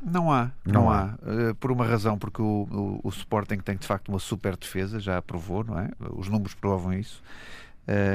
Não 0.01 0.31
há, 0.31 0.51
não, 0.65 0.83
não 0.83 0.89
há. 0.89 1.15
há. 1.49 1.55
por 1.59 1.71
uma 1.71 1.85
razão, 1.85 2.17
porque 2.17 2.41
o, 2.41 2.67
o, 2.71 2.99
o, 3.03 3.09
Sporting 3.09 3.57
tem 3.57 3.75
de 3.75 3.87
facto 3.87 4.09
uma 4.09 4.19
super 4.19 4.55
defesa, 4.55 4.99
já 4.99 5.17
aprovou, 5.17 5.63
não 5.63 5.79
é? 5.79 5.89
Os 6.11 6.29
números 6.29 6.53
provam 6.53 6.93
isso. 6.93 7.23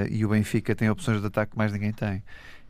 e 0.08 0.24
o 0.24 0.28
Benfica 0.28 0.74
tem 0.74 0.88
opções 0.88 1.20
de 1.20 1.26
ataque 1.26 1.52
que 1.52 1.58
mais 1.58 1.72
ninguém 1.72 1.92
tem 1.92 2.22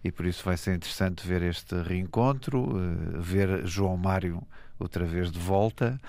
e 0.03 0.13
por 0.13 0.27
isso 0.27 0.45
vai 0.45 0.57
ser 0.57 0.75
interessante 0.75 1.27
ver 1.27 1.43
este 1.43 1.75
reencontro, 1.83 2.61
uh, 2.61 3.21
ver 3.21 3.67
João 3.67 3.97
Mário 3.97 4.43
outra 4.79 5.05
vez 5.05 5.33
de 5.33 5.39
volta 5.39 6.01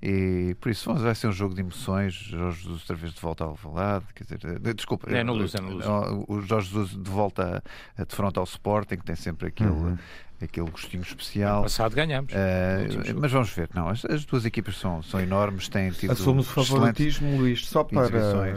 E 0.00 0.54
por 0.60 0.70
isso 0.70 0.92
vai 0.94 1.14
ser 1.14 1.28
um 1.28 1.32
jogo 1.32 1.54
de 1.54 1.60
emoções. 1.60 2.12
Jorge 2.14 2.62
Jesus 2.62 2.82
outra 2.82 2.96
vez 2.96 3.14
de 3.14 3.20
volta 3.20 3.44
ao 3.44 3.50
Alvalade, 3.50 4.04
quer 4.14 4.24
dizer, 4.24 4.40
eh, 4.44 4.74
desculpa, 4.74 5.10
é 5.10 5.24
no 5.24 5.32
Luz, 5.32 5.54
é 5.54 5.60
no 5.60 5.70
Luz. 5.70 5.86
o 6.28 6.40
Jorge 6.42 6.68
Jesus 6.68 6.90
de 6.90 7.10
volta 7.10 7.62
de 7.98 8.14
frente 8.14 8.38
ao 8.38 8.44
Sporting, 8.44 8.96
que 8.96 9.04
tem 9.04 9.16
sempre 9.16 9.48
aquele. 9.48 9.70
Uhum 9.70 9.98
aquele 10.42 10.68
gostinho 10.70 11.02
especial. 11.02 11.58
No 11.58 11.62
passado 11.62 11.94
ganhamos. 11.94 12.32
Uh, 12.32 13.18
mas 13.18 13.32
vamos 13.32 13.50
ver, 13.50 13.70
não, 13.72 13.88
as, 13.88 14.04
as, 14.04 14.24
duas 14.24 14.44
equipas 14.44 14.76
são, 14.76 15.02
são 15.02 15.20
enormes, 15.20 15.68
têm 15.68 15.90
tido. 15.90 16.12
Assume 16.12 16.40
o 16.40 16.42
favoritismo, 16.42 17.38
Luís, 17.38 17.66
só 17.66 17.82
para. 17.82 18.54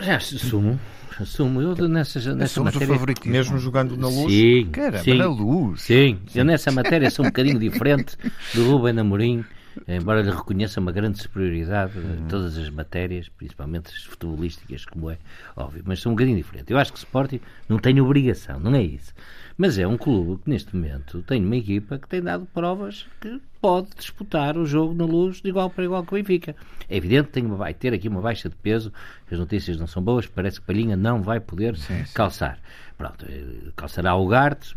Já 0.00 0.16
assumo. 0.16 0.78
Assumo. 1.20 1.60
Eu 1.60 1.88
nessa, 1.88 2.34
nessa 2.34 2.62
matéria. 2.62 2.86
o. 2.88 3.28
Mesmo 3.28 3.58
jogando 3.58 3.96
na 3.96 4.08
luz? 4.08 4.32
Sim. 4.32 4.68
Caramba, 4.72 5.04
sim, 5.04 5.14
na 5.14 5.26
luz. 5.26 5.82
Sim. 5.82 6.18
Eu 6.34 6.44
nessa 6.44 6.72
matéria 6.72 7.10
sou 7.10 7.24
um 7.24 7.28
bocadinho 7.28 7.58
diferente 7.60 8.16
do 8.54 8.70
Rubem 8.70 8.98
Amorim. 8.98 9.44
Embora 9.88 10.22
lhe 10.22 10.30
reconheça 10.30 10.78
uma 10.78 10.92
grande 10.92 11.20
superioridade 11.20 11.98
em 11.98 12.22
uhum. 12.22 12.28
todas 12.28 12.56
as 12.56 12.70
matérias, 12.70 13.28
principalmente 13.28 13.88
as 13.88 14.04
futebolísticas, 14.04 14.84
como 14.84 15.10
é 15.10 15.18
óbvio, 15.56 15.82
mas 15.84 15.98
sou 15.98 16.12
um 16.12 16.14
bocadinho 16.14 16.36
diferente. 16.36 16.72
Eu 16.72 16.78
acho 16.78 16.92
que 16.92 16.98
o 16.98 17.02
Sporting 17.02 17.40
não 17.68 17.78
tem 17.78 18.00
obrigação, 18.00 18.60
não 18.60 18.72
é 18.74 18.82
isso. 18.82 19.12
Mas 19.56 19.78
é 19.78 19.86
um 19.86 19.96
clube 19.96 20.42
que 20.42 20.50
neste 20.50 20.74
momento 20.74 21.22
tem 21.22 21.44
uma 21.44 21.56
equipa 21.56 21.96
que 21.96 22.08
tem 22.08 22.20
dado 22.20 22.44
provas 22.52 23.06
que 23.20 23.40
pode 23.60 23.88
disputar 23.96 24.58
o 24.58 24.66
jogo 24.66 24.92
na 24.92 25.04
luz 25.04 25.40
de 25.40 25.48
igual 25.48 25.70
para 25.70 25.84
igual 25.84 26.04
com 26.04 26.16
o 26.16 26.18
Benfica. 26.18 26.56
É 26.88 26.96
evidente 26.96 27.28
que 27.28 27.34
tem, 27.34 27.46
vai 27.46 27.72
ter 27.72 27.94
aqui 27.94 28.08
uma 28.08 28.20
baixa 28.20 28.48
de 28.48 28.56
peso, 28.56 28.92
as 29.30 29.38
notícias 29.38 29.78
não 29.78 29.86
são 29.86 30.02
boas, 30.02 30.26
parece 30.26 30.60
que 30.60 30.66
Palhinha 30.66 30.96
não 30.96 31.22
vai 31.22 31.38
poder 31.38 31.76
sim, 31.76 32.04
sim. 32.04 32.12
calçar. 32.14 32.58
Pronto, 32.98 33.24
eh, 33.28 33.70
calçará 33.76 34.14
o 34.16 34.26
Garte, 34.26 34.74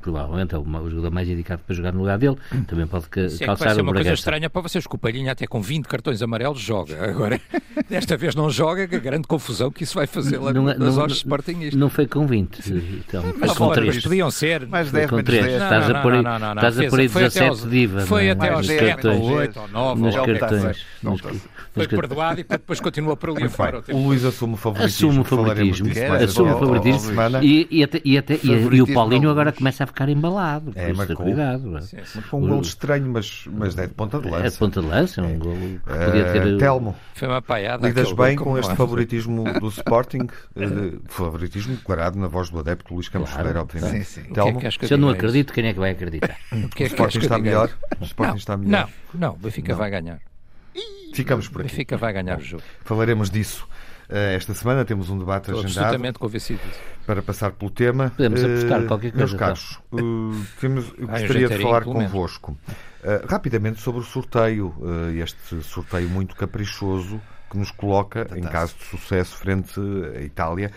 provavelmente 0.00 0.54
é 0.54 0.58
o, 0.58 0.90
jogador 0.90 1.10
mais 1.10 1.28
indicado 1.28 1.62
para 1.66 1.74
jogar 1.74 1.92
no 1.92 2.00
lugar 2.00 2.18
dele, 2.18 2.36
também 2.66 2.86
pode 2.86 3.08
que, 3.08 3.28
Sim, 3.28 3.44
calçar 3.44 3.52
é 3.52 3.56
que 3.56 3.64
vai 3.64 3.74
ser 3.74 3.80
uma 3.80 3.92
coisa 3.92 4.12
estranha 4.12 4.50
para 4.50 4.62
vocês, 4.62 4.86
que 4.86 4.94
o 4.94 4.98
Palhinha 4.98 5.32
até 5.32 5.46
com 5.46 5.60
20 5.60 5.86
cartões 5.86 6.22
amarelos 6.22 6.60
joga. 6.60 7.10
Agora, 7.10 7.40
desta 7.88 8.16
vez 8.16 8.34
não 8.34 8.50
joga, 8.50 8.86
que 8.86 8.98
grande 8.98 9.26
confusão 9.26 9.70
que 9.70 9.84
isso 9.84 9.94
vai 9.94 10.06
fazer 10.06 10.38
lá 10.38 10.52
não, 10.52 10.68
é- 10.68 10.78
nas 10.78 10.98
horas 10.98 11.16
Sportingistas. 11.16 11.78
Não 11.78 11.88
foi 11.88 12.06
com 12.06 12.26
20, 12.26 12.58
então, 13.06 13.24
mas 13.38 13.52
com 13.52 13.70
3. 13.70 14.02
podiam 14.02 14.30
ser. 14.30 14.66
Mais 14.66 14.90
10, 14.90 15.10
com 15.10 15.22
3. 15.22 15.46
Estás 15.46 15.90
a 15.90 16.02
pôr 16.02 16.12
aí, 16.14 16.20
estás 16.20 16.80
a 16.80 16.88
pôr 16.88 17.00
aí 17.00 17.08
17 17.08 17.68
divas. 17.68 18.08
Foi 18.08 18.30
até 18.30 18.50
aos 18.50 18.66
7 18.66 19.06
ou 19.08 19.22
8 19.22 19.60
ou 19.60 19.68
9. 19.68 20.00
Nos 20.00 20.14
cartões. 20.14 20.86
Foi 21.72 21.86
perdoado 21.88 22.40
e 22.40 22.44
depois 22.44 22.80
continua 22.80 23.16
por 23.16 23.30
ali 23.30 23.48
fora. 23.48 23.82
O 23.90 23.98
Luís 23.98 24.24
assume 24.24 24.54
o 24.54 24.56
favoritismo. 24.56 25.08
Assume 25.08 25.20
o 25.20 25.24
favoritismo. 25.24 25.90
Assume 26.22 26.50
o 26.52 26.58
favoritismo. 26.58 27.12
E 27.42 28.82
o 28.82 28.94
Paulinho 28.94 29.30
agora 29.30 29.52
começa 29.52 29.65
a 29.68 29.86
ficar 29.86 30.08
embalado. 30.08 30.72
É, 30.74 30.92
marcou, 30.92 31.16
cuidado. 31.16 31.80
Sim, 31.82 31.98
sim. 32.04 32.20
Marcou 32.20 32.40
um 32.40 32.48
gol 32.48 32.60
estranho, 32.60 33.08
mas, 33.08 33.44
mas 33.50 33.76
é 33.78 33.86
de 33.86 33.94
ponta 33.94 34.18
de 34.20 34.28
lança. 34.28 34.46
É 34.46 34.50
de 34.50 34.58
ponta 34.58 34.80
de 34.80 34.86
lança, 34.86 35.20
é 35.20 35.24
um 35.24 35.30
é. 35.30 35.36
gol 35.36 35.54
que 35.54 35.78
podia 35.78 36.32
ter... 36.32 36.46
Uh, 36.46 36.58
Telmo, 36.58 36.96
Foi 37.14 37.28
uma 37.28 37.42
paiada. 37.42 37.86
Lidas 37.86 38.12
bem 38.12 38.36
com 38.36 38.58
este 38.58 38.74
favoritismo 38.74 39.44
do 39.60 39.68
Sporting, 39.68 40.22
uh, 40.22 41.00
favoritismo 41.06 41.76
declarado 41.76 42.18
na 42.18 42.28
voz 42.28 42.50
do 42.50 42.58
adepto 42.58 42.94
Luís 42.94 43.08
Campos 43.08 43.30
claro. 43.30 43.48
Ferreira, 43.48 43.62
obviamente. 43.62 44.04
Sim, 44.04 44.22
sim. 44.22 44.32
Telmo, 44.32 44.60
que 44.60 44.66
é 44.66 44.70
que 44.70 44.86
Se 44.86 44.94
eu 44.94 44.98
não 44.98 45.08
acredito, 45.08 45.52
quem 45.52 45.66
é 45.66 45.72
que 45.72 45.78
vai 45.78 45.90
acreditar? 45.90 46.36
o, 46.52 46.82
é 46.82 46.86
Sporting 46.86 47.18
está 47.18 47.38
melhor? 47.38 47.70
O 48.00 48.04
Sporting 48.04 48.30
não, 48.30 48.36
está 48.36 48.56
melhor? 48.56 48.88
Não, 49.12 49.20
não, 49.20 49.34
o 49.34 49.38
Benfica 49.38 49.72
não. 49.72 49.78
vai 49.78 49.90
ganhar. 49.90 50.20
Ficamos 51.14 51.48
por 51.48 51.62
aqui. 51.62 51.70
Benfica 51.70 51.96
vai 51.96 52.12
ganhar 52.12 52.38
o 52.38 52.42
jogo. 52.42 52.62
Falaremos 52.84 53.30
disso. 53.30 53.66
Uh, 54.08 54.36
esta 54.36 54.54
semana 54.54 54.84
temos 54.84 55.10
um 55.10 55.18
debate 55.18 55.50
Estou 55.50 55.64
agendado. 55.64 55.84
absolutamente 55.86 56.18
convencido. 56.18 56.60
Para 57.04 57.22
passar 57.22 57.52
pelo 57.52 57.70
tema. 57.70 58.10
Podemos 58.10 58.44
apostar 58.44 58.82
uh, 58.82 58.86
qualquer 58.86 59.12
coisa. 59.12 59.26
Meus 59.26 59.34
caros, 59.34 59.80
uh, 59.92 60.46
temos, 60.60 60.92
eu 60.96 61.08
ah, 61.08 61.18
gostaria 61.18 61.48
de 61.48 61.58
falar 61.58 61.84
convosco 61.84 62.56
rapidamente 63.28 63.80
sobre 63.80 64.00
o 64.00 64.04
sorteio. 64.04 64.74
este 65.22 65.62
sorteio 65.62 66.08
muito 66.08 66.34
caprichoso 66.34 67.20
que 67.48 67.56
nos 67.56 67.70
coloca, 67.70 68.26
em 68.34 68.42
caso 68.42 68.74
de 68.76 68.84
sucesso, 68.84 69.36
frente 69.36 69.78
à 70.16 70.20
Itália. 70.22 70.72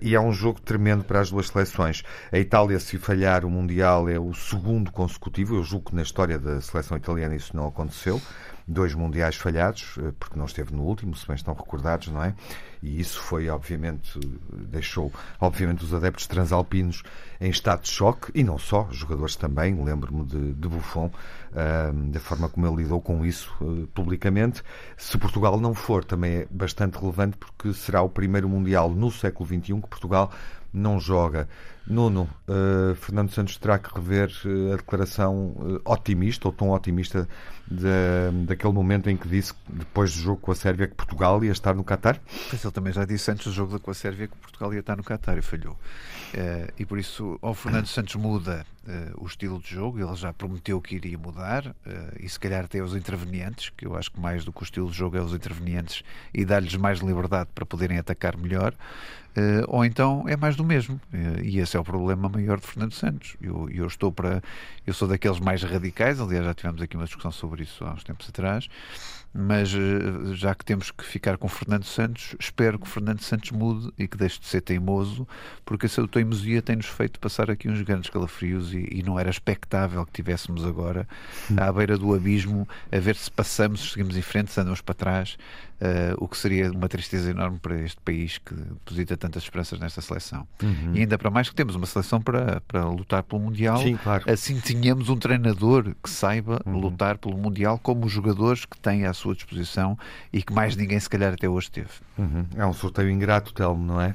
E 0.00 0.14
é 0.14 0.20
um 0.20 0.32
jogo 0.32 0.60
tremendo 0.60 1.02
para 1.02 1.18
as 1.18 1.32
duas 1.32 1.48
seleções. 1.48 2.04
A 2.30 2.38
Itália, 2.38 2.78
se 2.78 2.96
falhar 2.96 3.44
o 3.44 3.50
Mundial, 3.50 4.08
é 4.08 4.20
o 4.20 4.32
segundo 4.32 4.92
consecutivo. 4.92 5.56
Eu 5.56 5.64
julgo 5.64 5.90
que 5.90 5.96
na 5.96 6.02
história 6.02 6.38
da 6.38 6.60
seleção 6.60 6.96
italiana 6.96 7.34
isso 7.34 7.56
não 7.56 7.66
aconteceu 7.66 8.22
dois 8.66 8.94
mundiais 8.94 9.36
falhados, 9.36 9.96
eh, 9.98 10.12
porque 10.18 10.38
não 10.38 10.46
esteve 10.46 10.74
no 10.74 10.82
último, 10.82 11.14
se 11.14 11.26
bem 11.26 11.36
estão 11.36 11.54
recordados, 11.54 12.08
não 12.08 12.22
é? 12.22 12.34
E 12.82 13.00
isso 13.00 13.20
foi, 13.20 13.48
obviamente, 13.48 14.18
deixou, 14.52 15.12
obviamente, 15.40 15.84
os 15.84 15.94
adeptos 15.94 16.26
transalpinos 16.26 17.02
em 17.40 17.50
estado 17.50 17.82
de 17.82 17.88
choque, 17.88 18.30
e 18.34 18.44
não 18.44 18.58
só, 18.58 18.88
jogadores 18.90 19.36
também, 19.36 19.82
lembro-me 19.82 20.24
de, 20.24 20.52
de 20.52 20.68
Buffon, 20.68 21.06
uh, 21.06 22.10
da 22.10 22.20
forma 22.20 22.48
como 22.48 22.66
ele 22.66 22.82
lidou 22.82 23.00
com 23.00 23.24
isso 23.24 23.54
uh, 23.60 23.86
publicamente. 23.88 24.62
Se 24.96 25.16
Portugal 25.16 25.58
não 25.58 25.74
for, 25.74 26.04
também 26.04 26.32
é 26.32 26.46
bastante 26.50 26.98
relevante, 26.98 27.36
porque 27.38 27.72
será 27.72 28.02
o 28.02 28.08
primeiro 28.08 28.48
Mundial 28.48 28.90
no 28.90 29.10
século 29.10 29.48
XXI 29.48 29.80
que 29.80 29.88
Portugal 29.88 30.30
não 30.72 30.98
joga. 30.98 31.48
Nuno, 31.86 32.28
uh, 32.48 32.94
Fernando 32.94 33.30
Santos 33.30 33.58
terá 33.58 33.78
que 33.78 33.94
rever 33.94 34.30
uh, 34.46 34.72
a 34.72 34.76
declaração 34.76 35.48
uh, 35.48 35.80
otimista, 35.84 36.48
ou 36.48 36.52
tão 36.52 36.70
otimista, 36.70 37.28
de, 37.66 38.46
daquele 38.46 38.72
momento 38.72 39.10
em 39.10 39.16
que 39.16 39.28
disse, 39.28 39.52
depois 39.68 40.14
do 40.14 40.20
jogo 40.20 40.40
com 40.40 40.50
a 40.50 40.54
Sérvia, 40.54 40.86
que 40.86 40.94
Portugal 40.94 41.44
ia 41.44 41.52
estar 41.52 41.74
no 41.74 41.84
Qatar? 41.84 42.18
Mas 42.50 42.64
ele 42.64 42.72
também 42.72 42.92
já 42.92 43.04
disse 43.04 43.30
antes 43.30 43.46
do 43.46 43.52
jogo 43.52 43.78
com 43.80 43.90
a 43.90 43.94
Sérvia 43.94 44.28
que 44.28 44.36
Portugal 44.36 44.72
ia 44.72 44.80
estar 44.80 44.96
no 44.96 45.02
Qatar 45.02 45.36
e 45.36 45.42
falhou. 45.42 45.78
e 46.78 46.84
por 46.84 46.98
isso, 46.98 47.38
o 47.40 47.54
Fernando 47.54 47.86
Santos 47.86 48.14
muda 48.16 48.66
o 49.16 49.24
estilo 49.26 49.58
de 49.58 49.70
jogo, 49.70 49.98
ele 49.98 50.14
já 50.14 50.30
prometeu 50.30 50.78
que 50.78 50.96
iria 50.96 51.16
mudar, 51.16 51.74
e 52.20 52.28
se 52.28 52.38
calhar 52.38 52.64
até 52.64 52.82
os 52.82 52.94
intervenientes, 52.94 53.70
que 53.70 53.86
eu 53.86 53.96
acho 53.96 54.10
que 54.10 54.20
mais 54.20 54.44
do 54.44 54.52
que 54.52 54.62
o 54.62 54.64
estilo 54.64 54.90
de 54.90 54.96
jogo 54.96 55.16
é 55.16 55.22
os 55.22 55.32
intervenientes, 55.32 56.02
e 56.34 56.44
dar-lhes 56.44 56.76
mais 56.76 56.98
liberdade 56.98 57.48
para 57.54 57.64
poderem 57.64 57.98
atacar 57.98 58.36
melhor. 58.36 58.74
Uh, 59.36 59.66
ou 59.66 59.84
então 59.84 60.28
é 60.28 60.36
mais 60.36 60.54
do 60.54 60.64
mesmo. 60.64 61.00
Uh, 61.12 61.42
e 61.42 61.58
esse 61.58 61.73
é 61.76 61.80
o 61.80 61.84
problema 61.84 62.28
maior 62.28 62.58
de 62.58 62.66
Fernando 62.66 62.92
Santos. 62.92 63.36
Eu, 63.40 63.68
eu 63.70 63.86
estou 63.86 64.12
para. 64.12 64.42
Eu 64.86 64.94
sou 64.94 65.08
daqueles 65.08 65.40
mais 65.40 65.62
radicais, 65.62 66.20
aliás, 66.20 66.44
já 66.44 66.54
tivemos 66.54 66.80
aqui 66.82 66.96
uma 66.96 67.06
discussão 67.06 67.32
sobre 67.32 67.62
isso 67.62 67.84
há 67.84 67.92
uns 67.92 68.04
tempos 68.04 68.28
atrás. 68.28 68.68
Mas 69.36 69.74
uh, 69.74 70.32
já 70.34 70.54
que 70.54 70.64
temos 70.64 70.92
que 70.92 71.04
ficar 71.04 71.36
com 71.36 71.48
Fernando 71.48 71.84
Santos, 71.84 72.36
espero 72.38 72.78
que 72.78 72.88
Fernando 72.88 73.20
Santos 73.20 73.50
mude 73.50 73.92
e 73.98 74.06
que 74.06 74.16
deixe 74.16 74.38
de 74.38 74.46
ser 74.46 74.60
teimoso, 74.60 75.26
porque 75.64 75.86
a 75.86 75.88
sua 75.88 76.06
teimosia 76.06 76.62
tem-nos 76.62 76.86
feito 76.86 77.18
passar 77.18 77.50
aqui 77.50 77.68
uns 77.68 77.82
grandes 77.82 78.08
calafrios 78.08 78.72
e, 78.72 78.88
e 78.92 79.02
não 79.02 79.18
era 79.18 79.28
expectável 79.28 80.06
que 80.06 80.12
tivéssemos 80.12 80.64
agora 80.64 81.08
à 81.56 81.72
beira 81.72 81.98
do 81.98 82.14
abismo 82.14 82.68
a 82.92 82.98
ver 82.98 83.16
se 83.16 83.28
passamos, 83.28 83.80
se 83.80 83.88
seguimos 83.90 84.16
em 84.16 84.22
frente, 84.22 84.52
se 84.52 84.60
andamos 84.60 84.80
para 84.80 84.94
trás 84.94 85.36
uh, 85.80 86.14
o 86.18 86.28
que 86.28 86.36
seria 86.36 86.70
uma 86.70 86.88
tristeza 86.88 87.30
enorme 87.30 87.58
para 87.58 87.80
este 87.80 88.00
país 88.00 88.38
que 88.38 88.54
deposita 88.54 89.16
tantas 89.16 89.42
esperanças 89.42 89.78
nesta 89.78 90.00
seleção. 90.00 90.46
Uhum. 90.62 90.92
E 90.94 91.00
ainda 91.00 91.18
para 91.18 91.30
mais 91.30 91.48
que 91.48 91.54
temos 91.54 91.74
uma 91.74 91.86
seleção 91.86 92.20
para, 92.20 92.60
para 92.62 92.84
lutar 92.84 93.22
pelo 93.22 93.42
Mundial. 93.42 93.78
Sim, 93.78 93.96
claro. 93.96 94.30
Assim 94.30 94.58
tínhamos 94.60 95.08
um 95.08 95.16
treinador 95.16 95.94
que 96.02 96.10
saiba 96.10 96.60
uhum. 96.64 96.78
lutar 96.78 97.18
pelo 97.18 97.36
Mundial 97.36 97.78
como 97.78 98.06
os 98.06 98.12
jogadores 98.12 98.64
que 98.64 98.78
tem 98.78 99.06
à 99.06 99.12
sua 99.12 99.23
disposição 99.32 99.96
e 100.32 100.42
que 100.42 100.52
mais 100.52 100.74
ninguém 100.76 100.98
se 100.98 101.08
calhar 101.08 101.32
até 101.32 101.48
hoje 101.48 101.70
teve. 101.70 101.90
Uhum. 102.18 102.44
É 102.56 102.66
um 102.66 102.72
sorteio 102.72 103.08
ingrato, 103.08 103.54
Telmo, 103.54 103.84
não 103.84 104.00
é? 104.00 104.14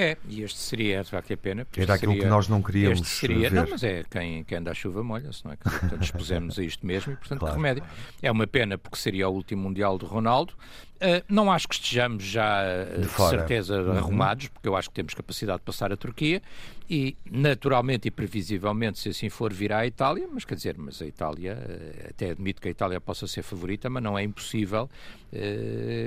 É, 0.00 0.16
e 0.28 0.42
este 0.42 0.60
seria, 0.60 1.02
de 1.02 1.10
facto, 1.10 1.32
a 1.32 1.36
pena. 1.36 1.66
Era 1.76 1.94
aquilo 1.94 2.12
seria, 2.12 2.24
que 2.24 2.30
nós 2.30 2.46
não 2.46 2.62
queríamos 2.62 3.00
este 3.00 3.10
seria, 3.10 3.50
ver. 3.50 3.62
Não, 3.62 3.68
mas 3.68 3.82
é 3.82 4.04
quem, 4.08 4.44
quem 4.44 4.58
anda 4.58 4.70
à 4.70 4.74
chuva 4.74 5.02
molha-se, 5.02 5.44
não 5.44 5.50
é? 5.50 5.56
Portanto, 5.56 6.00
expusemos 6.00 6.56
a 6.56 6.62
isto 6.62 6.86
mesmo 6.86 7.14
e, 7.14 7.16
portanto, 7.16 7.40
claro. 7.40 7.56
que 7.56 7.60
remédio. 7.60 7.82
É 8.22 8.30
uma 8.30 8.46
pena 8.46 8.78
porque 8.78 8.96
seria 8.96 9.28
o 9.28 9.32
último 9.32 9.62
Mundial 9.62 9.98
de 9.98 10.04
Ronaldo. 10.04 10.54
Uh, 10.98 11.22
não 11.28 11.50
acho 11.50 11.66
que 11.66 11.74
estejamos 11.74 12.22
já, 12.22 12.62
de, 12.94 13.00
de 13.02 13.08
certeza, 13.08 13.82
uhum. 13.82 13.98
arrumados, 13.98 14.46
porque 14.46 14.68
eu 14.68 14.76
acho 14.76 14.88
que 14.88 14.94
temos 14.94 15.14
capacidade 15.14 15.58
de 15.58 15.64
passar 15.64 15.92
a 15.92 15.96
Turquia 15.96 16.40
e, 16.88 17.16
naturalmente 17.30 18.08
e 18.08 18.10
previsivelmente, 18.10 18.98
se 18.98 19.08
assim 19.10 19.28
for, 19.28 19.52
virá 19.52 19.78
a 19.78 19.86
Itália, 19.86 20.26
mas 20.32 20.44
quer 20.44 20.54
dizer, 20.54 20.76
mas 20.78 21.02
a 21.02 21.06
Itália, 21.06 21.58
uh, 21.58 22.08
até 22.10 22.30
admito 22.30 22.60
que 22.62 22.68
a 22.68 22.70
Itália 22.70 23.00
possa 23.00 23.26
ser 23.26 23.42
favorita, 23.42 23.90
mas 23.90 24.02
não 24.02 24.18
é 24.18 24.22
impossível 24.22 24.88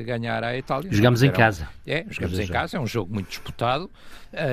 ganhar 0.03 0.43
a 0.43 0.57
Itália. 0.57 0.91
Jogamos 0.91 1.21
em 1.21 1.29
casa. 1.29 1.69
É, 1.85 2.03
jogamos 2.09 2.39
em 2.39 2.47
casa, 2.47 2.77
é 2.77 2.79
um 2.79 2.87
jogo 2.87 3.13
muito 3.13 3.29
disputado, 3.29 3.87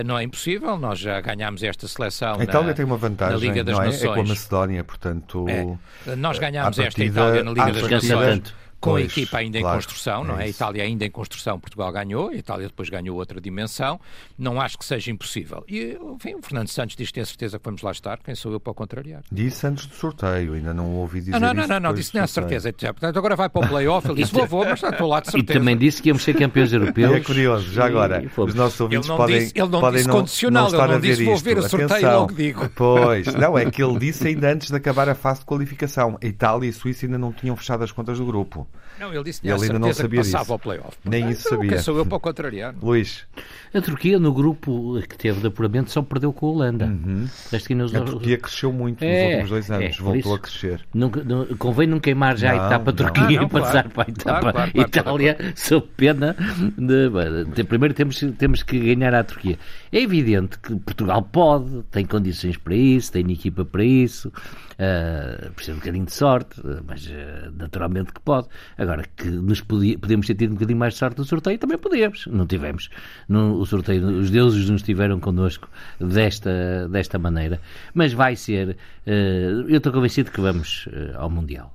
não 0.04 0.18
é 0.18 0.24
impossível, 0.24 0.76
nós 0.76 0.98
já 0.98 1.18
ganhámos 1.22 1.62
esta 1.62 1.88
seleção. 1.88 2.38
A 2.38 2.44
Itália 2.44 2.68
na, 2.68 2.74
tem 2.74 2.84
uma 2.84 2.98
vantagem, 2.98 3.34
na 3.34 3.40
Liga 3.40 3.64
das 3.64 3.76
não 3.76 3.82
é? 3.82 3.86
Nações. 3.86 4.10
É 4.10 4.14
com 4.14 4.20
a 4.20 4.24
Macedónia, 4.24 4.84
portanto. 4.84 5.46
É. 5.48 6.14
Nós 6.16 6.38
ganhámos 6.38 6.78
esta 6.78 7.02
Itália 7.02 7.42
na 7.42 7.50
Liga 7.50 7.72
das 7.72 7.90
Nações 7.90 8.54
com 8.80 8.90
pois, 8.90 9.04
a 9.04 9.06
equipa 9.06 9.38
ainda 9.38 9.58
claro, 9.58 9.74
em 9.74 9.78
construção, 9.78 10.24
não 10.24 10.38
é? 10.38 10.42
é 10.42 10.46
a 10.46 10.48
Itália 10.48 10.82
ainda 10.84 11.04
em 11.04 11.10
construção, 11.10 11.58
Portugal 11.58 11.90
ganhou, 11.92 12.28
a 12.28 12.34
Itália 12.34 12.68
depois 12.68 12.88
ganhou 12.88 13.16
outra 13.16 13.40
dimensão. 13.40 14.00
Não 14.38 14.60
acho 14.60 14.78
que 14.78 14.84
seja 14.84 15.10
impossível. 15.10 15.64
E, 15.68 15.98
enfim, 16.14 16.34
o 16.34 16.42
Fernando 16.42 16.68
Santos 16.68 16.94
diz 16.94 17.08
que 17.08 17.14
tem 17.14 17.24
certeza 17.24 17.58
que 17.58 17.64
vamos 17.64 17.82
lá 17.82 17.90
estar. 17.90 18.18
Quem 18.18 18.34
sou 18.34 18.52
eu 18.52 18.60
para 18.60 18.70
o 18.70 18.74
contrariar? 18.74 19.22
Disse 19.32 19.66
antes 19.66 19.86
do 19.86 19.94
sorteio, 19.94 20.54
ainda 20.54 20.72
não 20.72 20.94
ouvi 20.94 21.20
dizer 21.20 21.38
Não, 21.38 21.52
não, 21.52 21.66
não, 21.66 21.80
não, 21.80 21.94
disse 21.94 22.14
não, 22.14 22.26
certeza. 22.26 22.72
Portanto, 22.72 23.18
agora 23.18 23.34
vai 23.34 23.48
para 23.48 23.66
o 23.66 23.68
playoff. 23.68 24.08
Ele 24.08 24.22
disse, 24.22 24.32
vou, 24.34 24.46
vou, 24.46 24.64
mas 24.64 24.80
estou 24.80 25.08
lá 25.08 25.20
de 25.20 25.30
certeza. 25.30 25.52
E 25.52 25.60
também 25.60 25.76
disse 25.76 26.00
que 26.00 26.08
íamos 26.08 26.22
ser 26.22 26.34
campeões 26.34 26.72
europeus. 26.72 27.12
é 27.12 27.20
curioso, 27.20 27.72
já 27.72 27.86
agora, 27.86 28.24
os 28.36 28.54
nossos 28.54 28.80
ouvintes 28.80 29.08
ele 29.08 29.18
podem. 29.18 29.38
Disse, 29.38 29.52
ele 29.56 29.68
não 29.68 29.80
podem 29.80 29.98
disse 29.98 30.08
condicional, 30.10 30.70
não, 30.70 30.84
ele 30.84 30.92
não 30.92 31.00
disse 31.00 31.24
vou 31.24 31.36
ver 31.36 31.58
o 31.58 31.62
sorteio 31.62 31.90
Atenção. 31.90 32.20
logo 32.20 32.32
digo. 32.32 32.68
Pois, 32.78 33.26
não, 33.34 33.58
é 33.58 33.70
que 33.70 33.82
ele 33.82 33.98
disse 33.98 34.28
ainda 34.28 34.52
antes 34.52 34.70
de 34.70 34.76
acabar 34.76 35.08
a 35.08 35.14
fase 35.14 35.40
de 35.40 35.46
qualificação. 35.46 36.16
A 36.22 36.26
Itália 36.26 36.66
e 36.66 36.70
a 36.70 36.72
Suíça 36.72 37.06
ainda 37.06 37.18
não 37.18 37.32
tinham 37.32 37.56
fechado 37.56 37.82
as 37.82 37.90
contas 37.90 38.18
do 38.18 38.26
grupo. 38.26 38.67
Não, 38.98 39.14
ele 39.14 39.22
disse 39.22 39.40
que 39.40 39.46
Ele 39.46 39.62
ainda 39.62 39.78
não 39.78 39.92
sabia 39.92 40.22
que 40.22 40.26
passava 40.26 40.42
disso. 40.42 40.52
ao 40.54 40.58
playoff. 40.58 40.96
Nem 41.04 41.30
isso 41.30 41.48
sabia. 41.48 41.68
Quem 41.68 41.78
sou 41.78 41.96
eu 41.96 42.04
para 42.04 42.16
o 42.16 42.20
contrariar? 42.20 42.74
Luís, 42.82 43.24
A 43.72 43.80
Turquia, 43.80 44.18
no 44.18 44.32
grupo 44.32 45.00
que 45.08 45.16
teve 45.16 45.40
de 45.40 45.46
apuramento, 45.46 45.92
só 45.92 46.02
perdeu 46.02 46.32
com 46.32 46.46
a 46.46 46.50
Holanda. 46.50 46.86
Uhum. 46.86 47.28
Nos- 47.76 47.94
a 47.94 48.00
Turquia 48.00 48.38
cresceu 48.38 48.72
muito 48.72 49.04
nos 49.04 49.08
É, 49.14 49.26
últimos 49.26 49.50
dois 49.50 49.70
anos, 49.70 49.84
é, 49.84 50.02
voltou 50.02 50.18
isso. 50.18 50.34
a 50.34 50.38
crescer. 50.40 50.80
Nunca- 50.92 51.22
não- 51.22 51.46
convém 51.58 51.86
não 51.86 52.00
queimar 52.00 52.36
já 52.36 52.52
Não, 52.52 52.60
a 52.60 52.66
etapa 52.66 52.90
não. 52.90 52.96
Turquia 52.96 53.22
Ah, 53.22 53.30
não, 53.30 53.42
e 53.44 53.48
passar 53.48 53.70
claro. 53.84 53.90
para 53.90 54.02
a 54.02 54.10
etapa 54.10 54.24
Claro, 54.40 54.52
claro, 54.52 54.72
claro, 54.72 54.88
Itália, 54.88 55.52
sob 55.54 55.86
pena 55.96 56.36
de, 56.76 57.54
de- 57.54 57.64
Primeiro 57.64 57.94
temos, 57.94 58.18
temos 58.36 58.62
que 58.64 58.78
ganhar 58.94 59.14
à 59.14 59.22
Turquia. 59.22 59.58
É 59.90 60.00
evidente 60.00 60.58
que 60.58 60.74
Portugal 60.76 61.22
pode, 61.22 61.82
tem 61.90 62.04
condições 62.04 62.56
para 62.56 62.74
isso, 62.74 63.12
tem 63.12 63.30
equipa 63.32 63.64
para 63.64 63.84
isso, 63.84 64.32
ah, 64.78 65.50
precisa 65.54 65.72
de 65.72 65.78
um 65.78 65.80
bocadinho 65.80 66.04
de 66.04 66.12
sorte, 66.14 66.60
ah, 66.64 66.80
mas 66.86 67.10
ah, 67.10 67.50
naturalmente 67.56 68.12
que 68.12 68.20
pode. 68.20 68.48
Agora, 68.76 69.04
que 69.16 69.28
nos 69.28 69.60
podia- 69.60 69.98
podemos 69.98 70.26
ter 70.26 70.34
tido 70.34 70.50
um 70.50 70.54
bocadinho 70.54 70.78
mais 70.78 70.94
de 70.94 70.98
sorte 70.98 71.18
no 71.18 71.24
sorteio, 71.24 71.58
também 71.58 71.78
podemos. 71.78 72.26
Não 72.26 72.46
tivemos. 72.46 72.90
No, 73.28 73.54
o 73.58 73.66
sorteio, 73.66 74.04
os 74.06 74.30
deuses 74.30 74.68
nos 74.68 74.80
estiveram 74.82 75.18
connosco 75.20 75.68
desta, 76.00 76.88
desta 76.88 77.18
maneira. 77.18 77.60
Mas 77.94 78.12
vai 78.12 78.36
ser. 78.36 78.76
eh, 79.06 79.50
eu 79.68 79.76
estou 79.78 79.92
convencido 79.92 80.30
que 80.30 80.40
vamos 80.40 80.88
ao 81.16 81.28
Mundial. 81.30 81.72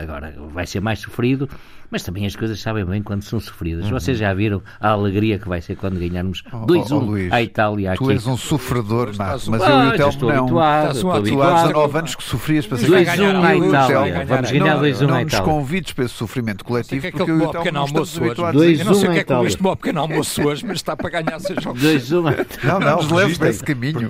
Agora, 0.00 0.32
vai 0.52 0.66
ser 0.66 0.80
mais 0.80 0.98
sofrido, 1.00 1.48
mas 1.92 2.02
também 2.02 2.26
as 2.26 2.34
coisas 2.34 2.60
sabem 2.60 2.84
bem 2.84 3.02
quando 3.02 3.22
são 3.22 3.38
sofridas. 3.38 3.88
Vocês 3.88 4.16
já 4.18 4.32
viram 4.34 4.62
a 4.80 4.88
alegria 4.88 5.38
que 5.38 5.48
vai 5.48 5.60
ser 5.60 5.76
quando 5.76 6.00
ganharmos 6.00 6.42
Oh, 6.52 6.66
2-1 6.66 6.86
oh, 6.92 6.98
Luís, 6.98 7.32
à 7.32 7.42
Itália 7.42 7.94
Tu 7.94 8.04
aqui. 8.04 8.12
és 8.14 8.26
um 8.26 8.36
sofredor, 8.36 9.10
Estás 9.10 9.46
Marco, 9.46 9.50
mas 9.50 9.60
um- 9.62 9.64
eu 9.64 9.72
Ah, 9.72 9.84
e 9.84 9.86
o 9.86 9.90
já 9.90 9.96
Telmo 9.98 10.12
estou 10.12 10.28
não. 10.32 10.38
habituado, 10.42 10.86
um 10.86 10.90
estou 10.92 11.02
Tu 11.02 11.10
há 11.12 11.16
habituado. 11.18 11.66
19 11.68 11.98
anos 11.98 12.14
que 12.14 12.22
sofrias 12.24 12.66
para 12.66 12.78
ser 12.78 12.86
2-1 12.86 13.04
ganhar, 13.04 13.44
à 13.44 13.54
e 13.56 13.60
o 13.60 13.68
Itália. 13.68 13.86
Telmo. 14.12 14.26
Vamos 14.26 14.52
Não, 14.52 14.58
ganhar 14.58 14.76
2-1 14.78 15.06
não 15.06 15.14
à 15.16 15.24
nos 15.24 15.32
Itália. 15.32 15.52
convides 15.52 15.92
para 15.92 16.04
esse 16.06 16.14
sofrimento 16.14 16.64
coletivo, 16.64 17.00
que 17.02 17.06
é 17.06 17.10
porque 17.10 17.30
eu 17.30 17.38
e 17.38 17.42
o 17.42 17.50
Telmo 17.50 17.54
não 17.72 17.84
estamos 17.84 17.90
almoço 17.92 18.20
hoje. 18.20 18.26
habituados. 18.30 18.62
Eu 18.62 18.84
não 18.86 18.94
sei 18.94 19.08
um 19.08 19.10
o 19.10 19.14
que 19.14 19.18
é 19.20 19.24
que 19.24 19.32
Itália. 19.32 19.48
este 19.48 19.62
bom 19.62 19.76
pequeno 19.76 20.00
almoço 20.00 20.42
hoje, 20.42 20.64
mas 20.66 20.76
está 20.78 20.96
para 20.96 21.10
ganhar 21.10 21.38
seis 21.40 21.62
jogos. 21.62 21.82
2-1 21.82 22.26
à 22.26 22.32
Itália. 22.32 22.48
Não, 22.64 22.80
não, 22.80 22.96
nos 22.96 23.10
leves 23.10 23.38
para 23.38 23.48
esse 23.50 23.62
caminho. 23.62 24.08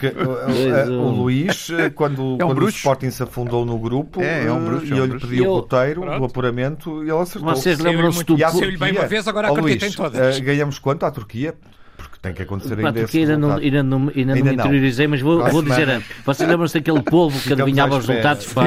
Um. 0.89 0.99
o 1.01 1.11
Luís, 1.11 1.69
quando, 1.97 2.37
É 2.39 2.45
um 2.45 2.49
quando 2.49 2.63
o. 2.65 2.69
Sporting 2.69 3.11
se 3.11 3.23
afundou 3.23 3.65
no 3.65 3.79
grupo, 3.79 4.21
É, 4.23 4.51
um 4.51 4.65
bruxo, 4.65 4.87
e 4.87 4.93
um 4.95 4.97
eu 4.99 5.07
lhe 5.07 5.19
pedi 5.19 5.41
o 5.43 5.53
roteiro 5.55 6.01
Pronto. 6.03 6.25
apuramento 6.25 7.05
e 7.05 7.11
ele 7.11 7.19
acertou. 7.19 7.49
Vocês 7.77 7.81
lembram-se 7.81 8.25
do 8.25 8.37
à 8.45 8.49
Saiu-lhe 8.51 8.77
bem 8.77 8.93
uma 8.93 9.07
vez, 9.07 9.27
agora 9.29 9.51
Ó, 9.51 9.57
acredita 9.57 9.85
Luís, 9.85 9.95
em 9.95 9.97
todas. 9.97 10.39
uh, 10.39 10.43
ganhamos 10.43 10.79
quanto 10.79 11.05
à 11.05 11.11
Turquia? 11.11 11.55
Tem 12.23 12.33
que 12.33 12.43
acontecer 12.43 12.77
Pá, 12.77 12.89
ainda 12.89 13.01
porque 13.01 13.19
esse 13.19 13.19
ainda 13.19 13.37
não, 13.37 13.57
ainda 13.57 13.83
não, 13.83 13.99
ainda 14.15 14.33
Ainda 14.33 14.35
não 14.37 14.45
me 14.45 14.55
interiorizei, 14.55 15.09
mas 15.09 15.21
vou, 15.21 15.45
vou 15.51 15.61
dizer. 15.61 16.01
Vocês 16.25 16.49
lembram-se 16.49 16.75
daquele 16.75 17.03
polvo 17.03 17.41
que 17.41 17.53
adivinhava 17.53 17.97
os 17.97 18.07
resultados? 18.07 18.53
Pá? 18.53 18.67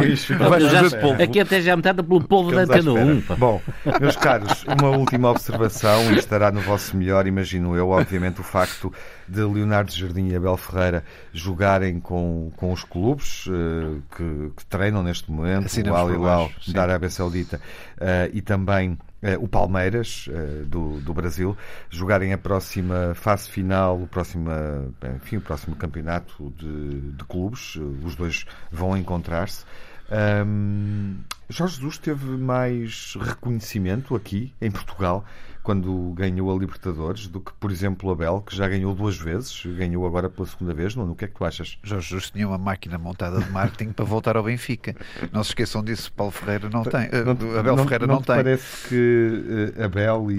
Aqui 1.24 1.40
até 1.40 1.62
já 1.62 1.74
metade 1.74 2.04
pelo 2.04 2.22
polvo 2.22 2.52
da 2.52 2.64
Antena 2.64 2.92
espera. 2.92 3.06
1. 3.06 3.22
pá. 3.22 3.36
Bom, 3.36 3.62
meus 4.02 4.18
caros, 4.18 4.66
uma 4.66 4.90
última 4.90 5.32
observação 5.32 6.12
e 6.12 6.18
estará 6.18 6.52
no 6.52 6.60
vosso 6.60 6.98
melhor, 6.98 7.28
imagino 7.28 7.78
eu, 7.78 7.92
obviamente, 7.92 8.42
o 8.42 8.44
facto 8.44 8.92
de 9.26 9.42
Leonardo 9.42 9.90
Jardim 9.90 10.28
e 10.28 10.36
Abel 10.36 10.58
Ferreira 10.58 11.06
jogarem 11.32 12.02
com, 12.02 12.52
com 12.58 12.74
os 12.74 12.84
clubes 12.84 13.46
eh, 13.48 14.02
que, 14.18 14.52
que 14.58 14.66
treinam 14.66 15.02
neste 15.02 15.32
momento, 15.32 15.68
Assinamos 15.68 15.98
o 15.98 16.04
Al 16.04 16.12
Hilal 16.12 16.52
da 16.68 16.82
Arábia 16.84 17.10
Saudita 17.10 17.62
eh, 18.02 18.30
e 18.34 18.42
também 18.42 18.98
o 19.40 19.48
Palmeiras 19.48 20.30
eh, 20.30 20.64
do, 20.66 21.00
do 21.02 21.14
Brasil 21.14 21.58
jogarem 21.90 22.32
a 22.34 22.38
próxima 22.38 23.14
fase 23.16 23.50
final, 23.50 24.00
o 24.00 24.08
próximo, 24.08 24.50
eh, 24.52 25.16
enfim, 25.16 25.38
o 25.38 25.42
próximo 25.42 25.76
campeonato 25.76 26.54
de, 26.58 27.12
de 27.12 27.24
clubes. 27.26 27.78
Eh, 27.78 28.06
Os 28.06 28.16
dois 28.16 28.46
vão 28.72 28.96
encontrar-se. 28.96 29.66
Ahm, 30.12 31.16
Jorge 31.50 31.76
Jesus 31.76 31.98
teve 31.98 32.26
mais 32.38 33.16
reconhecimento 33.20 34.16
aqui 34.16 34.54
em 34.62 34.70
Portugal 34.70 35.26
quando 35.66 36.14
ganhou 36.16 36.56
a 36.56 36.58
Libertadores 36.60 37.28
do 37.28 37.42
que, 37.42 37.52
por 37.60 37.72
exemplo, 37.72 38.08
o 38.10 38.12
Abel, 38.14 38.42
que 38.46 38.56
já 38.56 38.68
ganhou 38.68 38.94
duas 38.94 39.18
vezes, 39.18 39.66
ganhou 39.66 40.06
agora 40.06 40.30
pela 40.30 40.48
segunda 40.48 40.74
vez. 40.76 40.96
Nuno, 40.96 41.14
o 41.14 41.16
que 41.16 41.26
é 41.26 41.28
que 41.28 41.34
tu 41.34 41.44
achas? 41.44 41.78
Jorge 41.84 42.08
Jesus 42.10 42.30
tinha 42.30 42.48
uma 42.48 42.58
máquina 42.60 42.98
montada 43.00 43.42
de 43.42 43.50
marketing 43.52 43.92
para 43.92 44.06
voltar 44.06 44.38
ao 44.38 44.44
Benfica. 44.44 44.96
Não 45.32 45.44
se 45.44 45.50
esqueçam 45.50 45.84
disso, 45.84 46.14
Paulo 46.14 46.32
Ferreira 46.32 46.70
não 46.70 46.84
tem. 46.84 47.02
eh, 47.12 47.58
Abel 47.60 47.78
Ferreira 47.80 48.06
não, 48.06 48.22
te 48.22 48.28
tem. 48.28 48.36
parece 48.36 48.88
que 48.90 49.74
eh, 49.76 49.84
Abel 49.84 50.32
e, 50.32 50.36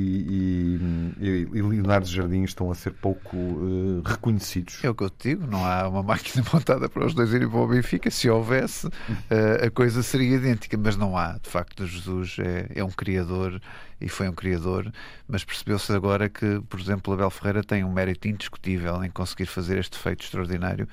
e- 1.20 1.48
e- 1.54 1.62
Leonardo 1.62 2.06
Jardim 2.06 2.44
estão 2.44 2.70
a 2.70 2.74
ser 2.76 2.92
pouco 2.92 3.36
eh, 3.36 4.08
reconhecidos? 4.08 4.78
É 4.84 4.88
o 4.88 4.94
que 4.94 5.02
eu 5.02 5.10
te 5.10 5.30
digo, 5.30 5.46
não 5.46 5.64
há 5.64 5.88
uma 5.88 6.02
máquina 6.04 6.44
montada 6.54 6.88
para 6.88 7.04
os 7.04 7.14
dois 7.14 7.32
irem 7.32 7.48
para 7.48 7.58
o 7.58 7.66
Benfica. 7.66 8.10
Se 8.10 8.30
houvesse, 8.30 8.88
eh, 9.28 9.66
a 9.66 9.70
coisa 9.70 10.02
seria 10.02 10.36
idêntica, 10.36 10.76
mas 10.78 10.96
não 10.96 11.16
há. 11.18 11.38
De 11.42 11.48
facto, 11.50 11.84
Jesus 11.84 12.36
é, 12.38 12.68
é 12.76 12.84
um 12.84 12.90
criador 12.90 13.60
e 14.00 14.08
foi 14.08 14.28
um 14.28 14.32
criador, 14.32 14.90
mas 15.28 15.44
percebeu-se 15.44 15.92
agora 15.92 16.28
que, 16.28 16.60
por 16.68 16.78
exemplo, 16.80 17.14
Abel 17.14 17.30
Ferreira 17.30 17.62
tem 17.64 17.84
um 17.84 17.92
mérito 17.92 18.28
indiscutível 18.28 19.02
em 19.04 19.10
conseguir 19.10 19.46
fazer 19.46 19.78
este 19.78 19.98
feito 19.98 20.24
extraordinário 20.24 20.88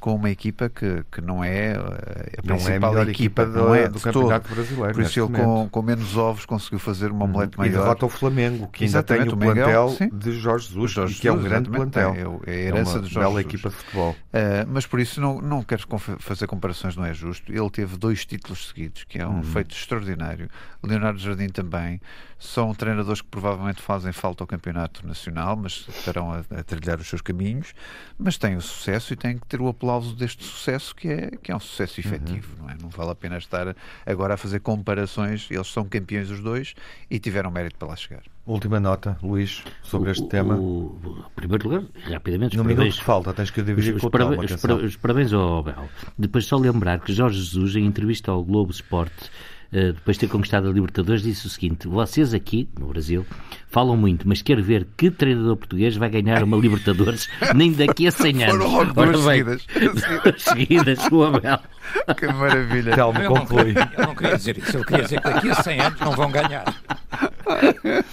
com 0.00 0.14
uma 0.16 0.30
equipa 0.30 0.68
que, 0.68 1.04
que 1.12 1.20
não 1.20 1.44
é 1.44 1.74
eh, 1.74 2.32
a 2.38 2.42
Não 2.42 2.66
é 2.68 2.76
a 2.76 2.80
principal 2.80 2.98
equipa, 3.00 3.10
equipa 3.10 3.46
do, 3.46 3.52
não 3.52 3.74
é 3.74 3.88
do 3.88 4.00
Campeonato 4.00 4.48
todo. 4.48 4.48
Brasileiro. 4.48 4.92
Por 4.92 5.02
isso 5.02 5.20
ele 5.20 5.28
com, 5.30 5.68
com 5.70 5.82
menos 5.82 6.16
ovos 6.16 6.44
conseguiu 6.44 6.78
fazer 6.80 7.10
uma 7.12 7.24
omelete 7.24 7.56
e 7.58 7.58
maior. 7.58 7.70
derrota 7.70 8.06
o 8.06 8.08
Flamengo, 8.08 8.68
que 8.68 8.84
ainda 8.84 9.02
tem 9.02 9.20
Exatamente, 9.20 9.30
o 9.30 9.36
o 9.36 9.38
plantel 9.38 10.02
de 10.10 10.32
Jorge 10.32 10.68
Jesus, 10.68 10.90
Jorge 10.92 11.14
e 11.14 11.16
que 11.16 11.28
é 11.28 11.32
um 11.32 11.40
grande 11.40 11.70
exatamente, 11.70 11.70
plantel. 11.70 12.42
é 12.46 12.52
é 12.52 12.52
a 12.52 12.68
É 12.68 12.68
herança 12.68 12.98
uma 12.98 13.00
de 13.00 13.08
Jorge 13.08 13.18
bela 13.18 13.40
Jesus. 13.40 13.40
equipa 13.40 13.70
de 13.70 13.76
futebol. 13.76 14.16
Uh, 14.32 14.66
mas 14.68 14.86
por 14.86 14.98
isso 15.00 15.20
não, 15.20 15.40
não 15.40 15.62
quero 15.62 15.84
fazer 16.18 16.46
comparações, 16.46 16.96
não 16.96 17.04
é 17.04 17.14
justo. 17.14 17.52
Ele 17.52 17.70
teve 17.70 17.96
dois 17.96 18.24
títulos 18.26 18.68
seguidos, 18.68 19.04
que 19.04 19.18
é 19.18 19.26
um 19.26 19.42
feito 19.42 19.74
extraordinário. 19.74 20.48
Leonardo 20.82 21.18
Jardim 21.20 21.48
também. 21.48 22.00
São 22.44 22.74
treinadores 22.74 23.20
que 23.20 23.28
provavelmente 23.28 23.80
fazem 23.80 24.10
falta 24.12 24.42
ao 24.42 24.48
campeonato 24.48 25.06
nacional, 25.06 25.56
mas 25.56 25.86
estarão 25.88 26.32
a, 26.32 26.38
a 26.58 26.62
trilhar 26.64 26.98
os 26.98 27.06
seus 27.06 27.22
caminhos. 27.22 27.72
Mas 28.18 28.36
têm 28.36 28.56
o 28.56 28.60
sucesso 28.60 29.12
e 29.12 29.16
têm 29.16 29.38
que 29.38 29.46
ter 29.46 29.60
o 29.60 29.68
aplauso 29.68 30.16
deste 30.16 30.42
sucesso, 30.44 30.92
que 30.94 31.06
é, 31.08 31.30
que 31.40 31.52
é 31.52 31.56
um 31.56 31.60
sucesso 31.60 32.00
efetivo. 32.00 32.56
Não, 32.58 32.68
é? 32.68 32.76
não 32.82 32.88
vale 32.88 33.10
a 33.12 33.14
pena 33.14 33.38
estar 33.38 33.76
agora 34.04 34.34
a 34.34 34.36
fazer 34.36 34.58
comparações. 34.58 35.46
Eles 35.52 35.68
são 35.68 35.84
campeões 35.84 36.30
os 36.30 36.40
dois 36.40 36.74
e 37.08 37.20
tiveram 37.20 37.48
mérito 37.50 37.76
para 37.78 37.88
lá 37.88 37.96
chegar. 37.96 38.22
Última 38.44 38.80
nota, 38.80 39.16
Luís, 39.22 39.62
sobre 39.84 40.10
este 40.10 40.24
O- 40.24 40.28
tema. 40.28 40.56
o- 40.56 40.98
em 41.30 41.34
primeiro 41.36 41.68
lugar, 41.68 41.84
rapidamente, 42.10 42.56
os 42.56 42.56
No 42.56 42.64
minuto 42.64 42.76
parabéns, 42.78 42.98
que 42.98 43.04
falta, 43.04 43.32
tens 43.32 43.50
que 43.52 43.62
dividir 43.62 43.94
os 43.94 44.00
com 44.00 44.08
o 44.08 44.10
parabéns, 44.10 44.32
Telmo, 44.40 44.44
os 44.46 44.52
atenção. 44.52 44.76
para- 44.78 44.86
os 44.88 44.96
parabéns 44.96 45.32
ao 45.32 45.58
Abel. 45.60 45.88
Depois 46.18 46.44
só 46.46 46.56
lembrar 46.56 46.98
que 46.98 47.12
Jorge 47.12 47.38
Jesus, 47.38 47.76
em 47.76 47.86
entrevista 47.86 48.32
ao 48.32 48.42
Globo 48.42 48.72
Sport, 48.72 49.12
eh, 49.12 49.28
depois 49.72 50.16
de 50.16 50.20
ter 50.20 50.28
conquistado 50.28 50.68
a 50.68 50.72
Libertadores, 50.72 51.22
disse 51.22 51.46
o 51.46 51.50
seguinte: 51.50 51.88
vocês 51.88 52.34
aqui, 52.34 52.68
no 52.78 52.88
Brasil, 52.88 53.24
falam 53.68 53.96
muito, 53.96 54.28
mas 54.28 54.42
quero 54.42 54.62
ver 54.62 54.86
que 54.96 55.10
treinador 55.10 55.56
português 55.56 55.96
vai 55.96 56.10
ganhar 56.10 56.44
uma 56.44 56.58
Libertadores 56.58 57.28
nem 57.56 57.72
daqui 57.72 58.06
a 58.06 58.10
100 58.10 58.44
anos. 58.44 58.56
Foram 58.56 58.70
logo 58.70 58.92
duas 58.92 59.24
bem, 59.24 59.38
seguidas. 59.38 59.66
duas 60.22 60.42
seguidas, 60.42 60.98
o 61.10 61.24
Abel. 61.24 61.58
que 62.18 62.26
maravilha! 62.26 62.96
Não, 62.96 63.12
conclui. 63.12 63.74
eu 63.96 64.06
não 64.06 64.14
queria 64.14 64.36
dizer 64.36 64.58
isso. 64.58 64.76
Eu 64.76 64.84
queria 64.84 65.04
dizer 65.04 65.20
que 65.20 65.30
daqui 65.30 65.50
a 65.50 65.54
100 65.54 65.80
anos 65.80 66.00
não 66.00 66.12
vão 66.12 66.30
ganhar. 66.30 66.64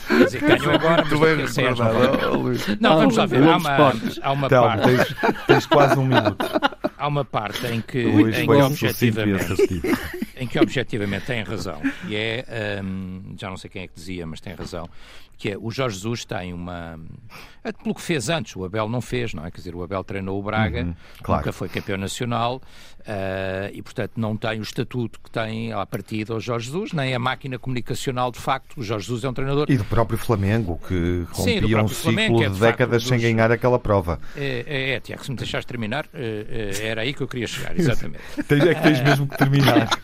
Quer 0.07 0.25
dizer, 0.25 0.41
ganham 0.41 0.73
agora, 0.73 1.05
mas 1.09 1.19
bem 1.19 1.29
daqui 1.29 1.41
a 1.41 1.47
100 1.47 1.65
anos 1.65 1.79
não 1.79 1.87
recordado, 1.87 2.79
vamos 2.79 3.17
lá 3.17 3.25
ver. 3.25 3.43
Há 3.43 3.57
uma, 3.57 3.93
há 4.21 4.31
uma 4.31 4.49
Telmo, 4.49 4.67
parte, 4.67 4.83
tens, 4.83 5.15
tens 5.47 5.65
quase 5.65 5.99
um 5.99 6.05
minuto. 6.05 6.45
há 6.97 7.07
uma 7.07 7.25
parte 7.25 7.65
em 7.67 7.81
que, 7.81 8.03
Luís 8.03 8.37
em 8.37 8.45
que 8.45 8.51
objetivamente, 8.53 9.81
em 10.37 10.47
que 10.47 10.59
objetivamente 10.59 11.25
tem 11.25 11.43
razão, 11.43 11.81
e 12.07 12.15
é, 12.15 12.81
hum, 12.83 13.35
já 13.37 13.49
não 13.49 13.57
sei 13.57 13.69
quem 13.69 13.83
é 13.83 13.87
que 13.87 13.93
dizia, 13.95 14.25
mas 14.25 14.39
tem 14.39 14.53
razão, 14.53 14.89
que 15.37 15.51
é 15.51 15.57
o 15.57 15.71
Jorge 15.71 15.95
Jesus 15.95 16.25
tem 16.25 16.53
uma. 16.53 16.99
é 17.63 17.71
Pelo 17.71 17.95
que 17.95 18.01
fez 18.01 18.27
antes, 18.29 18.55
o 18.57 18.65
Abel 18.65 18.89
não 18.89 18.99
fez, 18.99 19.33
não 19.33 19.45
é? 19.45 19.51
Quer 19.51 19.57
dizer, 19.59 19.73
o 19.75 19.81
Abel 19.81 20.03
treinou 20.03 20.37
o 20.37 20.43
Braga, 20.43 20.81
Uhum, 20.81 20.95
claro. 21.23 21.41
nunca 21.41 21.53
foi 21.53 21.69
campeão 21.69 21.97
nacional 21.97 22.61
ah, 23.07 23.69
e, 23.73 23.81
portanto, 23.81 24.13
não 24.17 24.35
tem 24.35 24.59
o 24.59 24.61
estatuto 24.61 25.19
que 25.21 25.31
tem 25.31 25.71
à 25.71 25.85
partida 25.85 26.35
o 26.35 26.39
Jorge 26.41 26.65
Jesus, 26.67 26.91
nem 26.93 27.15
a 27.15 27.19
máquina 27.19 27.57
comunicacional 27.57 28.31
de 28.31 28.39
facto. 28.39 28.79
O 28.79 28.83
Jorge 28.83 29.05
Jesus 29.07 29.18
é 29.23 29.29
um 29.29 29.33
treinador. 29.33 29.65
E 29.69 29.77
do 29.77 29.83
próprio 29.85 30.17
Flamengo, 30.17 30.79
que 30.87 31.25
Sim, 31.33 31.59
rompia 31.59 31.65
um 31.65 31.69
próprio 31.71 31.95
Flamengo, 31.95 32.37
ciclo 32.37 32.39
que 32.39 32.45
é, 32.45 32.47
de 32.49 32.53
de 32.53 32.59
facto, 32.59 32.71
décadas 32.77 33.03
sem 33.03 33.17
dos- 33.17 33.21
ganhar 33.23 33.51
aquela 33.51 33.79
prova. 33.79 34.19
É, 34.35 34.63
é, 34.67 34.89
é, 34.91 34.99
Tiago, 34.99 35.23
se 35.23 35.31
me 35.31 35.37
deixares 35.37 35.65
terminar, 35.65 36.05
eh, 36.13 36.71
eh, 36.81 36.87
era 36.87 37.01
aí 37.01 37.13
que 37.13 37.21
eu 37.21 37.27
queria 37.27 37.47
chegar, 37.47 37.73
exatamente. 37.79 38.19
É 38.37 38.73
que 38.75 38.81
tens 38.81 39.01
mesmo 39.01 39.27
que 39.27 39.37
terminar. 39.37 39.89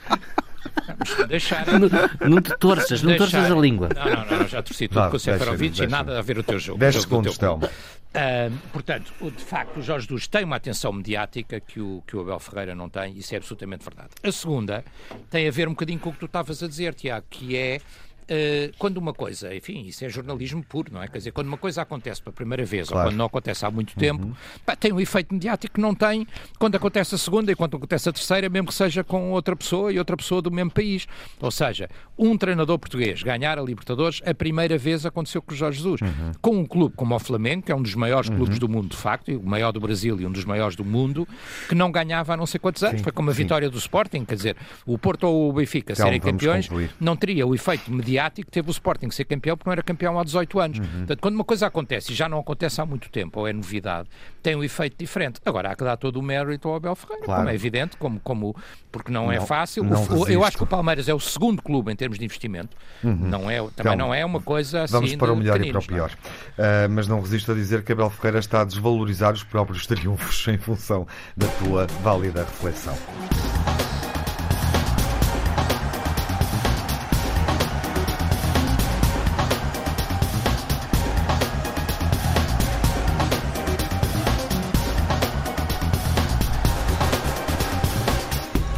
Vamos 0.88 1.28
deixar. 1.28 1.66
Não, 1.68 2.30
não 2.30 2.42
te 2.42 2.56
torças, 2.58 3.02
não 3.02 3.10
deixar- 3.12 3.32
torças 3.32 3.52
a 3.52 3.56
língua. 3.56 3.90
Não, 3.96 4.06
não, 4.06 4.26
não, 4.26 4.40
não, 4.40 4.48
já 4.48 4.62
torci 4.62 4.88
tudo 4.88 5.00
Vá, 5.00 5.10
com 5.10 5.16
o 5.16 5.20
Seferovic 5.20 5.82
e 5.82 5.88
nada 5.88 6.18
a 6.20 6.22
ver 6.22 6.38
o 6.38 6.44
teu 6.44 6.60
jogo. 6.60 6.80
10 6.80 6.96
o 6.96 7.00
jogo 7.02 7.22
do 7.22 7.32
segundos. 7.32 7.38
Telmo. 7.38 7.70
Ah, 8.14 8.50
portanto, 8.72 9.14
o- 9.20 9.32
de 9.32 9.44
facto, 9.44 9.78
o 9.78 9.82
Jorge 9.82 10.06
Jesus 10.08 10.28
tem 10.28 10.44
uma 10.44 10.56
atenção 10.58 10.92
mediática 10.94 11.60
que 11.60 11.80
o, 11.80 12.04
que 12.06 12.16
o 12.16 12.22
Abel 12.22 12.40
Ferreira 12.40 12.76
não 12.76 12.88
tem, 12.90 13.18
isso 13.18 13.34
é 13.34 13.38
absolutamente 13.38 13.84
verdade. 13.84 14.10
A 14.24 14.32
segunda 14.32 14.84
tem 15.30 15.48
a 15.48 15.52
ver 15.52 15.68
um 15.68 15.72
bocadinho 15.72 16.00
com 16.00 16.10
o 16.10 16.14
que 16.14 16.20
tu 16.20 16.26
estavas 16.26 16.62
a 16.64 16.68
dizer, 16.68 16.94
Tiago, 16.94 17.26
que 17.30 17.56
é 17.58 17.82
uh, 18.30 18.74
quando 18.78 18.98
uma 18.98 19.14
coisa, 19.14 19.56
enfim, 19.56 19.86
isso 19.86 20.04
é 20.04 20.10
jornalismo 20.10 20.64
puro, 20.64 20.92
não 20.94 21.02
é? 21.02 21.08
Quer 21.08 21.20
dizer, 21.20 21.32
quando 21.32 21.48
uma 21.48 21.58
coisa 21.58 21.82
acontece 21.82 22.22
pela 22.22 22.34
primeira 22.34 22.66
vez 22.66 22.88
claro. 22.88 23.06
ou 23.06 23.12
quando 23.12 23.18
não 23.18 23.26
acontece 23.26 23.66
há 23.66 23.72
muito 23.72 23.92
uhum. 23.92 24.00
tempo, 24.00 24.38
pá, 24.66 24.76
tem 24.76 24.92
um 24.92 25.00
efeito 25.00 25.34
mediático 25.34 25.76
que 25.76 25.82
não 25.82 25.94
tem 25.94 26.28
quando 26.58 26.76
acontece 26.76 27.16
a 27.16 27.18
segunda 27.18 27.52
e 27.52 27.56
quando 27.56 27.78
acontece 27.78 28.10
a 28.10 28.14
terceira, 28.14 28.50
mesmo 28.50 28.68
que 28.68 28.74
seja 28.74 29.04
com 29.04 29.32
outra 29.32 29.56
pessoa 29.56 29.92
e 29.92 30.00
outra 30.00 30.18
pessoa 30.18 30.42
do 30.42 30.52
mesmo 30.52 30.72
país. 30.72 31.08
Ou 31.40 31.52
seja, 31.52 31.90
um 32.18 32.38
treinador 32.38 32.80
português 32.80 33.22
ganhar 33.22 33.60
a 33.60 33.62
Libertadores, 33.62 34.22
a 34.26 34.34
primeira 34.34 34.78
vez 34.78 35.06
aconteceu 35.06 35.42
com 35.42 35.54
o 35.54 35.56
Jorge 35.56 35.78
Jesus. 35.78 36.02
Uhum. 36.02 36.32
Com 36.42 36.58
um 36.58 36.66
clube 36.66 36.96
como 36.96 37.16
o 37.16 37.20
Flamengo, 37.20 37.64
que 37.64 37.72
é 37.72 37.76
um 37.76 37.82
dos 37.82 37.96
maiores 37.96 38.30
uhum. 38.30 38.38
clubes 38.38 38.60
do 38.60 38.68
mundo, 38.68 38.90
de 38.90 38.98
facto, 38.98 39.32
e 39.32 39.36
o 39.36 39.44
maior 39.44 39.72
do 39.72 39.80
Brasil 39.80 40.20
e 40.20 40.26
um 40.26 40.32
dos 40.32 40.46
maiores 40.46 40.76
do 40.76 40.84
mundo, 40.84 41.28
que 41.68 41.76
não 41.76 41.92
ganhava 41.92 42.34
há 42.34 42.38
não 42.38 42.46
sei 42.46 42.60
quantos 42.60 42.84
anos. 42.84 42.98
Sim, 42.98 43.04
Foi 43.04 43.12
como 43.12 43.30
a 43.30 43.34
vitória 43.34 43.70
do 43.70 43.78
Sporting, 43.78 44.26
quer 44.26 44.36
dizer, 44.36 44.56
o 44.86 44.98
Porto 44.98 45.26
ou 45.26 45.50
o 45.50 45.54
Benfica 45.54 45.94
então, 45.94 46.06
serem 46.06 46.20
campeões, 46.20 46.68
concluir. 46.68 46.90
não 47.00 47.16
teria 47.16 47.46
o 47.46 47.54
efeito 47.54 47.92
mediático 47.92 48.15
que 48.44 48.52
teve 48.52 48.70
o 48.70 48.72
Sporting 48.72 49.10
ser 49.12 49.26
campeão, 49.26 49.58
porque 49.58 49.70
não 49.70 49.74
era 49.74 49.84
campeão 49.84 50.20
há 50.20 50.24
18 50.24 50.60
anos. 50.60 50.80
Uhum. 50.80 50.86
Portanto, 51.00 51.20
quando 51.20 51.36
uma 51.36 51.44
coisa 51.44 51.68
acontece 51.68 52.12
e 52.12 52.16
já 52.16 52.28
não 52.28 52.40
acontece 52.40 52.82
há 52.82 52.86
muito 52.86 53.10
tempo, 53.10 53.40
ou 53.40 53.48
é 53.48 53.54
novidade, 53.54 54.10
tem 54.42 54.56
um 54.56 54.64
efeito 54.64 54.96
diferente. 54.98 55.40
Agora, 55.46 55.72
há 55.72 55.76
que 55.76 55.84
dar 55.84 55.98
todo 55.98 56.18
o 56.18 56.22
mérito 56.22 56.68
ao 56.68 56.76
Abel 56.76 56.96
Ferreira, 56.96 57.26
claro. 57.26 57.42
como 57.42 57.50
é 57.50 57.56
evidente, 57.56 57.98
como, 57.98 58.20
como, 58.20 58.56
porque 58.92 59.12
não, 59.12 59.32
é 59.32 59.38
não 59.38 59.44
é 59.44 59.46
fácil. 59.46 59.84
Não 59.84 60.04
o, 60.04 60.28
eu 60.28 60.44
acho 60.44 60.58
que 60.58 60.64
o 60.64 60.68
Palmeiras 60.68 61.08
é 61.08 61.14
o 61.14 61.20
segundo 61.20 61.62
clube 61.62 61.92
em 61.92 61.96
termos 61.96 62.18
de 62.18 62.26
investimento. 62.26 62.76
Uhum. 63.04 63.16
Não 63.16 63.50
é, 63.50 63.58
também 63.58 63.72
então, 63.94 63.96
não 63.96 64.14
é 64.14 64.26
uma 64.26 64.42
coisa 64.42 64.84
assim. 64.84 64.94
Vamos 64.94 65.16
para 65.16 65.34
o 65.34 65.36
melhor 65.36 65.62
e 65.62 65.72
para 65.72 65.80
o 65.80 65.84
é? 65.84 65.88
pior. 65.88 66.12
Uh, 66.12 66.90
mas 66.90 67.08
não 67.08 67.20
resisto 67.20 67.52
a 67.52 67.56
dizer 67.56 67.84
que 67.84 67.92
Abel 67.92 68.10
Ferreira 68.10 68.40
está 68.40 68.62
a 68.62 68.66
desvalorizar 68.66 69.34
os 69.34 69.44
próprios 69.44 69.86
triunfos 69.88 70.48
em 70.48 70.58
função 70.58 71.08
da 71.36 71.48
tua 71.48 71.88
válida 72.02 72.44
reflexão. 72.44 72.96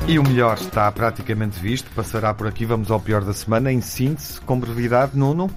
E 0.08 0.18
o 0.18 0.24
melhor 0.24 0.56
está 0.58 0.90
praticamente 0.90 1.60
visto, 1.60 1.92
passará 1.94 2.34
por 2.34 2.48
aqui, 2.48 2.64
vamos 2.64 2.90
ao 2.90 2.98
pior 2.98 3.26
da 3.26 3.34
semana, 3.34 3.74
em 3.74 3.82
síntese, 3.82 4.40
com 4.40 4.58
brevidade, 4.58 5.18
Nuno. 5.18 5.50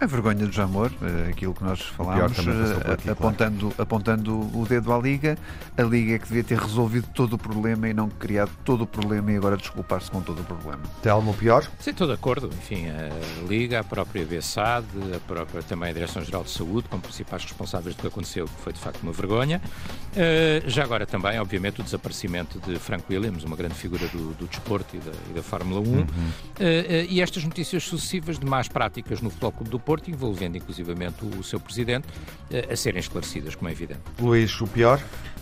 A 0.00 0.06
vergonha 0.06 0.46
do 0.46 0.62
amor, 0.62 0.90
eh, 1.02 1.28
aquilo 1.28 1.52
que 1.52 1.62
nós 1.62 1.82
falámos, 1.82 2.38
eh, 2.38 2.92
aqui, 2.92 3.10
apontando, 3.10 3.66
claro. 3.66 3.82
apontando 3.82 4.58
o 4.58 4.64
dedo 4.66 4.94
à 4.94 4.98
Liga. 4.98 5.36
A 5.76 5.82
Liga 5.82 6.14
é 6.14 6.18
que 6.18 6.26
devia 6.26 6.42
ter 6.42 6.58
resolvido 6.58 7.06
todo 7.14 7.34
o 7.34 7.38
problema 7.38 7.86
e 7.86 7.92
não 7.92 8.08
criado 8.08 8.50
todo 8.64 8.84
o 8.84 8.86
problema 8.86 9.30
e 9.30 9.36
agora 9.36 9.58
desculpar-se 9.58 10.10
com 10.10 10.22
todo 10.22 10.40
o 10.40 10.44
problema. 10.44 10.80
Telmo, 11.02 11.34
pior? 11.34 11.64
Sim, 11.78 11.90
estou 11.90 12.06
de 12.06 12.14
acordo. 12.14 12.46
Enfim, 12.46 12.86
a 12.88 13.46
Liga, 13.46 13.80
a 13.80 13.84
própria 13.84 14.24
BSAD, 14.24 14.86
a 15.14 15.20
própria, 15.20 15.62
também 15.62 15.90
a 15.90 15.92
Direção-Geral 15.92 16.44
de 16.44 16.50
Saúde, 16.50 16.88
como 16.88 17.02
principais 17.02 17.44
responsáveis 17.44 17.94
do 17.94 18.00
que 18.00 18.08
aconteceu, 18.08 18.46
que 18.46 18.62
foi 18.62 18.72
de 18.72 18.80
facto 18.80 19.02
uma 19.02 19.12
vergonha. 19.12 19.60
Uh, 20.12 20.68
já 20.68 20.82
agora 20.82 21.04
também, 21.04 21.38
obviamente, 21.38 21.82
o 21.82 21.84
desaparecimento 21.84 22.58
de 22.60 22.78
Frank 22.78 23.04
Williams, 23.10 23.44
uma 23.44 23.54
grande 23.54 23.74
figura 23.74 24.08
do, 24.08 24.32
do 24.32 24.46
desporto 24.46 24.96
e 24.96 24.98
da, 24.98 25.12
e 25.30 25.34
da 25.34 25.42
Fórmula 25.42 25.80
1. 25.80 25.84
Uhum. 25.84 26.00
Uh, 26.00 26.04
uh, 26.04 26.06
e 27.06 27.20
estas 27.20 27.44
notícias 27.44 27.84
sucessivas 27.84 28.38
de 28.38 28.46
más 28.46 28.66
práticas 28.66 29.20
no 29.20 29.28
Futebol 29.28 29.52
Clube 29.52 29.70
do 29.70 29.78
Porto, 29.78 29.89
envolvendo 30.06 30.56
inclusivamente 30.56 31.24
o 31.24 31.42
seu 31.42 31.58
presidente, 31.58 32.06
eh, 32.50 32.68
a 32.70 32.76
serem 32.76 33.00
esclarecidas, 33.00 33.54
como 33.54 33.68
é 33.68 33.72
evidente. 33.72 34.00
Luís, 34.20 34.60
o 34.60 34.66
pior? 34.66 35.00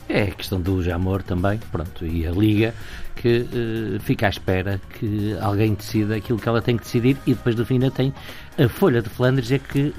É 0.09 0.23
a 0.23 0.31
questão 0.31 0.59
do 0.61 0.83
Jamor 0.83 1.23
também, 1.23 1.59
pronto, 1.71 2.07
e 2.07 2.27
a 2.27 2.31
Liga 2.31 2.75
que 3.19 3.41
uh, 3.41 4.01
fica 4.01 4.27
à 4.27 4.31
espera 4.31 4.81
que 4.99 5.37
alguém 5.41 5.75
decida 5.75 6.17
aquilo 6.17 6.39
que 6.39 6.49
ela 6.49 6.63
tem 6.63 6.77
que 6.77 6.85
decidir 6.85 7.17
e 7.27 7.35
depois 7.35 7.55
do 7.55 7.67
fim 7.67 7.75
ainda 7.75 7.91
tem 7.91 8.15
a 8.59 8.69
Folha 8.69 9.01
de 9.01 9.09
Flandres 9.09 9.53
é 9.53 9.59
que 9.59 9.95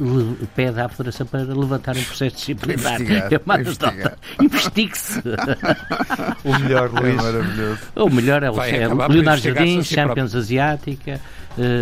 pede 0.56 0.80
à 0.82 0.90
Federação 0.90 1.26
para 1.26 1.42
levantar 1.44 1.96
um 1.96 2.04
processo 2.04 2.36
disciplinar. 2.36 3.00
Investigar, 3.02 4.18
Investigue-se. 4.42 5.22
o 6.44 6.60
melhor, 6.60 6.90
Luís. 6.90 7.14
É 7.14 7.22
maravilhoso. 7.22 7.80
O 7.96 8.10
melhor 8.10 8.44
é 8.44 8.52
o, 8.52 8.62
é 8.62 8.88
Leonardo 9.08 9.42
Jardim, 9.42 9.82
Champions 9.82 10.36
Asiática, 10.36 11.22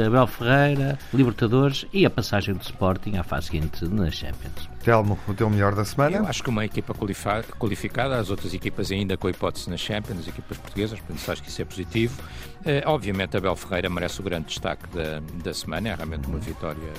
Abel 0.05 0.27
Ferreira, 0.27 0.97
Libertadores 1.13 1.85
e 1.93 2.05
a 2.05 2.09
passagem 2.09 2.53
do 2.55 2.61
Sporting 2.61 3.17
à 3.17 3.23
fase 3.23 3.47
seguinte 3.47 3.85
nas 3.85 4.13
Champions. 4.13 4.69
Telmo, 4.83 5.19
o 5.27 5.33
teu 5.33 5.49
melhor 5.49 5.75
da 5.75 5.83
semana? 5.83 6.17
Eu 6.17 6.25
acho 6.25 6.41
que 6.41 6.49
uma 6.49 6.63
equipa 6.63 6.93
qualificada, 6.93 8.17
as 8.17 8.29
outras 8.29 8.53
equipas 8.53 8.91
ainda 8.91 9.17
com 9.17 9.29
hipótese 9.29 9.69
nas 9.69 9.81
Champions, 9.81 10.19
as 10.19 10.27
equipas 10.27 10.57
portuguesas, 10.57 10.99
portanto 10.99 11.31
acho 11.31 11.43
que 11.43 11.49
isso 11.49 11.61
é 11.61 11.65
positivo. 11.65 12.21
Uh, 12.61 12.81
obviamente 12.85 13.35
Abel 13.35 13.55
Ferreira 13.55 13.89
merece 13.89 14.19
o 14.19 14.23
grande 14.23 14.47
destaque 14.47 14.87
da, 14.95 15.21
da 15.43 15.53
semana, 15.53 15.89
é 15.89 15.95
realmente 15.95 16.27
uma 16.27 16.39
vitória 16.39 16.93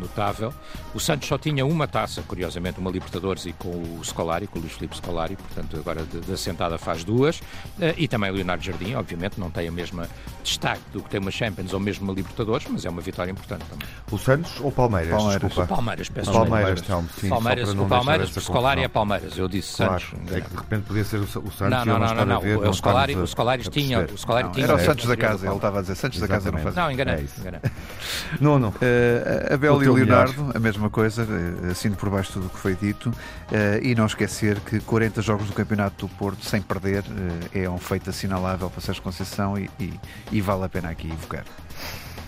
notável. 0.00 0.52
O 0.94 1.00
Santos 1.00 1.28
só 1.28 1.38
tinha 1.38 1.64
uma 1.64 1.86
taça, 1.86 2.22
curiosamente, 2.22 2.78
uma 2.78 2.90
Libertadores 2.90 3.46
e 3.46 3.52
com 3.52 3.70
o 3.70 4.00
Scolari, 4.04 4.46
com 4.46 4.58
o 4.58 4.62
Luís 4.62 4.72
Filipe 4.72 4.96
Scolari, 4.96 5.36
portanto 5.36 5.76
agora 5.76 6.04
da 6.04 6.36
sentada 6.36 6.78
faz 6.78 7.04
duas. 7.04 7.38
Uh, 7.40 7.94
e 7.96 8.06
também 8.06 8.30
o 8.30 8.34
Leonardo 8.34 8.62
Jardim, 8.62 8.94
obviamente, 8.94 9.40
não 9.40 9.50
tem 9.50 9.66
a 9.68 9.72
mesma 9.72 10.08
destaque 10.44 10.82
do 10.92 11.02
que 11.02 11.10
tem 11.10 11.18
uma 11.18 11.30
Champions 11.30 11.72
ou 11.72 11.80
mesmo 11.80 12.04
uma 12.04 12.14
Libertadores, 12.14 12.66
mas 12.70 12.84
é 12.84 12.90
uma 12.90 13.00
vitória 13.00 13.30
importante 13.30 13.64
também. 13.64 13.88
O 14.10 14.18
Santos 14.18 14.60
ou 14.60 14.70
Palmeiras? 14.70 15.10
Palmeiras. 15.10 15.42
Desculpa. 15.42 15.64
O 15.64 15.76
Palmeiras, 15.76 16.08
peço 16.08 16.32
Palmeiras, 16.32 16.82
Palmeiras, 16.82 17.14
sim, 17.18 17.28
Palmeiras, 17.28 17.68
o 17.70 17.86
Palmeiras, 17.86 18.36
o 18.36 18.40
Scolari 18.40 18.82
é 18.82 18.88
Palmeiras, 18.88 19.36
eu 19.38 19.48
disse 19.48 19.76
claro, 19.76 20.00
Santos. 20.00 20.32
É 20.32 20.40
que 20.40 20.50
de 20.50 20.56
repente 20.56 20.82
podia 20.82 21.04
ser 21.04 21.16
o, 21.16 21.26
Santos 21.26 21.58
não, 21.58 21.84
não, 21.84 21.98
não, 21.98 22.14
não, 22.14 22.26
não, 22.26 22.40
ver, 22.40 22.58
o, 22.58 22.72
Scolari, 22.72 23.16
o 23.16 23.26
Scolari 23.26 23.62
tinha, 23.70 24.00
o 24.00 24.18
Scolari 24.18 24.50
tinha... 24.50 24.66
Era 24.66 24.74
o 24.76 24.78
Santos 24.78 25.06
da 25.06 25.16
casa, 25.16 25.46
ele 25.46 25.56
estava 25.56 25.78
a 25.78 25.82
dizer 25.82 25.94
Santos 25.94 26.20
da 26.20 26.28
casa 26.28 26.52
não 26.52 26.58
faz. 26.58 26.74
Não, 26.74 26.90
enganei. 26.90 27.14
É 27.14 27.40
enganei. 27.40 27.60
Nuno. 28.40 28.68
Uh, 28.68 29.54
Abel 29.54 29.82
e 29.82 29.88
Leonardo, 29.88 30.52
a 30.54 30.58
mesma 30.58 30.90
coisa, 30.90 31.22
eh, 31.22 31.70
assino 31.70 31.96
por 31.96 32.10
baixo 32.10 32.34
tudo 32.34 32.46
o 32.46 32.50
que 32.50 32.58
foi 32.58 32.74
dito, 32.74 33.08
uh, 33.08 33.14
e 33.82 33.94
não 33.94 34.06
esquecer 34.06 34.60
que 34.60 34.80
40 34.80 35.22
jogos 35.22 35.46
do 35.46 35.52
Campeonato 35.52 36.06
do 36.06 36.14
Porto 36.14 36.44
sem 36.44 36.60
perder 36.60 37.04
é 37.54 37.68
um 37.68 37.78
feito 37.78 38.10
assinalável 38.10 38.68
para 38.68 38.80
Sérgio 38.80 39.02
Conceição 39.02 39.58
e, 39.58 39.94
e, 40.36 40.40
vale 40.40 40.64
a 40.64 40.68
pena 40.68 40.90
aqui 40.90 41.10
evocar. 41.10 41.44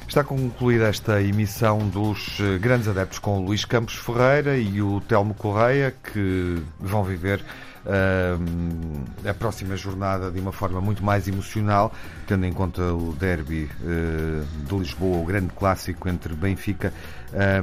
Está 0.09 0.23
concluída 0.23 0.87
esta 0.87 1.21
emissão 1.21 1.89
dos 1.89 2.39
grandes 2.61 2.89
adeptos 2.89 3.19
com 3.19 3.39
o 3.39 3.45
Luís 3.45 3.65
Campos 3.65 3.97
Ferreira 3.97 4.57
e 4.57 4.81
o 4.81 5.01
Telmo 5.01 5.35
Correia, 5.35 5.95
que 6.13 6.63
vão 6.79 7.03
viver 7.03 7.45
uh, 7.87 9.29
a 9.29 9.35
próxima 9.35 9.77
jornada 9.77 10.31
de 10.31 10.41
uma 10.41 10.53
forma 10.53 10.81
muito 10.81 11.05
mais 11.05 11.27
emocional, 11.29 11.93
tendo 12.27 12.45
em 12.45 12.53
conta 12.53 12.83
o 12.93 13.13
derby 13.15 13.71
uh, 13.81 14.67
de 14.67 14.77
Lisboa, 14.77 15.19
o 15.19 15.25
grande 15.25 15.53
clássico 15.55 16.09
entre 16.09 16.35
Benfica 16.35 16.93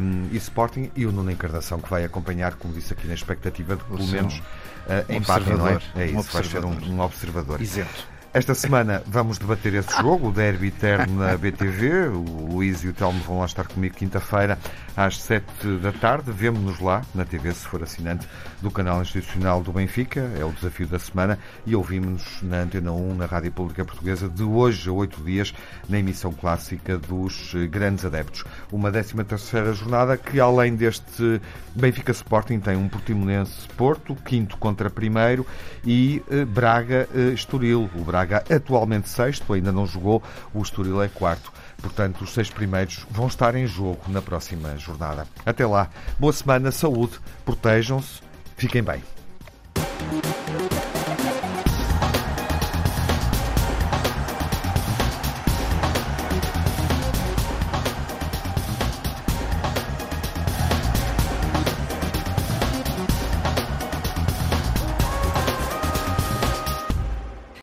um, 0.01 0.27
e 0.31 0.37
Sporting, 0.37 0.91
e 0.95 1.05
o 1.05 1.11
Nuno 1.11 1.31
Encarnação, 1.31 1.79
que 1.79 1.89
vai 1.89 2.03
acompanhar, 2.03 2.55
como 2.55 2.73
disse 2.73 2.93
aqui, 2.93 3.07
na 3.07 3.13
expectativa 3.13 3.75
de 3.75 3.83
pelo 3.83 4.07
menos 4.07 4.37
uh, 4.37 5.11
um 5.11 5.15
empate, 5.15 5.49
não 5.49 5.67
é? 5.67 5.79
É 5.95 6.05
isso, 6.07 6.31
vai 6.31 6.43
ser 6.43 6.63
um, 6.63 6.71
um 6.71 6.99
observador. 7.01 7.61
Isento. 7.61 8.12
Esta 8.33 8.55
semana 8.55 9.03
vamos 9.05 9.37
debater 9.37 9.75
esse 9.75 9.95
jogo, 10.01 10.29
o 10.29 10.31
derby 10.31 10.69
eterno 10.69 11.19
na 11.19 11.37
BTV. 11.37 12.07
O 12.07 12.53
Luís 12.53 12.83
e 12.83 12.87
o 12.87 12.93
Telmo 12.93 13.19
vão 13.19 13.37
lá 13.37 13.45
estar 13.45 13.67
comigo 13.67 13.93
quinta-feira 13.93 14.57
às 14.97 15.21
7 15.21 15.77
da 15.79 15.91
tarde. 15.91 16.31
Vemo-nos 16.31 16.79
lá 16.79 17.03
na 17.13 17.25
TV, 17.25 17.53
se 17.53 17.67
for 17.67 17.83
assinante 17.83 18.27
do 18.59 18.71
canal 18.71 19.03
institucional 19.03 19.61
do 19.61 19.71
Benfica. 19.71 20.31
É 20.35 20.43
o 20.43 20.51
desafio 20.51 20.87
da 20.87 20.97
semana. 20.97 21.37
E 21.63 21.75
ouvimos-nos 21.75 22.41
na 22.41 22.61
Antena 22.61 22.91
1, 22.91 23.13
na 23.13 23.27
Rádio 23.27 23.51
Pública 23.51 23.85
Portuguesa, 23.85 24.27
de 24.27 24.41
hoje 24.41 24.89
a 24.89 24.93
oito 24.93 25.21
dias, 25.21 25.53
na 25.87 25.99
emissão 25.99 26.33
clássica 26.33 26.97
dos 26.97 27.53
grandes 27.69 28.03
adeptos. 28.03 28.43
Uma 28.71 28.91
13 28.91 29.13
terceira 29.25 29.73
jornada 29.73 30.17
que, 30.17 30.39
além 30.39 30.75
deste 30.75 31.39
Benfica 31.75 32.11
Sporting, 32.11 32.59
tem 32.59 32.75
um 32.75 32.89
Portimonense 32.89 33.67
Porto, 33.77 34.15
quinto 34.15 34.57
contra 34.57 34.89
primeiro, 34.89 35.45
e 35.85 36.23
eh, 36.31 36.45
Braga 36.45 37.07
eh, 37.13 37.33
Estoril. 37.33 37.87
O 37.93 38.03
Braga 38.03 38.22
Braga, 38.23 38.43
atualmente 38.49 39.09
sexto, 39.09 39.51
ainda 39.51 39.69
não 39.69 39.85
jogou, 39.85 40.23
o 40.53 40.61
Estoril 40.61 41.03
é 41.03 41.09
quarto. 41.09 41.51
Portanto, 41.81 42.21
os 42.21 42.33
seis 42.33 42.49
primeiros 42.49 43.05
vão 43.11 43.27
estar 43.27 43.53
em 43.53 43.67
jogo 43.67 43.99
na 44.07 44.21
próxima 44.21 44.77
jornada. 44.77 45.27
Até 45.45 45.67
lá, 45.67 45.89
boa 46.17 46.31
semana, 46.31 46.71
saúde, 46.71 47.19
protejam-se, 47.43 48.21
fiquem 48.55 48.81
bem. 48.81 49.03